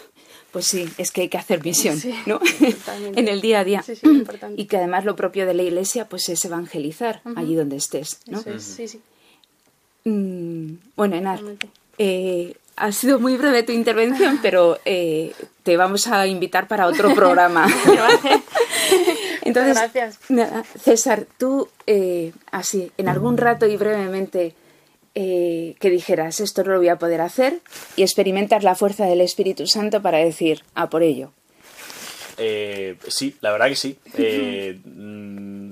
Pues 0.52 0.67
sí, 0.67 0.88
es 0.99 1.11
que 1.11 1.22
hay 1.22 1.30
que 1.30 1.38
hacer 1.38 1.64
misión, 1.64 1.97
sí, 1.99 2.14
¿no? 2.28 2.39
en 3.16 3.28
el 3.28 3.41
día 3.41 3.61
a 3.61 3.64
día. 3.64 3.82
Sí, 3.82 3.95
sí, 3.95 4.05
importante. 4.07 4.61
Y 4.61 4.66
que 4.66 4.78
además 4.78 5.03
lo 5.03 5.16
propio 5.16 5.47
de 5.47 5.55
la 5.55 5.64
iglesia 5.64 6.07
pues 6.07 6.30
es 6.30 6.45
evangelizar 6.45 7.22
uh 7.26 7.30
-huh. 7.30 7.39
allí 7.39 7.55
donde 7.55 7.78
estés, 7.78 8.20
¿no? 8.28 8.39
Eso 8.39 8.51
es, 8.51 8.64
sí, 8.64 8.88
sí. 8.88 9.01
Mm, 10.05 10.76
bueno, 10.95 11.16
Enar, 11.16 11.39
eh, 11.97 12.55
ha 12.76 12.91
sido 12.91 13.20
muy 13.20 13.38
breve 13.38 13.64
tu 13.64 13.72
intervención, 13.72 14.39
pero 14.41 14.80
eh, 14.86 15.34
te 15.64 15.78
vamos 15.78 16.07
a 16.07 16.28
invitar 16.28 16.68
para 16.68 16.88
otro 16.88 17.14
programa. 17.14 17.68
Entonces, 19.43 19.76
Gracias. 19.76 20.20
César, 20.82 21.26
tú, 21.38 21.70
eh, 21.86 22.34
así, 22.51 22.91
en 22.97 23.09
algún 23.09 23.38
rato 23.38 23.66
y 23.66 23.78
brevemente, 23.78 24.55
eh, 25.16 25.76
que 25.80 25.89
dijeras, 25.89 26.39
esto 26.39 26.64
no 26.64 26.72
lo 26.72 26.78
voy 26.78 26.89
a 26.89 26.97
poder 26.97 27.22
hacer, 27.22 27.59
y 27.95 28.03
experimentar 28.03 28.64
la 28.64 28.76
fuerza 28.76 29.05
del 29.05 29.22
Espíritu 29.22 29.68
Santo 29.68 30.01
para 30.01 30.18
decir, 30.20 30.64
a 30.76 30.89
por 30.89 31.03
ello. 31.03 31.32
Eh, 32.38 32.95
sí, 33.07 33.36
la 33.41 33.51
verdad 33.51 33.68
que 33.68 33.76
sí. 33.76 33.97
Eh, 34.18 34.80
mm, 34.84 35.72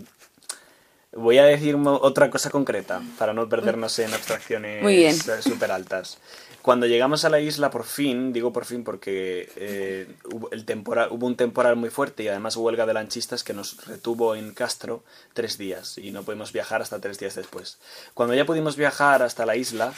Voy 1.13 1.37
a 1.39 1.43
decir 1.43 1.75
otra 1.75 2.29
cosa 2.29 2.49
concreta 2.49 3.01
para 3.17 3.33
no 3.33 3.49
perdernos 3.49 3.99
en 3.99 4.13
abstracciones 4.13 5.25
súper 5.41 5.69
altas. 5.71 6.17
Cuando 6.61 6.85
llegamos 6.85 7.25
a 7.25 7.29
la 7.29 7.39
isla, 7.39 7.71
por 7.71 7.85
fin, 7.85 8.33
digo 8.33 8.53
por 8.53 8.65
fin 8.65 8.83
porque 8.83 9.49
eh, 9.55 10.07
hubo, 10.31 10.51
el 10.51 10.63
temporal, 10.65 11.09
hubo 11.11 11.25
un 11.25 11.35
temporal 11.35 11.75
muy 11.75 11.89
fuerte 11.89 12.23
y 12.23 12.27
además 12.27 12.55
huelga 12.55 12.85
de 12.85 12.93
lanchistas 12.93 13.43
que 13.43 13.53
nos 13.53 13.83
retuvo 13.87 14.35
en 14.35 14.53
Castro 14.53 15.03
tres 15.33 15.57
días 15.57 15.97
y 15.97 16.11
no 16.11 16.23
pudimos 16.23 16.53
viajar 16.53 16.81
hasta 16.81 17.01
tres 17.01 17.17
días 17.17 17.35
después. 17.35 17.79
Cuando 18.13 18.35
ya 18.35 18.45
pudimos 18.45 18.75
viajar 18.75 19.23
hasta 19.23 19.45
la 19.47 19.55
isla, 19.55 19.91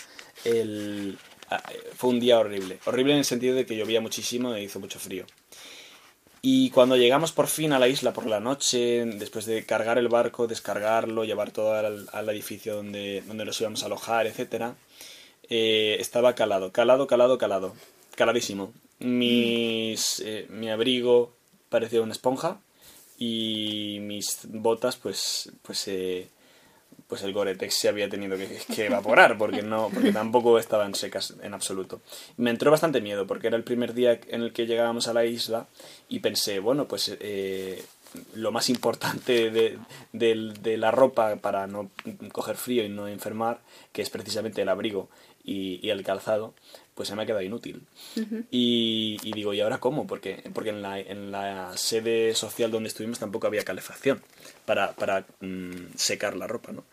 ah, 1.49 1.63
fue 1.97 2.09
un 2.09 2.21
día 2.21 2.39
horrible. 2.39 2.79
Horrible 2.85 3.13
en 3.13 3.19
el 3.19 3.25
sentido 3.25 3.55
de 3.55 3.65
que 3.65 3.75
llovía 3.75 3.99
muchísimo 3.99 4.53
e 4.55 4.63
hizo 4.63 4.79
mucho 4.79 4.99
frío. 4.99 5.25
Y 6.41 6.69
cuando 6.71 6.95
llegamos 6.97 7.31
por 7.33 7.47
fin 7.47 7.73
a 7.73 7.79
la 7.79 7.87
isla 7.89 8.13
por 8.13 8.25
la 8.25 8.39
noche, 8.39 9.05
después 9.05 9.45
de 9.45 9.65
cargar 9.65 9.97
el 9.97 10.09
barco, 10.09 10.47
descargarlo, 10.47 11.23
llevar 11.25 11.51
todo 11.51 11.73
al, 11.73 12.07
al 12.11 12.29
edificio 12.29 12.75
donde, 12.75 13.21
donde 13.27 13.45
nos 13.45 13.59
íbamos 13.61 13.83
a 13.83 13.85
alojar, 13.85 14.27
etcétera, 14.27 14.75
eh, 15.49 15.97
estaba 15.99 16.35
calado, 16.35 16.71
calado, 16.71 17.07
calado, 17.07 17.37
calado, 17.37 17.73
caladísimo. 18.15 18.73
Mis, 18.99 20.21
eh, 20.21 20.47
mi 20.49 20.69
abrigo 20.69 21.33
parecía 21.69 22.01
una 22.01 22.13
esponja 22.13 22.59
y 23.17 23.99
mis 24.01 24.39
botas, 24.45 24.95
pues, 24.95 25.51
pues, 25.61 25.87
eh, 25.87 26.27
pues 27.07 27.21
el 27.23 27.33
Gore-Tex 27.33 27.73
se 27.73 27.89
había 27.89 28.09
tenido 28.09 28.37
que, 28.37 28.61
evaporar 28.85 29.37
porque 29.37 29.61
no, 29.61 29.89
porque 29.93 30.13
tampoco 30.13 30.57
estaban 30.57 30.95
secas 30.95 31.33
en 31.41 31.53
absoluto. 31.53 32.01
Me 32.37 32.49
entró 32.49 32.71
bastante 32.71 33.01
miedo 33.01 33.27
porque 33.27 33.47
era 33.47 33.57
el 33.57 33.63
primer 33.63 33.93
día 33.93 34.19
en 34.27 34.43
el 34.43 34.53
que 34.53 34.65
llegábamos 34.65 35.07
a 35.07 35.13
la 35.13 35.25
isla 35.25 35.67
y 36.07 36.19
pensé, 36.19 36.59
bueno, 36.59 36.87
pues 36.87 37.17
lo 38.35 38.51
más 38.51 38.69
importante 38.69 39.49
de, 39.49 39.79
de, 40.11 40.77
la 40.77 40.91
ropa 40.91 41.35
para 41.37 41.67
no 41.67 41.89
coger 42.31 42.55
frío 42.55 42.83
y 42.83 42.89
no 42.89 43.07
enfermar, 43.07 43.61
que 43.91 44.01
es 44.01 44.09
precisamente 44.09 44.61
el 44.61 44.69
abrigo 44.69 45.09
y, 45.43 45.89
el 45.89 46.03
calzado, 46.03 46.53
pues 46.95 47.09
se 47.09 47.15
me 47.15 47.23
ha 47.23 47.25
quedado 47.25 47.41
inútil. 47.41 47.83
y, 48.49 49.31
digo, 49.33 49.53
¿y 49.53 49.61
ahora 49.61 49.79
cómo? 49.79 50.07
Porque, 50.07 50.43
porque 50.53 50.69
en, 50.69 50.81
la, 50.81 50.99
en 50.99 51.31
la 51.31 51.75
sede 51.75 52.33
social 52.35 52.71
donde 52.71 52.89
estuvimos 52.89 53.19
tampoco 53.19 53.47
había 53.47 53.63
calefacción 53.63 54.21
para, 54.65 54.93
para 54.93 55.25
mm, 55.41 55.95
secar 55.95 56.35
la 56.35 56.47
ropa, 56.47 56.71
¿no? 56.71 56.85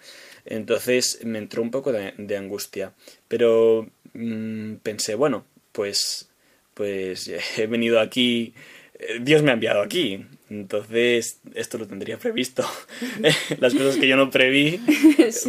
Entonces 0.44 1.20
me 1.24 1.38
entró 1.38 1.62
un 1.62 1.70
poco 1.70 1.92
de, 1.92 2.36
angustia. 2.36 2.92
Pero 3.28 3.88
mm, 4.14 4.74
pensé, 4.76 5.14
bueno, 5.14 5.44
pues, 5.72 6.28
pues 6.74 7.30
he 7.56 7.66
venido 7.66 8.00
aquí, 8.00 8.54
eh, 8.98 9.18
Dios 9.20 9.42
me 9.42 9.50
ha 9.50 9.54
enviado 9.54 9.82
aquí. 9.82 10.24
Entonces, 10.48 11.38
esto 11.54 11.78
lo 11.78 11.86
tendría 11.86 12.18
previsto. 12.18 12.64
Las 13.60 13.74
cosas 13.74 13.96
que 13.96 14.08
yo 14.08 14.16
no 14.16 14.30
preví, 14.30 14.80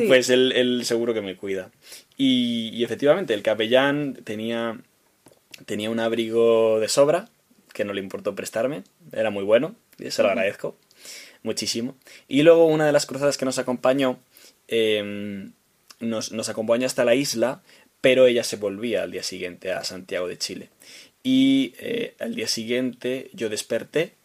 pues 0.08 0.30
él, 0.30 0.52
él, 0.52 0.86
seguro 0.86 1.14
que 1.14 1.22
me 1.22 1.36
cuida. 1.36 1.72
Y, 2.18 2.84
efectivamente, 2.84 3.34
el 3.34 3.42
capellán 3.42 4.16
tenía, 4.24 4.80
tenía 5.66 5.90
un 5.90 6.00
abrigo 6.00 6.80
de 6.80 6.88
sobra 6.88 7.30
que 7.74 7.86
no 7.86 7.94
le 7.94 8.02
importó 8.02 8.36
prestarme. 8.36 8.84
Era 9.12 9.30
muy 9.30 9.44
bueno, 9.44 9.76
y 9.98 10.12
se 10.12 10.22
lo 10.22 10.30
agradezco 10.30 10.78
muchísimo. 11.44 11.96
Y 12.28 12.44
luego 12.44 12.66
una 12.66 12.86
de 12.86 12.92
las 12.92 13.06
cruzadas 13.06 13.38
que 13.38 13.46
nos 13.46 13.58
acompañó, 13.58 14.20
em, 14.68 15.54
nos, 16.00 16.32
nos 16.32 16.50
acompañó 16.50 16.86
hasta 16.86 17.06
la 17.06 17.16
isla, 17.16 17.64
pero 18.02 18.26
ella 18.26 18.44
se 18.44 18.58
volvía 18.58 19.04
al 19.04 19.12
día 19.12 19.24
siguiente 19.24 19.72
a 19.72 19.84
Santiago 19.84 20.28
de 20.28 20.38
Chile. 20.38 20.70
Y 21.24 21.74
eh, 21.80 22.16
al 22.20 22.36
día 22.36 22.48
siguiente 22.48 23.30
yo 23.34 23.50
desperté 23.50 24.16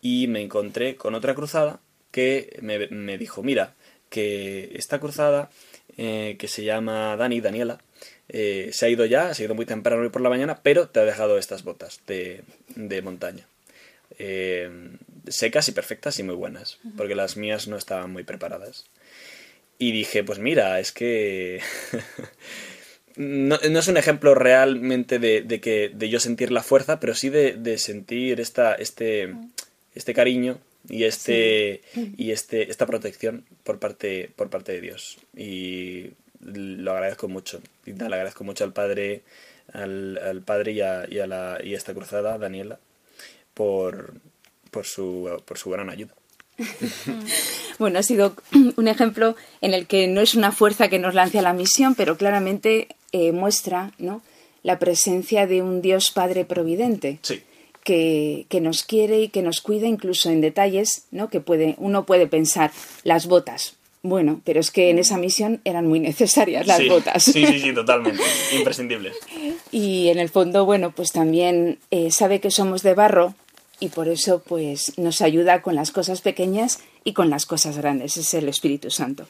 y 0.00 0.28
me 0.28 0.40
encontré 0.40 0.96
con 0.96 1.14
otra 1.14 1.34
cruzada 1.34 1.80
que 2.10 2.58
me, 2.62 2.86
me 2.88 3.18
dijo, 3.18 3.42
mira, 3.42 3.74
que 4.08 4.70
esta 4.76 5.00
cruzada 5.00 5.50
eh, 5.96 6.36
que 6.38 6.48
se 6.48 6.64
llama 6.64 7.16
Dani, 7.16 7.40
Daniela, 7.40 7.80
eh, 8.28 8.70
se 8.72 8.86
ha 8.86 8.88
ido 8.88 9.04
ya, 9.04 9.34
se 9.34 9.42
ha 9.42 9.46
ido 9.46 9.54
muy 9.54 9.66
temprano 9.66 10.02
hoy 10.02 10.08
por 10.08 10.22
la 10.22 10.28
mañana, 10.28 10.60
pero 10.62 10.88
te 10.88 11.00
ha 11.00 11.04
dejado 11.04 11.38
estas 11.38 11.62
botas 11.62 12.00
de, 12.06 12.42
de 12.74 13.02
montaña. 13.02 13.46
Eh, 14.18 14.70
secas 15.28 15.68
y 15.68 15.72
perfectas 15.72 16.18
y 16.18 16.22
muy 16.22 16.34
buenas, 16.34 16.78
porque 16.96 17.14
las 17.14 17.36
mías 17.36 17.68
no 17.68 17.76
estaban 17.76 18.10
muy 18.10 18.24
preparadas. 18.24 18.86
Y 19.78 19.92
dije, 19.92 20.24
pues 20.24 20.38
mira, 20.38 20.80
es 20.80 20.92
que... 20.92 21.60
no, 23.16 23.58
no, 23.58 23.78
es 23.78 23.88
un 23.88 23.96
ejemplo 23.96 24.34
realmente 24.34 25.18
de, 25.18 25.42
de, 25.42 25.60
que, 25.60 25.90
de 25.92 26.08
yo 26.08 26.20
sentir 26.20 26.52
la 26.52 26.62
fuerza, 26.62 27.00
pero 27.00 27.14
sí 27.14 27.28
de, 27.28 27.54
de 27.54 27.78
sentir 27.78 28.40
esta, 28.40 28.74
este, 28.74 29.34
este 29.94 30.14
cariño 30.14 30.58
y 30.88 31.04
este 31.04 31.82
y 31.94 32.30
este 32.30 32.70
esta 32.70 32.86
protección 32.86 33.44
por 33.62 33.78
parte 33.78 34.30
por 34.36 34.50
parte 34.50 34.72
de 34.72 34.80
Dios. 34.80 35.18
Y 35.36 36.10
lo 36.40 36.92
agradezco 36.92 37.28
mucho. 37.28 37.60
Y 37.86 37.92
le 37.92 38.04
agradezco 38.04 38.44
mucho 38.44 38.64
al 38.64 38.72
padre 38.72 39.22
al, 39.72 40.42
padre 40.44 40.72
y 40.72 40.80
a, 40.82 41.06
y 41.08 41.18
a, 41.18 41.26
la 41.26 41.58
y 41.62 41.74
a 41.74 41.76
esta 41.76 41.94
cruzada 41.94 42.36
Daniela 42.38 42.78
por 43.54 44.14
por 44.70 44.84
su 44.84 45.42
por 45.44 45.58
su 45.58 45.70
gran 45.70 45.90
ayuda. 45.90 46.14
Bueno, 47.76 47.98
ha 47.98 48.04
sido 48.04 48.36
un 48.76 48.86
ejemplo 48.86 49.34
en 49.60 49.74
el 49.74 49.88
que 49.88 50.06
no 50.06 50.20
es 50.20 50.36
una 50.36 50.52
fuerza 50.52 50.88
que 50.88 51.00
nos 51.00 51.12
lance 51.12 51.40
a 51.40 51.42
la 51.42 51.52
misión, 51.52 51.96
pero 51.96 52.16
claramente 52.16 52.86
eh, 53.10 53.32
muestra 53.32 53.90
¿no? 53.98 54.22
la 54.62 54.78
presencia 54.78 55.48
de 55.48 55.60
un 55.60 55.82
Dios 55.82 56.12
Padre 56.12 56.44
Providente. 56.44 57.18
Sí 57.22 57.42
que, 57.84 58.46
nos 58.60 58.82
quiere 58.82 59.20
y 59.20 59.28
que 59.28 59.42
nos 59.42 59.60
cuida 59.60 59.86
incluso 59.86 60.30
en 60.30 60.40
detalles, 60.40 61.04
¿no? 61.10 61.28
Que 61.28 61.40
puede, 61.40 61.76
uno 61.78 62.04
puede 62.04 62.26
pensar, 62.26 62.72
las 63.04 63.26
botas. 63.26 63.76
Bueno, 64.02 64.40
pero 64.44 64.60
es 64.60 64.70
que 64.70 64.90
en 64.90 64.98
esa 64.98 65.16
misión 65.16 65.60
eran 65.64 65.86
muy 65.86 66.00
necesarias 66.00 66.66
las 66.66 66.86
botas. 66.88 67.22
Sí, 67.22 67.46
sí, 67.46 67.60
sí, 67.60 67.74
totalmente. 67.74 68.22
Imprescindibles. 68.56 69.16
Y 69.70 70.08
en 70.08 70.20
el 70.20 70.28
fondo, 70.28 70.64
bueno, 70.64 70.92
pues 70.92 71.10
también 71.10 71.78
eh, 71.90 72.12
sabe 72.12 72.38
que 72.38 72.52
somos 72.52 72.84
de 72.84 72.94
barro 72.94 73.34
y 73.80 73.88
por 73.88 74.06
eso 74.06 74.40
pues 74.46 74.96
nos 74.98 75.20
ayuda 75.20 75.62
con 75.62 75.74
las 75.74 75.90
cosas 75.90 76.20
pequeñas 76.20 76.78
y 77.02 77.12
con 77.12 77.28
las 77.28 77.44
cosas 77.44 77.76
grandes. 77.76 78.16
Es 78.16 78.34
el 78.34 78.48
Espíritu 78.48 78.92
Santo. 78.92 79.26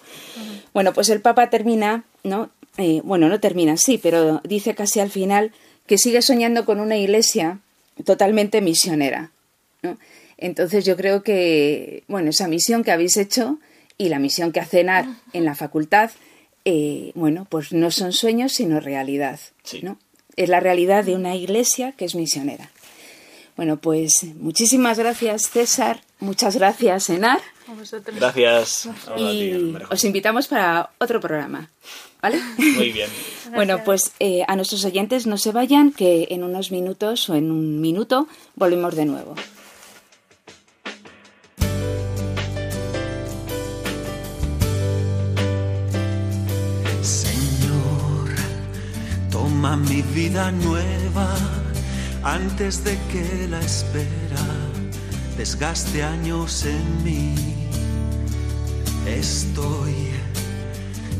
Bueno, 0.74 0.92
pues 0.92 1.08
el 1.08 1.22
Papa 1.22 1.48
termina, 1.48 2.04
¿no? 2.24 2.50
Eh, 2.76 3.00
bueno, 3.04 3.30
no 3.30 3.40
termina, 3.40 3.78
sí, 3.78 3.96
pero 3.96 4.42
dice 4.44 4.74
casi 4.74 5.00
al 5.00 5.10
final 5.10 5.52
que 5.86 5.96
sigue 5.96 6.20
soñando 6.20 6.66
con 6.66 6.78
una 6.78 6.98
iglesia 6.98 7.60
totalmente 8.04 8.60
misionera. 8.60 9.30
¿no? 9.82 9.98
Entonces 10.36 10.84
yo 10.84 10.96
creo 10.96 11.22
que, 11.22 12.04
bueno, 12.08 12.30
esa 12.30 12.48
misión 12.48 12.82
que 12.82 12.90
habéis 12.90 13.16
hecho 13.16 13.58
y 13.96 14.08
la 14.08 14.18
misión 14.18 14.52
que 14.52 14.60
hacen 14.60 14.88
en 15.32 15.44
la 15.44 15.54
facultad, 15.54 16.10
eh, 16.64 17.12
bueno, 17.14 17.46
pues 17.48 17.72
no 17.72 17.90
son 17.90 18.12
sueños, 18.12 18.52
sino 18.52 18.80
realidad. 18.80 19.38
¿no? 19.82 19.98
Es 20.36 20.48
la 20.48 20.60
realidad 20.60 21.04
de 21.04 21.14
una 21.14 21.36
iglesia 21.36 21.92
que 21.92 22.04
es 22.04 22.14
misionera. 22.14 22.70
Bueno, 23.56 23.76
pues 23.76 24.24
muchísimas 24.40 24.98
gracias, 24.98 25.50
César. 25.50 26.00
Muchas 26.18 26.56
gracias, 26.56 27.08
Enar. 27.08 27.40
Gracias. 28.16 28.88
y 29.16 29.74
os 29.90 30.04
invitamos 30.04 30.48
para 30.48 30.90
otro 30.98 31.20
programa. 31.20 31.70
¿Vale? 32.24 32.40
Muy 32.56 32.90
bien. 32.90 33.10
bueno, 33.54 33.84
pues 33.84 34.12
eh, 34.18 34.44
a 34.48 34.56
nuestros 34.56 34.82
oyentes 34.86 35.26
no 35.26 35.36
se 35.36 35.52
vayan, 35.52 35.92
que 35.92 36.28
en 36.30 36.42
unos 36.42 36.70
minutos 36.70 37.28
o 37.28 37.34
en 37.34 37.50
un 37.50 37.82
minuto 37.82 38.28
volvemos 38.54 38.96
de 38.96 39.04
nuevo. 39.04 39.34
Señor, 47.02 48.30
toma 49.30 49.76
mi 49.76 50.00
vida 50.00 50.50
nueva 50.50 51.36
antes 52.22 52.84
de 52.84 52.96
que 53.12 53.48
la 53.48 53.60
espera 53.60 54.46
desgaste 55.36 56.02
años 56.02 56.64
en 56.64 57.04
mí. 57.04 57.34
Estoy 59.06 60.14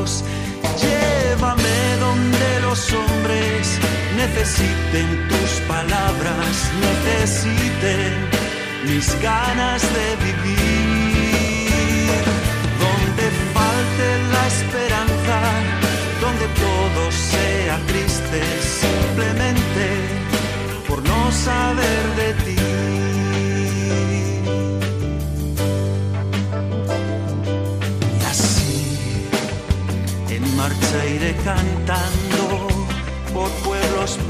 Llévame 0.00 1.96
donde 2.00 2.60
los 2.62 2.90
hombres 2.90 3.78
necesiten 4.16 5.28
tus 5.28 5.60
palabras, 5.68 6.70
necesiten 6.80 8.14
mis 8.86 9.20
ganas 9.20 9.82
de 9.82 10.16
vivir. 10.24 10.79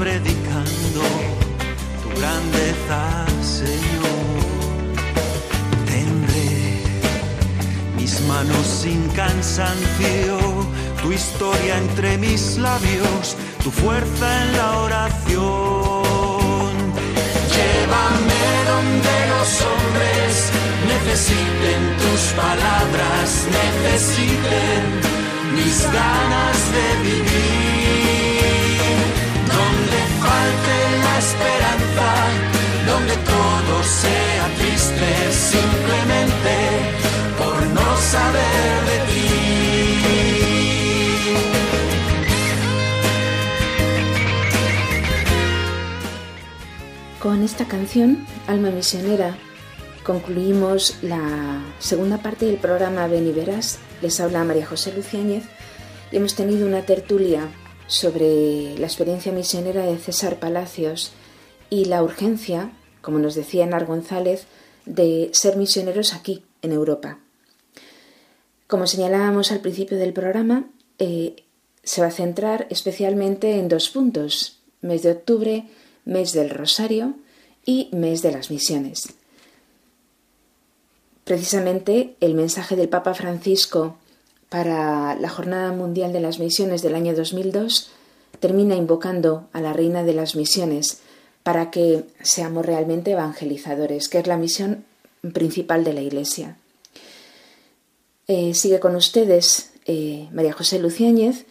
Predicando 0.01 1.03
tu 2.01 2.09
grandeza, 2.19 3.01
Señor. 3.59 4.41
Tendré 5.85 6.81
mis 7.95 8.19
manos 8.21 8.65
sin 8.81 9.07
cansancio, 9.09 10.39
tu 11.03 11.11
historia 11.11 11.77
entre 11.77 12.17
mis 12.17 12.57
labios, 12.57 13.37
tu 13.63 13.69
fuerza 13.69 14.27
en 14.43 14.57
la 14.57 14.69
oración. 14.87 16.73
Llévame 17.55 18.43
donde 18.73 19.15
los 19.33 19.49
hombres 19.69 20.33
necesiten 20.93 21.81
tus 22.03 22.21
palabras, 22.43 23.27
necesiten 23.61 24.81
mis 25.57 25.77
ganas 25.93 26.57
de 26.75 26.85
vivir. 27.07 27.70
Donde 32.87 33.15
todo 33.17 33.83
sea 33.83 34.47
triste, 34.57 35.31
simplemente 35.31 36.53
por 37.37 37.65
no 37.67 37.97
saber 37.97 38.85
de 38.89 38.97
ti. 39.07 39.21
Con 47.19 47.43
esta 47.43 47.65
canción, 47.65 48.25
Alma 48.47 48.71
Misionera, 48.71 49.35
concluimos 50.03 50.97
la 51.01 51.61
segunda 51.79 52.17
parte 52.17 52.45
del 52.45 52.57
programa 52.57 53.07
Ven 53.07 53.27
y 53.27 53.31
Verás. 53.31 53.79
Les 54.01 54.19
habla 54.19 54.43
María 54.43 54.65
José 54.65 54.91
Luciáñez 54.93 55.43
y 56.11 56.17
hemos 56.17 56.35
tenido 56.35 56.65
una 56.65 56.81
tertulia 56.81 57.47
sobre 57.85 58.75
la 58.77 58.87
experiencia 58.87 59.31
misionera 59.31 59.83
de 59.83 59.97
César 59.97 60.39
Palacios 60.39 61.13
y 61.71 61.85
la 61.85 62.03
urgencia, 62.03 62.71
como 63.01 63.17
nos 63.17 63.33
decía 63.33 63.63
Enar 63.63 63.85
González, 63.85 64.45
de 64.85 65.29
ser 65.33 65.55
misioneros 65.55 66.13
aquí, 66.13 66.43
en 66.61 66.73
Europa. 66.73 67.17
Como 68.67 68.85
señalábamos 68.85 69.51
al 69.51 69.61
principio 69.61 69.97
del 69.97 70.13
programa, 70.13 70.65
eh, 70.99 71.43
se 71.83 72.01
va 72.01 72.07
a 72.07 72.11
centrar 72.11 72.67
especialmente 72.69 73.57
en 73.57 73.69
dos 73.69 73.89
puntos, 73.89 74.59
mes 74.81 75.01
de 75.01 75.11
octubre, 75.11 75.65
mes 76.05 76.33
del 76.33 76.49
Rosario 76.49 77.15
y 77.65 77.89
mes 77.93 78.21
de 78.21 78.31
las 78.31 78.51
misiones. 78.51 79.13
Precisamente 81.23 82.15
el 82.19 82.33
mensaje 82.35 82.75
del 82.75 82.89
Papa 82.89 83.13
Francisco 83.13 83.97
para 84.49 85.15
la 85.15 85.29
Jornada 85.29 85.71
Mundial 85.71 86.11
de 86.11 86.19
las 86.19 86.39
Misiones 86.39 86.81
del 86.81 86.95
año 86.95 87.15
2002 87.15 87.91
termina 88.41 88.75
invocando 88.75 89.47
a 89.53 89.61
la 89.61 89.71
Reina 89.71 90.03
de 90.03 90.13
las 90.13 90.35
Misiones 90.35 91.01
para 91.43 91.71
que 91.71 92.03
seamos 92.21 92.65
realmente 92.65 93.11
evangelizadores, 93.11 94.09
que 94.09 94.19
es 94.19 94.27
la 94.27 94.37
misión 94.37 94.85
principal 95.33 95.83
de 95.83 95.93
la 95.93 96.01
Iglesia. 96.01 96.57
Eh, 98.27 98.53
sigue 98.53 98.79
con 98.79 98.95
ustedes 98.95 99.71
eh, 99.85 100.29
María 100.31 100.53
José 100.53 100.79
Luciáñez 100.79 101.45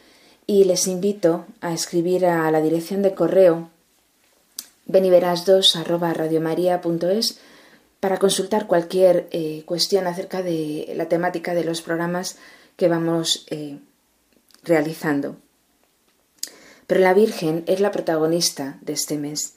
y 0.47 0.65
les 0.65 0.87
invito 0.87 1.47
a 1.61 1.75
escribir 1.75 2.27
a 2.27 2.51
la 2.51 2.61
dirección 2.61 3.03
de 3.03 3.15
correo 3.15 3.71
beniveras2 4.89 5.77
para 8.01 8.19
consultar 8.19 8.67
cualquier 8.67 9.29
eh, 9.31 9.63
cuestión 9.67 10.07
acerca 10.07 10.43
de 10.43 10.93
la 10.97 11.09
temática 11.09 11.55
de 11.55 11.65
los 11.65 11.83
programas 11.83 12.39
que 12.77 12.89
vamos 12.89 13.47
realizando. 14.63 15.37
Pero 16.87 17.01
la 17.01 17.13
Virgen 17.13 17.63
es 17.67 17.81
la 17.81 17.93
protagonista 17.93 18.79
de 18.81 18.95
este 18.95 19.19
mes. 19.19 19.55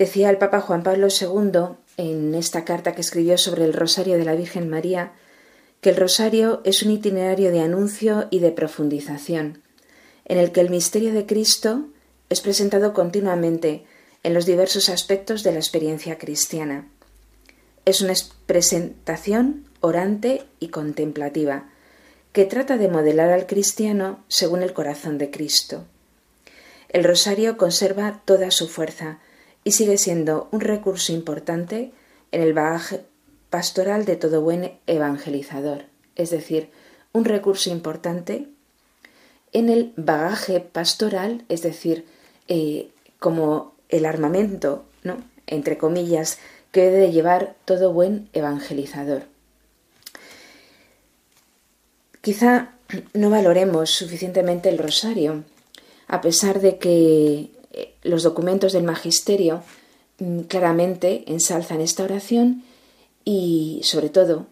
Decía 0.00 0.30
el 0.30 0.38
Papa 0.38 0.62
Juan 0.62 0.82
Pablo 0.82 1.08
II 1.08 1.76
en 1.98 2.34
esta 2.34 2.64
carta 2.64 2.94
que 2.94 3.02
escribió 3.02 3.36
sobre 3.36 3.66
el 3.66 3.74
Rosario 3.74 4.16
de 4.16 4.24
la 4.24 4.34
Virgen 4.34 4.70
María 4.70 5.12
que 5.82 5.90
el 5.90 5.96
Rosario 5.96 6.62
es 6.64 6.82
un 6.82 6.90
itinerario 6.90 7.50
de 7.50 7.60
anuncio 7.60 8.26
y 8.30 8.38
de 8.38 8.50
profundización, 8.50 9.62
en 10.24 10.38
el 10.38 10.52
que 10.52 10.62
el 10.62 10.70
misterio 10.70 11.12
de 11.12 11.26
Cristo 11.26 11.84
es 12.30 12.40
presentado 12.40 12.94
continuamente 12.94 13.84
en 14.22 14.32
los 14.32 14.46
diversos 14.46 14.88
aspectos 14.88 15.42
de 15.42 15.52
la 15.52 15.58
experiencia 15.58 16.16
cristiana. 16.16 16.88
Es 17.84 18.00
una 18.00 18.14
presentación 18.46 19.66
orante 19.80 20.44
y 20.60 20.68
contemplativa, 20.68 21.68
que 22.32 22.46
trata 22.46 22.78
de 22.78 22.88
modelar 22.88 23.32
al 23.32 23.46
cristiano 23.46 24.24
según 24.28 24.62
el 24.62 24.72
corazón 24.72 25.18
de 25.18 25.30
Cristo. 25.30 25.84
El 26.88 27.04
rosario 27.04 27.58
conserva 27.58 28.22
toda 28.24 28.50
su 28.50 28.66
fuerza 28.66 29.18
y 29.64 29.72
sigue 29.72 29.98
siendo 29.98 30.48
un 30.52 30.60
recurso 30.60 31.12
importante 31.12 31.92
en 32.32 32.42
el 32.42 32.52
bagaje 32.52 33.04
pastoral 33.50 34.04
de 34.04 34.16
todo 34.16 34.40
buen 34.40 34.78
evangelizador, 34.86 35.84
es 36.16 36.30
decir, 36.30 36.70
un 37.12 37.24
recurso 37.24 37.70
importante 37.70 38.48
en 39.52 39.68
el 39.68 39.92
bagaje 39.96 40.60
pastoral, 40.60 41.44
es 41.48 41.62
decir, 41.62 42.06
eh, 42.46 42.90
como 43.18 43.74
el 43.88 44.06
armamento, 44.06 44.84
¿no? 45.02 45.18
entre 45.46 45.76
comillas, 45.76 46.38
que 46.70 46.82
debe 46.82 47.10
llevar 47.10 47.56
todo 47.64 47.92
buen 47.92 48.28
evangelizador. 48.32 49.24
Quizá 52.20 52.74
no 53.14 53.30
valoremos 53.30 53.90
suficientemente 53.90 54.68
el 54.68 54.78
rosario, 54.78 55.44
a 56.06 56.20
pesar 56.20 56.60
de 56.60 56.78
que 56.78 57.50
los 58.02 58.22
documentos 58.22 58.72
del 58.72 58.84
magisterio 58.84 59.62
mm, 60.18 60.40
claramente 60.40 61.24
ensalzan 61.26 61.80
esta 61.80 62.04
oración 62.04 62.64
y, 63.24 63.80
sobre 63.84 64.08
todo, 64.08 64.46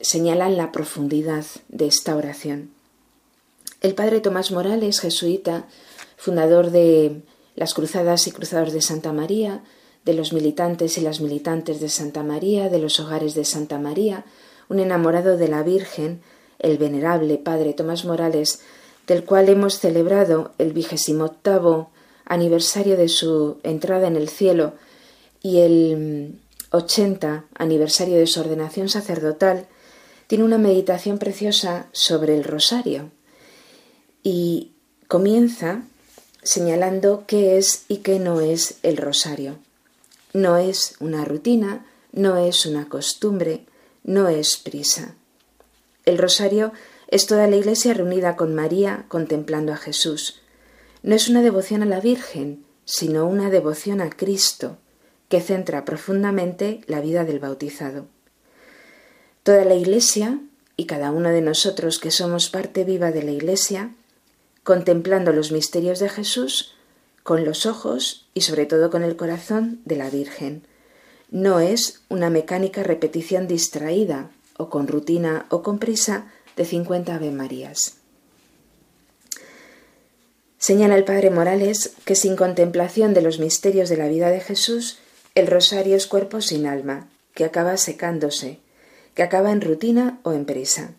señalan 0.00 0.56
la 0.56 0.72
profundidad 0.72 1.44
de 1.68 1.86
esta 1.86 2.16
oración. 2.16 2.70
El 3.80 3.94
padre 3.94 4.20
Tomás 4.20 4.50
Morales, 4.50 5.00
jesuita, 5.00 5.66
fundador 6.16 6.70
de 6.70 7.22
las 7.54 7.74
cruzadas 7.74 8.26
y 8.26 8.32
cruzados 8.32 8.72
de 8.72 8.82
Santa 8.82 9.12
María, 9.12 9.62
de 10.04 10.14
los 10.14 10.32
militantes 10.32 10.98
y 10.98 11.00
las 11.00 11.20
militantes 11.20 11.80
de 11.80 11.88
Santa 11.88 12.22
María, 12.22 12.68
de 12.68 12.78
los 12.78 12.98
hogares 12.98 13.34
de 13.34 13.44
Santa 13.44 13.78
María, 13.78 14.24
un 14.68 14.80
enamorado 14.80 15.36
de 15.36 15.48
la 15.48 15.62
Virgen, 15.62 16.20
el 16.58 16.78
venerable 16.78 17.38
padre 17.38 17.72
Tomás 17.72 18.04
Morales, 18.04 18.60
del 19.06 19.24
cual 19.24 19.48
hemos 19.48 19.78
celebrado 19.78 20.52
el 20.58 20.72
vigésimo 20.72 21.24
octavo 21.24 21.90
aniversario 22.24 22.96
de 22.96 23.08
su 23.08 23.58
entrada 23.62 24.06
en 24.06 24.16
el 24.16 24.28
cielo 24.28 24.74
y 25.42 25.60
el 25.60 26.38
80 26.70 27.44
aniversario 27.54 28.16
de 28.16 28.26
su 28.26 28.40
ordenación 28.40 28.88
sacerdotal, 28.88 29.66
tiene 30.26 30.44
una 30.44 30.58
meditación 30.58 31.18
preciosa 31.18 31.86
sobre 31.92 32.36
el 32.36 32.44
rosario 32.44 33.10
y 34.22 34.72
comienza 35.08 35.82
señalando 36.42 37.24
qué 37.26 37.58
es 37.58 37.84
y 37.88 37.98
qué 37.98 38.18
no 38.18 38.40
es 38.40 38.76
el 38.82 38.96
rosario. 38.96 39.58
No 40.32 40.56
es 40.56 40.96
una 41.00 41.24
rutina, 41.24 41.84
no 42.12 42.38
es 42.38 42.64
una 42.64 42.88
costumbre, 42.88 43.66
no 44.04 44.28
es 44.28 44.56
prisa. 44.56 45.14
El 46.04 46.18
rosario 46.18 46.72
es 47.08 47.26
toda 47.26 47.46
la 47.46 47.56
iglesia 47.56 47.92
reunida 47.94 48.36
con 48.36 48.54
María 48.54 49.04
contemplando 49.08 49.72
a 49.72 49.76
Jesús. 49.76 50.41
No 51.02 51.14
es 51.14 51.28
una 51.28 51.42
devoción 51.42 51.82
a 51.82 51.86
la 51.86 52.00
Virgen, 52.00 52.64
sino 52.84 53.26
una 53.26 53.50
devoción 53.50 54.00
a 54.00 54.10
Cristo, 54.10 54.78
que 55.28 55.40
centra 55.40 55.84
profundamente 55.84 56.82
la 56.86 57.00
vida 57.00 57.24
del 57.24 57.38
bautizado. 57.38 58.06
Toda 59.42 59.64
la 59.64 59.74
iglesia 59.74 60.40
y 60.76 60.86
cada 60.86 61.10
uno 61.10 61.30
de 61.30 61.40
nosotros 61.40 61.98
que 61.98 62.10
somos 62.10 62.48
parte 62.48 62.84
viva 62.84 63.10
de 63.10 63.22
la 63.22 63.32
Iglesia, 63.32 63.94
contemplando 64.62 65.32
los 65.32 65.52
misterios 65.52 65.98
de 65.98 66.08
Jesús 66.08 66.74
con 67.22 67.44
los 67.44 67.66
ojos 67.66 68.28
y 68.34 68.42
sobre 68.42 68.66
todo 68.66 68.90
con 68.90 69.02
el 69.02 69.16
corazón 69.16 69.80
de 69.84 69.96
la 69.96 70.10
Virgen. 70.10 70.62
No 71.30 71.60
es 71.60 72.02
una 72.08 72.30
mecánica 72.30 72.82
repetición 72.82 73.46
distraída 73.46 74.30
o 74.56 74.70
con 74.70 74.86
rutina 74.86 75.46
o 75.50 75.62
con 75.62 75.78
prisa 75.78 76.30
de 76.56 76.64
50 76.64 77.14
Ave 77.14 77.30
Marías. 77.30 78.01
Señala 80.62 80.94
el 80.94 81.02
Padre 81.02 81.30
Morales 81.30 81.90
que 82.04 82.14
sin 82.14 82.36
contemplación 82.36 83.14
de 83.14 83.20
los 83.20 83.40
misterios 83.40 83.88
de 83.88 83.96
la 83.96 84.06
vida 84.06 84.30
de 84.30 84.38
Jesús, 84.38 84.98
el 85.34 85.48
rosario 85.48 85.96
es 85.96 86.06
cuerpo 86.06 86.40
sin 86.40 86.66
alma, 86.66 87.08
que 87.34 87.44
acaba 87.44 87.76
secándose, 87.76 88.60
que 89.16 89.24
acaba 89.24 89.50
en 89.50 89.60
rutina 89.60 90.20
o 90.22 90.30
en 90.30 90.44
prisa. 90.44 90.92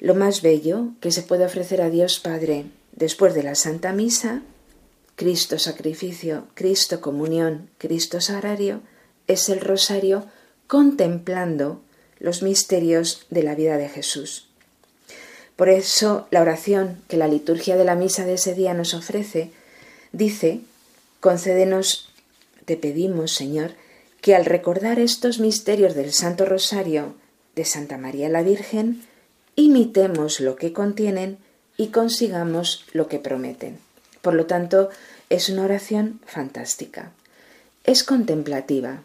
Lo 0.00 0.14
más 0.14 0.42
bello 0.42 0.88
que 1.00 1.12
se 1.12 1.22
puede 1.22 1.46
ofrecer 1.46 1.80
a 1.80 1.88
Dios 1.88 2.20
Padre 2.20 2.66
después 2.92 3.32
de 3.32 3.42
la 3.42 3.54
Santa 3.54 3.94
Misa, 3.94 4.42
Cristo 5.16 5.58
sacrificio, 5.58 6.48
Cristo 6.52 7.00
comunión, 7.00 7.70
Cristo 7.78 8.20
sagrario, 8.20 8.82
es 9.26 9.48
el 9.48 9.62
rosario 9.62 10.26
contemplando 10.66 11.80
los 12.18 12.42
misterios 12.42 13.24
de 13.30 13.44
la 13.44 13.54
vida 13.54 13.78
de 13.78 13.88
Jesús. 13.88 14.53
Por 15.56 15.68
eso 15.68 16.26
la 16.30 16.42
oración 16.42 17.02
que 17.08 17.16
la 17.16 17.28
liturgia 17.28 17.76
de 17.76 17.84
la 17.84 17.94
misa 17.94 18.24
de 18.24 18.34
ese 18.34 18.54
día 18.54 18.74
nos 18.74 18.94
ofrece 18.94 19.50
dice, 20.12 20.60
concédenos, 21.20 22.10
te 22.64 22.76
pedimos, 22.76 23.32
Señor, 23.32 23.72
que 24.20 24.34
al 24.34 24.46
recordar 24.46 24.98
estos 24.98 25.38
misterios 25.38 25.94
del 25.94 26.12
Santo 26.12 26.44
Rosario 26.44 27.14
de 27.54 27.64
Santa 27.64 27.98
María 27.98 28.28
la 28.28 28.42
Virgen, 28.42 29.02
imitemos 29.54 30.40
lo 30.40 30.56
que 30.56 30.72
contienen 30.72 31.38
y 31.76 31.88
consigamos 31.88 32.84
lo 32.92 33.06
que 33.06 33.18
prometen. 33.18 33.78
Por 34.22 34.34
lo 34.34 34.46
tanto, 34.46 34.90
es 35.28 35.48
una 35.48 35.64
oración 35.64 36.20
fantástica. 36.26 37.12
Es 37.84 38.02
contemplativa, 38.02 39.02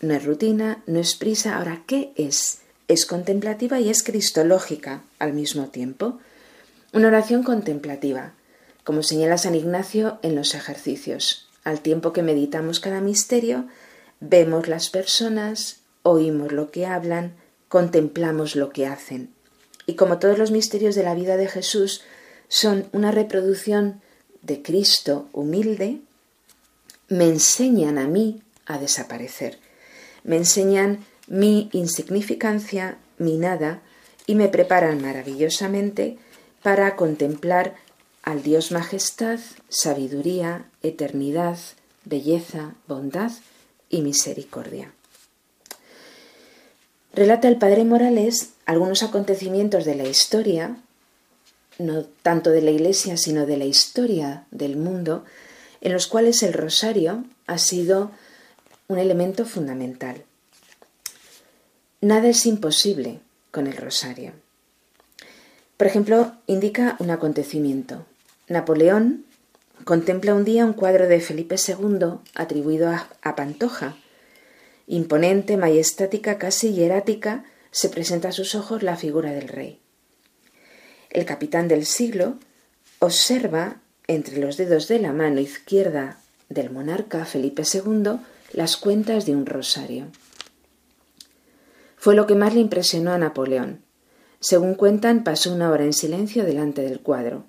no 0.00 0.14
es 0.14 0.24
rutina, 0.24 0.82
no 0.86 0.98
es 0.98 1.14
prisa. 1.14 1.56
Ahora, 1.56 1.82
¿qué 1.86 2.12
es? 2.16 2.58
Es 2.88 3.04
contemplativa 3.04 3.78
y 3.80 3.90
es 3.90 4.02
cristológica 4.02 5.02
al 5.18 5.34
mismo 5.34 5.68
tiempo. 5.68 6.18
Una 6.92 7.08
oración 7.08 7.42
contemplativa, 7.42 8.32
como 8.82 9.02
señala 9.02 9.36
San 9.36 9.54
Ignacio 9.54 10.18
en 10.22 10.34
los 10.34 10.54
ejercicios. 10.54 11.48
Al 11.64 11.80
tiempo 11.80 12.14
que 12.14 12.22
meditamos 12.22 12.80
cada 12.80 13.02
misterio, 13.02 13.66
vemos 14.20 14.68
las 14.68 14.88
personas, 14.88 15.80
oímos 16.02 16.52
lo 16.52 16.70
que 16.70 16.86
hablan, 16.86 17.34
contemplamos 17.68 18.56
lo 18.56 18.70
que 18.70 18.86
hacen. 18.86 19.30
Y 19.86 19.94
como 19.94 20.18
todos 20.18 20.38
los 20.38 20.50
misterios 20.50 20.94
de 20.94 21.02
la 21.02 21.14
vida 21.14 21.36
de 21.36 21.48
Jesús 21.48 22.02
son 22.48 22.88
una 22.92 23.10
reproducción 23.10 24.00
de 24.40 24.62
Cristo 24.62 25.28
humilde, 25.32 26.00
me 27.08 27.24
enseñan 27.24 27.98
a 27.98 28.06
mí 28.06 28.42
a 28.64 28.78
desaparecer. 28.78 29.58
Me 30.24 30.36
enseñan 30.36 31.04
mi 31.28 31.68
insignificancia, 31.72 32.98
mi 33.18 33.36
nada, 33.36 33.80
y 34.26 34.34
me 34.34 34.48
preparan 34.48 35.00
maravillosamente 35.00 36.18
para 36.62 36.96
contemplar 36.96 37.76
al 38.22 38.42
Dios 38.42 38.72
majestad, 38.72 39.38
sabiduría, 39.68 40.66
eternidad, 40.82 41.58
belleza, 42.04 42.74
bondad 42.86 43.32
y 43.88 44.02
misericordia. 44.02 44.92
Relata 47.12 47.48
el 47.48 47.56
padre 47.56 47.84
Morales 47.84 48.50
algunos 48.66 49.02
acontecimientos 49.02 49.84
de 49.84 49.94
la 49.94 50.06
historia, 50.06 50.76
no 51.78 52.04
tanto 52.22 52.50
de 52.50 52.60
la 52.60 52.70
Iglesia, 52.70 53.16
sino 53.16 53.46
de 53.46 53.56
la 53.56 53.64
historia 53.64 54.44
del 54.50 54.76
mundo, 54.76 55.24
en 55.80 55.92
los 55.92 56.06
cuales 56.06 56.42
el 56.42 56.52
rosario 56.52 57.24
ha 57.46 57.58
sido 57.58 58.10
un 58.88 58.98
elemento 58.98 59.46
fundamental. 59.46 60.24
Nada 62.00 62.28
es 62.28 62.46
imposible 62.46 63.18
con 63.50 63.66
el 63.66 63.76
rosario. 63.76 64.32
Por 65.76 65.88
ejemplo, 65.88 66.32
indica 66.46 66.96
un 67.00 67.10
acontecimiento. 67.10 68.06
Napoleón 68.46 69.24
contempla 69.82 70.34
un 70.34 70.44
día 70.44 70.64
un 70.64 70.74
cuadro 70.74 71.08
de 71.08 71.20
Felipe 71.20 71.56
II 71.56 72.20
atribuido 72.36 72.90
a, 72.90 73.34
Pantoja. 73.34 73.96
Imponente, 74.86 75.56
majestática, 75.56 76.38
casi 76.38 76.72
hierática, 76.72 77.44
se 77.72 77.88
presenta 77.88 78.28
a 78.28 78.32
sus 78.32 78.54
ojos 78.54 78.84
la 78.84 78.96
figura 78.96 79.32
del 79.32 79.48
rey. 79.48 79.80
El 81.10 81.24
capitán 81.24 81.66
del 81.66 81.84
siglo 81.84 82.38
observa 83.00 83.80
entre 84.06 84.38
los 84.38 84.56
dedos 84.56 84.86
de 84.86 85.00
la 85.00 85.12
mano 85.12 85.40
izquierda 85.40 86.20
del 86.48 86.70
monarca 86.70 87.24
Felipe 87.24 87.64
II 87.64 88.20
las 88.52 88.76
cuentas 88.76 89.26
de 89.26 89.34
un 89.34 89.46
rosario. 89.46 90.06
Fue 91.98 92.14
lo 92.14 92.26
que 92.26 92.36
más 92.36 92.54
le 92.54 92.60
impresionó 92.60 93.12
a 93.12 93.18
Napoleón. 93.18 93.82
Según 94.40 94.74
cuentan, 94.74 95.24
pasó 95.24 95.52
una 95.52 95.70
hora 95.70 95.84
en 95.84 95.92
silencio 95.92 96.44
delante 96.44 96.82
del 96.82 97.00
cuadro. 97.00 97.44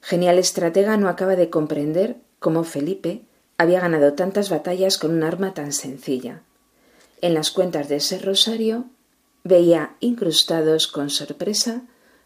Genial 0.00 0.38
estratega 0.38 0.96
no 0.96 1.08
acaba 1.08 1.36
de 1.36 1.48
comprender 1.48 2.16
cómo 2.40 2.64
Felipe 2.64 3.22
había 3.56 3.80
ganado 3.80 4.14
tantas 4.14 4.50
batallas 4.50 4.98
con 4.98 5.12
un 5.12 5.22
arma 5.22 5.54
tan 5.54 5.72
sencilla. 5.72 6.42
En 7.20 7.34
las 7.34 7.52
cuentas 7.52 7.88
de 7.88 7.96
ese 7.96 8.18
rosario 8.18 8.86
veía 9.44 9.94
incrustados 10.00 10.88
con 10.88 11.08
sorpresa 11.08 11.82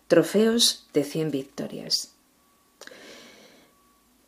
trofeos 0.09 0.89
de 0.95 1.05
cien 1.05 1.31
victorias. 1.31 2.15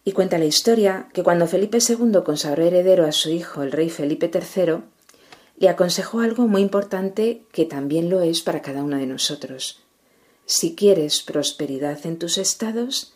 Y 0.04 0.12
cuenta 0.12 0.38
la 0.38 0.44
historia 0.44 1.08
que 1.14 1.22
cuando 1.22 1.46
Felipe 1.46 1.78
II 1.86 2.20
consagró 2.24 2.64
heredero 2.64 3.06
a 3.06 3.12
su 3.12 3.30
hijo, 3.30 3.62
el 3.62 3.72
rey 3.72 3.88
Felipe 3.88 4.30
III, 4.32 4.82
le 5.58 5.68
aconsejó 5.68 6.20
algo 6.20 6.46
muy 6.46 6.62
importante 6.62 7.42
que 7.52 7.64
también 7.64 8.10
lo 8.10 8.20
es 8.20 8.42
para 8.42 8.62
cada 8.62 8.82
uno 8.82 8.96
de 8.96 9.06
nosotros. 9.06 9.82
Si 10.46 10.74
quieres 10.74 11.22
prosperidad 11.22 12.06
en 12.06 12.18
tus 12.18 12.38
estados, 12.38 13.14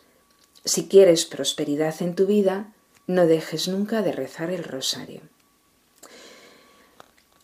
si 0.65 0.87
quieres 0.87 1.25
prosperidad 1.25 1.95
en 2.01 2.15
tu 2.15 2.25
vida, 2.25 2.73
no 3.07 3.25
dejes 3.27 3.67
nunca 3.67 4.01
de 4.01 4.11
rezar 4.11 4.49
el 4.49 4.63
rosario. 4.63 5.21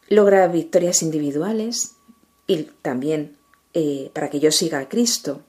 Logra 0.09 0.47
victorias 0.47 1.01
individuales 1.01 1.95
y 2.45 2.63
también 2.81 3.37
eh, 3.73 4.11
para 4.13 4.29
que 4.29 4.39
yo 4.39 4.51
siga 4.51 4.79
a 4.79 4.89
Cristo, 4.89 5.43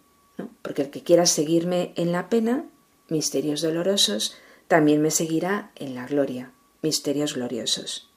porque 0.63 0.83
el 0.83 0.91
que 0.91 1.03
quiera 1.03 1.27
seguirme 1.27 1.93
en 1.97 2.13
la 2.13 2.29
pena, 2.29 2.67
misterios 3.09 3.63
dolorosos, 3.63 4.37
también 4.69 5.03
me 5.03 5.11
seguirá 5.11 5.73
en 5.75 5.95
la 5.95 6.07
gloria, 6.07 6.53
misterios 6.83 7.35
gloriosos. 7.35 8.10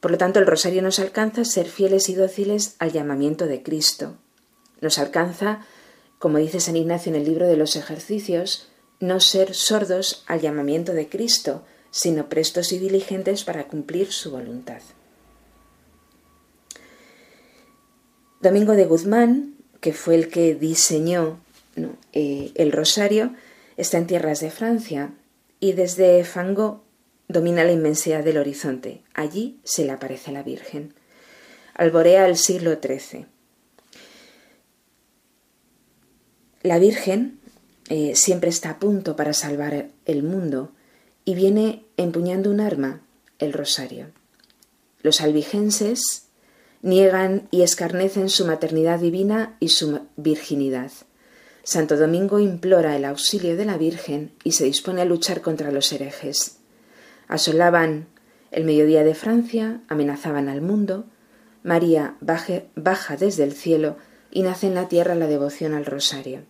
Por 0.00 0.10
lo 0.10 0.18
tanto, 0.18 0.38
el 0.38 0.46
rosario 0.46 0.82
nos 0.82 0.98
alcanza 0.98 1.44
ser 1.44 1.66
fieles 1.66 2.08
y 2.08 2.14
dóciles 2.14 2.74
al 2.78 2.92
llamamiento 2.92 3.46
de 3.46 3.62
Cristo. 3.62 4.16
Nos 4.80 4.98
alcanza, 4.98 5.60
como 6.18 6.38
dice 6.38 6.58
San 6.58 6.76
Ignacio 6.76 7.10
en 7.10 7.16
el 7.16 7.26
libro 7.26 7.46
de 7.46 7.56
los 7.56 7.76
ejercicios, 7.76 8.68
no 8.98 9.20
ser 9.20 9.54
sordos 9.54 10.24
al 10.26 10.40
llamamiento 10.40 10.92
de 10.92 11.08
Cristo, 11.08 11.64
sino 11.90 12.28
prestos 12.28 12.72
y 12.72 12.78
diligentes 12.78 13.44
para 13.44 13.66
cumplir 13.66 14.10
su 14.12 14.30
voluntad. 14.30 14.80
Domingo 18.40 18.72
de 18.72 18.86
Guzmán, 18.86 19.56
que 19.80 19.92
fue 19.92 20.14
el 20.14 20.28
que 20.28 20.54
diseñó 20.54 21.40
eh, 22.12 22.52
el 22.54 22.72
rosario, 22.72 23.34
está 23.76 23.98
en 23.98 24.06
tierras 24.06 24.40
de 24.40 24.50
Francia 24.50 25.12
y 25.58 25.72
desde 25.72 26.24
Fango 26.24 26.84
domina 27.30 27.64
la 27.64 27.72
inmensidad 27.72 28.24
del 28.24 28.38
horizonte. 28.38 29.02
Allí 29.14 29.60
se 29.64 29.84
le 29.84 29.92
aparece 29.92 30.32
la 30.32 30.42
Virgen. 30.42 30.94
Alborea 31.74 32.26
el 32.26 32.36
siglo 32.36 32.78
XIII. 32.82 33.26
La 36.62 36.78
Virgen 36.78 37.38
eh, 37.88 38.14
siempre 38.16 38.50
está 38.50 38.70
a 38.70 38.78
punto 38.78 39.16
para 39.16 39.32
salvar 39.32 39.88
el 40.04 40.22
mundo 40.22 40.72
y 41.24 41.34
viene 41.34 41.84
empuñando 41.96 42.50
un 42.50 42.60
arma, 42.60 43.00
el 43.38 43.52
rosario. 43.52 44.08
Los 45.02 45.20
albigenses 45.20 46.26
niegan 46.82 47.48
y 47.50 47.62
escarnecen 47.62 48.28
su 48.28 48.44
maternidad 48.44 48.98
divina 48.98 49.56
y 49.60 49.68
su 49.68 50.00
virginidad. 50.16 50.90
Santo 51.62 51.96
Domingo 51.96 52.40
implora 52.40 52.96
el 52.96 53.04
auxilio 53.04 53.56
de 53.56 53.64
la 53.64 53.78
Virgen 53.78 54.32
y 54.44 54.52
se 54.52 54.64
dispone 54.64 55.02
a 55.02 55.04
luchar 55.04 55.40
contra 55.40 55.70
los 55.70 55.92
herejes 55.92 56.59
asolaban 57.30 58.08
el 58.50 58.64
mediodía 58.64 59.04
de 59.04 59.14
Francia, 59.14 59.80
amenazaban 59.86 60.48
al 60.48 60.60
mundo, 60.60 61.04
María 61.62 62.16
baja 62.20 63.16
desde 63.16 63.44
el 63.44 63.52
cielo 63.52 63.96
y 64.32 64.42
nace 64.42 64.66
en 64.66 64.74
la 64.74 64.88
tierra 64.88 65.14
la 65.14 65.28
devoción 65.28 65.72
al 65.72 65.86
rosario. 65.86 66.40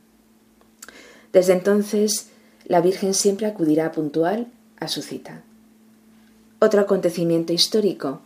Desde 1.34 1.52
entonces, 1.52 2.30
la 2.64 2.80
Virgen 2.80 3.12
siempre 3.12 3.46
acudirá 3.46 3.92
puntual 3.92 4.46
a 4.78 4.88
su 4.88 5.02
cita. 5.02 5.42
Otro 6.60 6.80
acontecimiento 6.80 7.52
histórico 7.52 8.22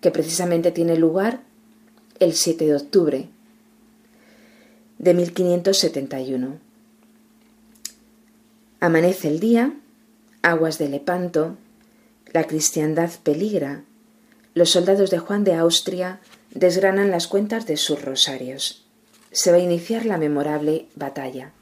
que 0.00 0.10
precisamente 0.10 0.72
tiene 0.72 0.96
lugar 0.96 1.40
el 2.18 2.32
7 2.32 2.64
de 2.64 2.76
octubre, 2.76 3.28
de 4.98 5.14
1571. 5.14 6.58
Amanece 8.80 9.28
el 9.28 9.38
día, 9.38 9.74
aguas 10.40 10.78
de 10.78 10.88
Lepanto, 10.88 11.58
la 12.32 12.44
cristiandad 12.44 13.10
peligra, 13.22 13.82
los 14.54 14.70
soldados 14.70 15.10
de 15.10 15.18
Juan 15.18 15.44
de 15.44 15.54
Austria 15.54 16.20
desgranan 16.52 17.10
las 17.10 17.26
cuentas 17.26 17.66
de 17.66 17.76
sus 17.76 18.02
rosarios. 18.02 18.84
Se 19.32 19.50
va 19.50 19.58
a 19.58 19.60
iniciar 19.60 20.06
la 20.06 20.18
memorable 20.18 20.86
batalla. 20.96 21.52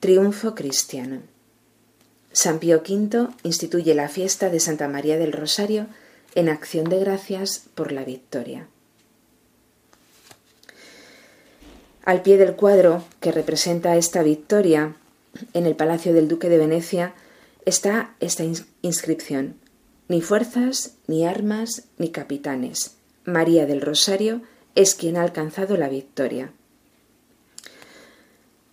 Triunfo 0.00 0.54
cristiano. 0.54 1.20
San 2.32 2.58
Pío 2.58 2.82
V 2.88 3.28
instituye 3.42 3.94
la 3.94 4.08
fiesta 4.08 4.48
de 4.48 4.60
Santa 4.60 4.88
María 4.88 5.18
del 5.18 5.32
Rosario 5.32 5.86
en 6.34 6.48
acción 6.48 6.88
de 6.88 6.98
gracias 6.98 7.64
por 7.74 7.92
la 7.92 8.04
victoria. 8.04 8.68
Al 12.04 12.22
pie 12.22 12.36
del 12.36 12.54
cuadro 12.54 13.04
que 13.20 13.32
representa 13.32 13.96
esta 13.96 14.22
victoria 14.22 14.96
en 15.52 15.66
el 15.66 15.76
Palacio 15.76 16.12
del 16.12 16.28
Duque 16.28 16.48
de 16.48 16.58
Venecia 16.58 17.14
está 17.64 18.14
esta 18.20 18.44
inscripción. 18.82 19.56
Ni 20.08 20.20
fuerzas, 20.20 20.96
ni 21.06 21.24
armas, 21.26 21.84
ni 21.98 22.10
capitanes. 22.10 22.96
María 23.24 23.66
del 23.66 23.80
Rosario 23.80 24.42
es 24.74 24.94
quien 24.94 25.16
ha 25.16 25.22
alcanzado 25.22 25.76
la 25.76 25.88
victoria. 25.88 26.52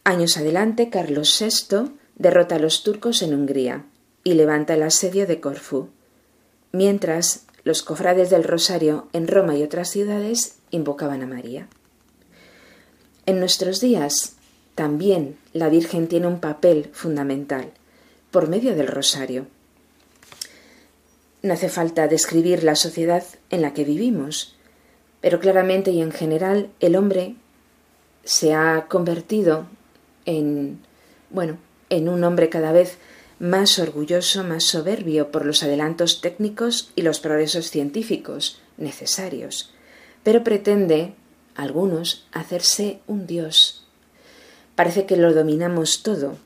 Años 0.03 0.37
adelante, 0.37 0.89
Carlos 0.89 1.37
VI 1.39 1.91
derrota 2.15 2.55
a 2.55 2.59
los 2.59 2.83
turcos 2.83 3.21
en 3.21 3.33
Hungría 3.33 3.85
y 4.23 4.33
levanta 4.33 4.73
el 4.73 4.83
asedio 4.83 5.27
de 5.27 5.39
Corfú, 5.39 5.89
mientras 6.71 7.45
los 7.63 7.83
cofrades 7.83 8.29
del 8.29 8.43
Rosario 8.43 9.07
en 9.13 9.27
Roma 9.27 9.55
y 9.55 9.63
otras 9.63 9.89
ciudades 9.89 10.57
invocaban 10.71 11.21
a 11.21 11.27
María. 11.27 11.67
En 13.25 13.39
nuestros 13.39 13.79
días 13.79 14.35
también 14.75 15.37
la 15.53 15.69
Virgen 15.69 16.07
tiene 16.07 16.27
un 16.27 16.39
papel 16.39 16.89
fundamental 16.93 17.71
por 18.31 18.47
medio 18.47 18.75
del 18.75 18.87
Rosario. 18.87 19.47
No 21.41 21.53
hace 21.53 21.69
falta 21.69 22.07
describir 22.07 22.63
la 22.63 22.75
sociedad 22.75 23.23
en 23.49 23.61
la 23.61 23.73
que 23.73 23.85
vivimos, 23.85 24.55
pero 25.21 25.39
claramente 25.39 25.91
y 25.91 26.01
en 26.01 26.11
general 26.11 26.69
el 26.79 26.95
hombre 26.95 27.35
se 28.23 28.53
ha 28.53 28.87
convertido 28.89 29.65
en, 30.25 30.79
bueno, 31.29 31.57
en 31.89 32.09
un 32.09 32.23
hombre 32.23 32.49
cada 32.49 32.71
vez 32.71 32.97
más 33.39 33.79
orgulloso, 33.79 34.43
más 34.43 34.65
soberbio 34.65 35.31
por 35.31 35.45
los 35.45 35.63
adelantos 35.63 36.21
técnicos 36.21 36.91
y 36.95 37.03
los 37.03 37.19
progresos 37.19 37.71
científicos 37.71 38.61
necesarios, 38.77 39.73
pero 40.23 40.43
pretende 40.43 41.13
algunos 41.55 42.27
hacerse 42.31 42.99
un 43.07 43.27
Dios. 43.27 43.85
Parece 44.75 45.05
que 45.05 45.17
lo 45.17 45.33
dominamos 45.33 46.03
todo. 46.03 46.37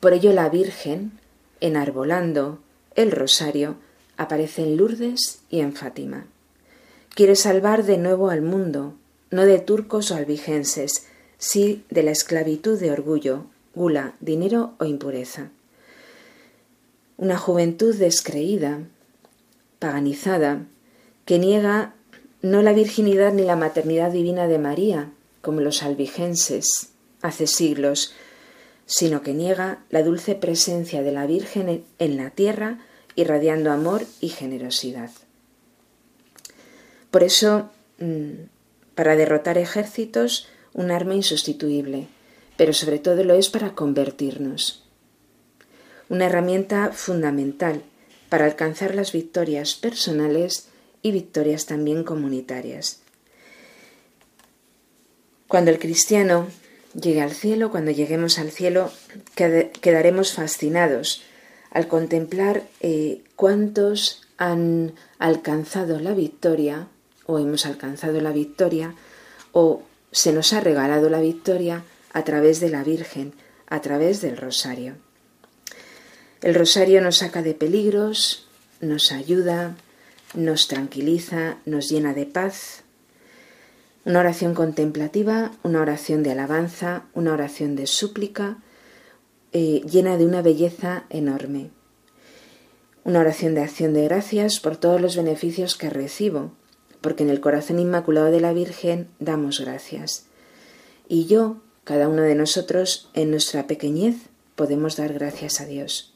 Por 0.00 0.14
ello 0.14 0.32
la 0.32 0.48
Virgen, 0.48 1.12
enarbolando 1.60 2.58
el 2.94 3.12
rosario, 3.12 3.76
aparece 4.16 4.62
en 4.62 4.76
Lourdes 4.76 5.40
y 5.50 5.60
en 5.60 5.74
Fátima. 5.74 6.26
Quiere 7.14 7.36
salvar 7.36 7.84
de 7.84 7.98
nuevo 7.98 8.30
al 8.30 8.40
mundo, 8.40 8.94
no 9.30 9.44
de 9.44 9.58
turcos 9.58 10.10
o 10.10 10.14
albigenses, 10.14 11.06
sí 11.38 11.84
de 11.90 12.02
la 12.02 12.10
esclavitud 12.12 12.78
de 12.80 12.90
orgullo, 12.90 13.46
gula, 13.74 14.14
dinero 14.20 14.74
o 14.78 14.84
impureza. 14.84 15.50
Una 17.16 17.36
juventud 17.36 17.94
descreída, 17.94 18.80
paganizada, 19.78 20.66
que 21.26 21.38
niega 21.38 21.94
no 22.42 22.62
la 22.62 22.72
virginidad 22.72 23.32
ni 23.34 23.42
la 23.42 23.56
maternidad 23.56 24.10
divina 24.10 24.48
de 24.48 24.58
María, 24.58 25.10
como 25.42 25.60
los 25.60 25.82
albigenses 25.82 26.90
hace 27.20 27.46
siglos, 27.46 28.14
sino 28.90 29.22
que 29.22 29.34
niega 29.34 29.84
la 29.88 30.02
dulce 30.02 30.34
presencia 30.34 31.00
de 31.00 31.12
la 31.12 31.24
Virgen 31.24 31.84
en 32.00 32.16
la 32.16 32.30
tierra, 32.30 32.80
irradiando 33.14 33.70
amor 33.70 34.04
y 34.20 34.30
generosidad. 34.30 35.10
Por 37.12 37.22
eso, 37.22 37.70
mm, 38.00 38.46
para 38.96 39.14
derrotar 39.14 39.58
ejércitos, 39.58 40.48
un 40.72 40.90
arma 40.90 41.14
insustituible, 41.14 42.08
pero 42.56 42.72
sobre 42.72 42.98
todo 42.98 43.22
lo 43.22 43.34
es 43.34 43.48
para 43.48 43.76
convertirnos. 43.76 44.84
Una 46.08 46.26
herramienta 46.26 46.90
fundamental 46.92 47.84
para 48.28 48.44
alcanzar 48.44 48.96
las 48.96 49.12
victorias 49.12 49.74
personales 49.74 50.66
y 51.00 51.12
victorias 51.12 51.66
también 51.66 52.02
comunitarias. 52.02 53.02
Cuando 55.46 55.70
el 55.70 55.78
cristiano 55.78 56.48
llegue 56.94 57.20
al 57.20 57.32
cielo, 57.32 57.70
cuando 57.70 57.90
lleguemos 57.90 58.38
al 58.38 58.50
cielo, 58.50 58.90
quedaremos 59.34 60.32
fascinados 60.32 61.22
al 61.70 61.86
contemplar 61.88 62.64
eh, 62.80 63.22
cuántos 63.36 64.22
han 64.36 64.94
alcanzado 65.18 66.00
la 66.00 66.14
victoria 66.14 66.88
o 67.26 67.38
hemos 67.38 67.66
alcanzado 67.66 68.20
la 68.20 68.32
victoria 68.32 68.94
o 69.52 69.82
se 70.10 70.32
nos 70.32 70.52
ha 70.52 70.60
regalado 70.60 71.08
la 71.10 71.20
victoria 71.20 71.84
a 72.12 72.24
través 72.24 72.60
de 72.60 72.70
la 72.70 72.82
Virgen, 72.82 73.34
a 73.68 73.80
través 73.80 74.20
del 74.20 74.36
rosario. 74.36 74.96
El 76.42 76.54
rosario 76.54 77.00
nos 77.00 77.18
saca 77.18 77.42
de 77.42 77.54
peligros, 77.54 78.48
nos 78.80 79.12
ayuda, 79.12 79.76
nos 80.34 80.68
tranquiliza, 80.68 81.58
nos 81.66 81.88
llena 81.88 82.14
de 82.14 82.26
paz. 82.26 82.79
Una 84.04 84.20
oración 84.20 84.54
contemplativa, 84.54 85.52
una 85.62 85.82
oración 85.82 86.22
de 86.22 86.30
alabanza, 86.30 87.04
una 87.12 87.34
oración 87.34 87.76
de 87.76 87.86
súplica, 87.86 88.56
eh, 89.52 89.82
llena 89.90 90.16
de 90.16 90.24
una 90.24 90.40
belleza 90.40 91.04
enorme. 91.10 91.70
Una 93.04 93.20
oración 93.20 93.54
de 93.54 93.60
acción 93.60 93.92
de 93.92 94.04
gracias 94.04 94.58
por 94.58 94.78
todos 94.78 95.02
los 95.02 95.16
beneficios 95.16 95.76
que 95.76 95.90
recibo, 95.90 96.52
porque 97.02 97.24
en 97.24 97.30
el 97.30 97.40
corazón 97.40 97.78
inmaculado 97.78 98.30
de 98.30 98.40
la 98.40 98.54
Virgen 98.54 99.08
damos 99.18 99.60
gracias. 99.60 100.26
Y 101.06 101.26
yo, 101.26 101.60
cada 101.84 102.08
uno 102.08 102.22
de 102.22 102.34
nosotros, 102.34 103.10
en 103.12 103.30
nuestra 103.30 103.66
pequeñez, 103.66 104.16
podemos 104.54 104.96
dar 104.96 105.12
gracias 105.12 105.60
a 105.60 105.66
Dios. 105.66 106.14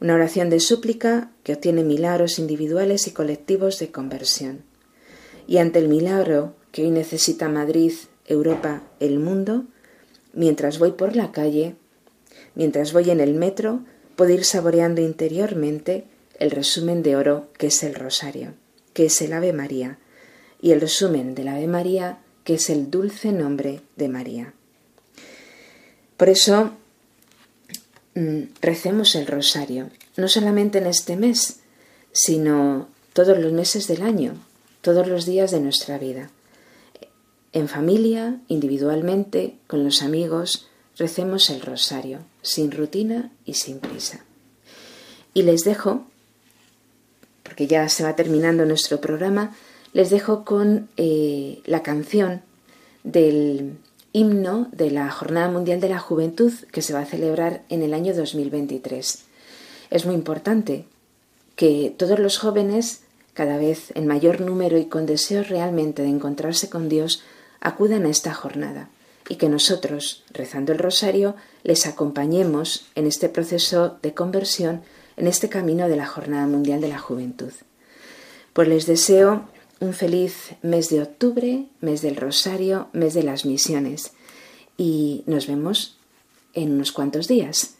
Una 0.00 0.14
oración 0.14 0.48
de 0.48 0.60
súplica 0.60 1.32
que 1.42 1.54
obtiene 1.54 1.82
milagros 1.82 2.38
individuales 2.38 3.08
y 3.08 3.10
colectivos 3.10 3.80
de 3.80 3.90
conversión. 3.90 4.62
Y 5.48 5.58
ante 5.58 5.80
el 5.80 5.88
milagro 5.88 6.54
que 6.78 6.84
hoy 6.84 6.92
necesita 6.92 7.48
Madrid, 7.48 7.92
Europa, 8.24 8.84
el 9.00 9.18
mundo, 9.18 9.64
mientras 10.32 10.78
voy 10.78 10.92
por 10.92 11.16
la 11.16 11.32
calle, 11.32 11.74
mientras 12.54 12.92
voy 12.92 13.10
en 13.10 13.18
el 13.18 13.34
metro, 13.34 13.80
puedo 14.14 14.30
ir 14.30 14.44
saboreando 14.44 15.00
interiormente 15.00 16.04
el 16.38 16.52
resumen 16.52 17.02
de 17.02 17.16
oro 17.16 17.48
que 17.58 17.66
es 17.66 17.82
el 17.82 17.96
rosario, 17.96 18.54
que 18.92 19.06
es 19.06 19.20
el 19.22 19.32
Ave 19.32 19.52
María, 19.52 19.98
y 20.62 20.70
el 20.70 20.80
resumen 20.80 21.34
del 21.34 21.48
Ave 21.48 21.66
María, 21.66 22.20
que 22.44 22.54
es 22.54 22.70
el 22.70 22.92
dulce 22.92 23.32
nombre 23.32 23.80
de 23.96 24.08
María. 24.08 24.54
Por 26.16 26.28
eso 26.28 26.70
Mm, 28.18 28.50
recemos 28.60 29.14
el 29.14 29.28
rosario, 29.28 29.90
no 30.16 30.26
solamente 30.26 30.78
en 30.78 30.86
este 30.88 31.16
mes, 31.16 31.60
sino 32.10 32.88
todos 33.12 33.38
los 33.38 33.52
meses 33.52 33.86
del 33.86 34.02
año, 34.02 34.34
todos 34.82 35.06
los 35.06 35.24
días 35.24 35.52
de 35.52 35.60
nuestra 35.60 35.98
vida. 35.98 36.28
En 37.52 37.68
familia, 37.68 38.40
individualmente, 38.48 39.56
con 39.66 39.84
los 39.84 40.02
amigos, 40.02 40.68
recemos 40.96 41.48
el 41.50 41.60
rosario, 41.60 42.20
sin 42.42 42.70
rutina 42.70 43.30
y 43.44 43.54
sin 43.54 43.78
prisa. 43.78 44.24
Y 45.32 45.42
les 45.42 45.64
dejo, 45.64 46.04
porque 47.42 47.66
ya 47.66 47.88
se 47.88 48.04
va 48.04 48.16
terminando 48.16 48.66
nuestro 48.66 49.00
programa, 49.00 49.54
les 49.92 50.10
dejo 50.10 50.44
con 50.44 50.88
eh, 50.96 51.62
la 51.64 51.82
canción 51.82 52.42
del 53.04 53.78
himno 54.12 54.68
de 54.72 54.90
la 54.90 55.10
Jornada 55.10 55.50
Mundial 55.50 55.80
de 55.80 55.88
la 55.88 55.98
Juventud 55.98 56.52
que 56.72 56.82
se 56.82 56.92
va 56.92 57.00
a 57.00 57.06
celebrar 57.06 57.62
en 57.68 57.82
el 57.82 57.94
año 57.94 58.14
2023. 58.14 59.24
Es 59.90 60.06
muy 60.06 60.14
importante 60.14 60.84
que 61.56 61.94
todos 61.96 62.18
los 62.18 62.38
jóvenes, 62.38 63.02
cada 63.32 63.56
vez 63.56 63.92
en 63.94 64.06
mayor 64.06 64.40
número 64.40 64.76
y 64.78 64.86
con 64.86 65.06
deseo 65.06 65.42
realmente 65.42 66.02
de 66.02 66.08
encontrarse 66.08 66.68
con 66.68 66.88
Dios, 66.88 67.22
acudan 67.60 68.06
a 68.06 68.10
esta 68.10 68.34
jornada 68.34 68.90
y 69.28 69.36
que 69.36 69.48
nosotros, 69.48 70.24
rezando 70.32 70.72
el 70.72 70.78
rosario, 70.78 71.36
les 71.62 71.86
acompañemos 71.86 72.86
en 72.94 73.06
este 73.06 73.28
proceso 73.28 73.98
de 74.02 74.14
conversión, 74.14 74.82
en 75.16 75.26
este 75.26 75.48
camino 75.48 75.88
de 75.88 75.96
la 75.96 76.06
Jornada 76.06 76.46
Mundial 76.46 76.80
de 76.80 76.88
la 76.88 76.98
Juventud. 76.98 77.52
Pues 78.52 78.68
les 78.68 78.86
deseo 78.86 79.48
un 79.80 79.92
feliz 79.92 80.54
mes 80.62 80.88
de 80.88 81.02
octubre, 81.02 81.66
mes 81.80 82.02
del 82.02 82.16
Rosario, 82.16 82.88
mes 82.92 83.14
de 83.14 83.22
las 83.22 83.44
misiones. 83.44 84.12
Y 84.76 85.22
nos 85.26 85.46
vemos 85.46 85.98
en 86.54 86.72
unos 86.72 86.92
cuantos 86.92 87.28
días. 87.28 87.74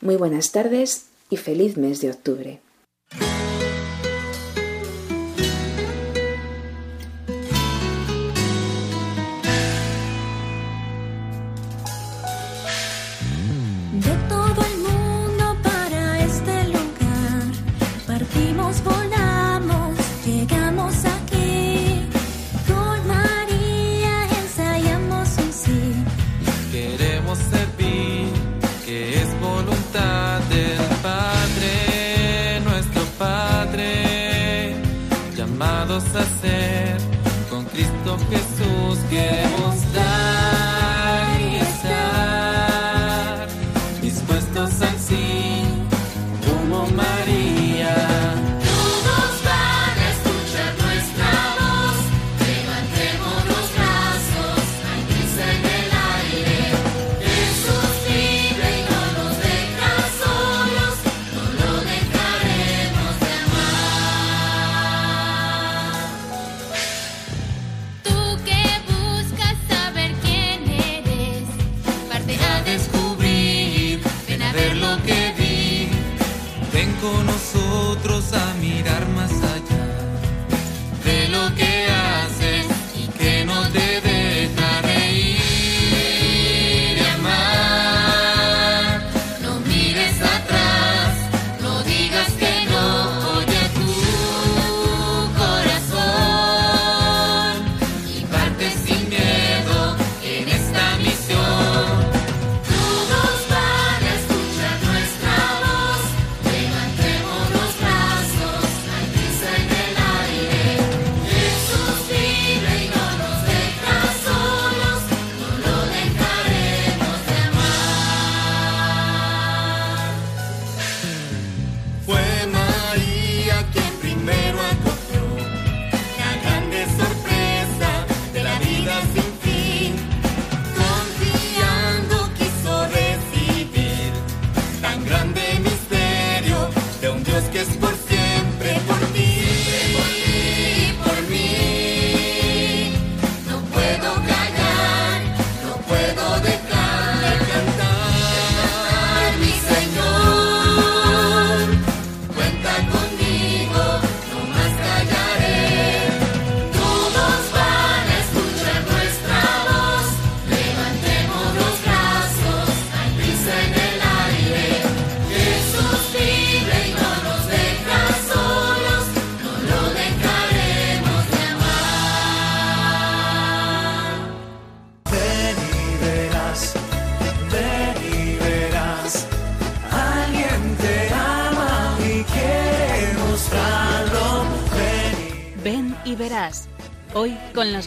Muy 0.00 0.16
buenas 0.16 0.52
tardes 0.52 1.06
y 1.30 1.36
feliz 1.36 1.76
mes 1.76 2.00
de 2.00 2.10
octubre. 2.10 2.60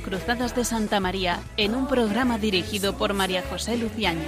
Cruzadas 0.06 0.56
de 0.56 0.64
Santa 0.64 1.00
María 1.00 1.40
en 1.58 1.74
un 1.74 1.88
programa 1.88 2.38
dirigido 2.38 2.96
por 2.96 3.16
María 3.16 3.42
José 3.50 3.76
Luciáñez. 3.76 4.28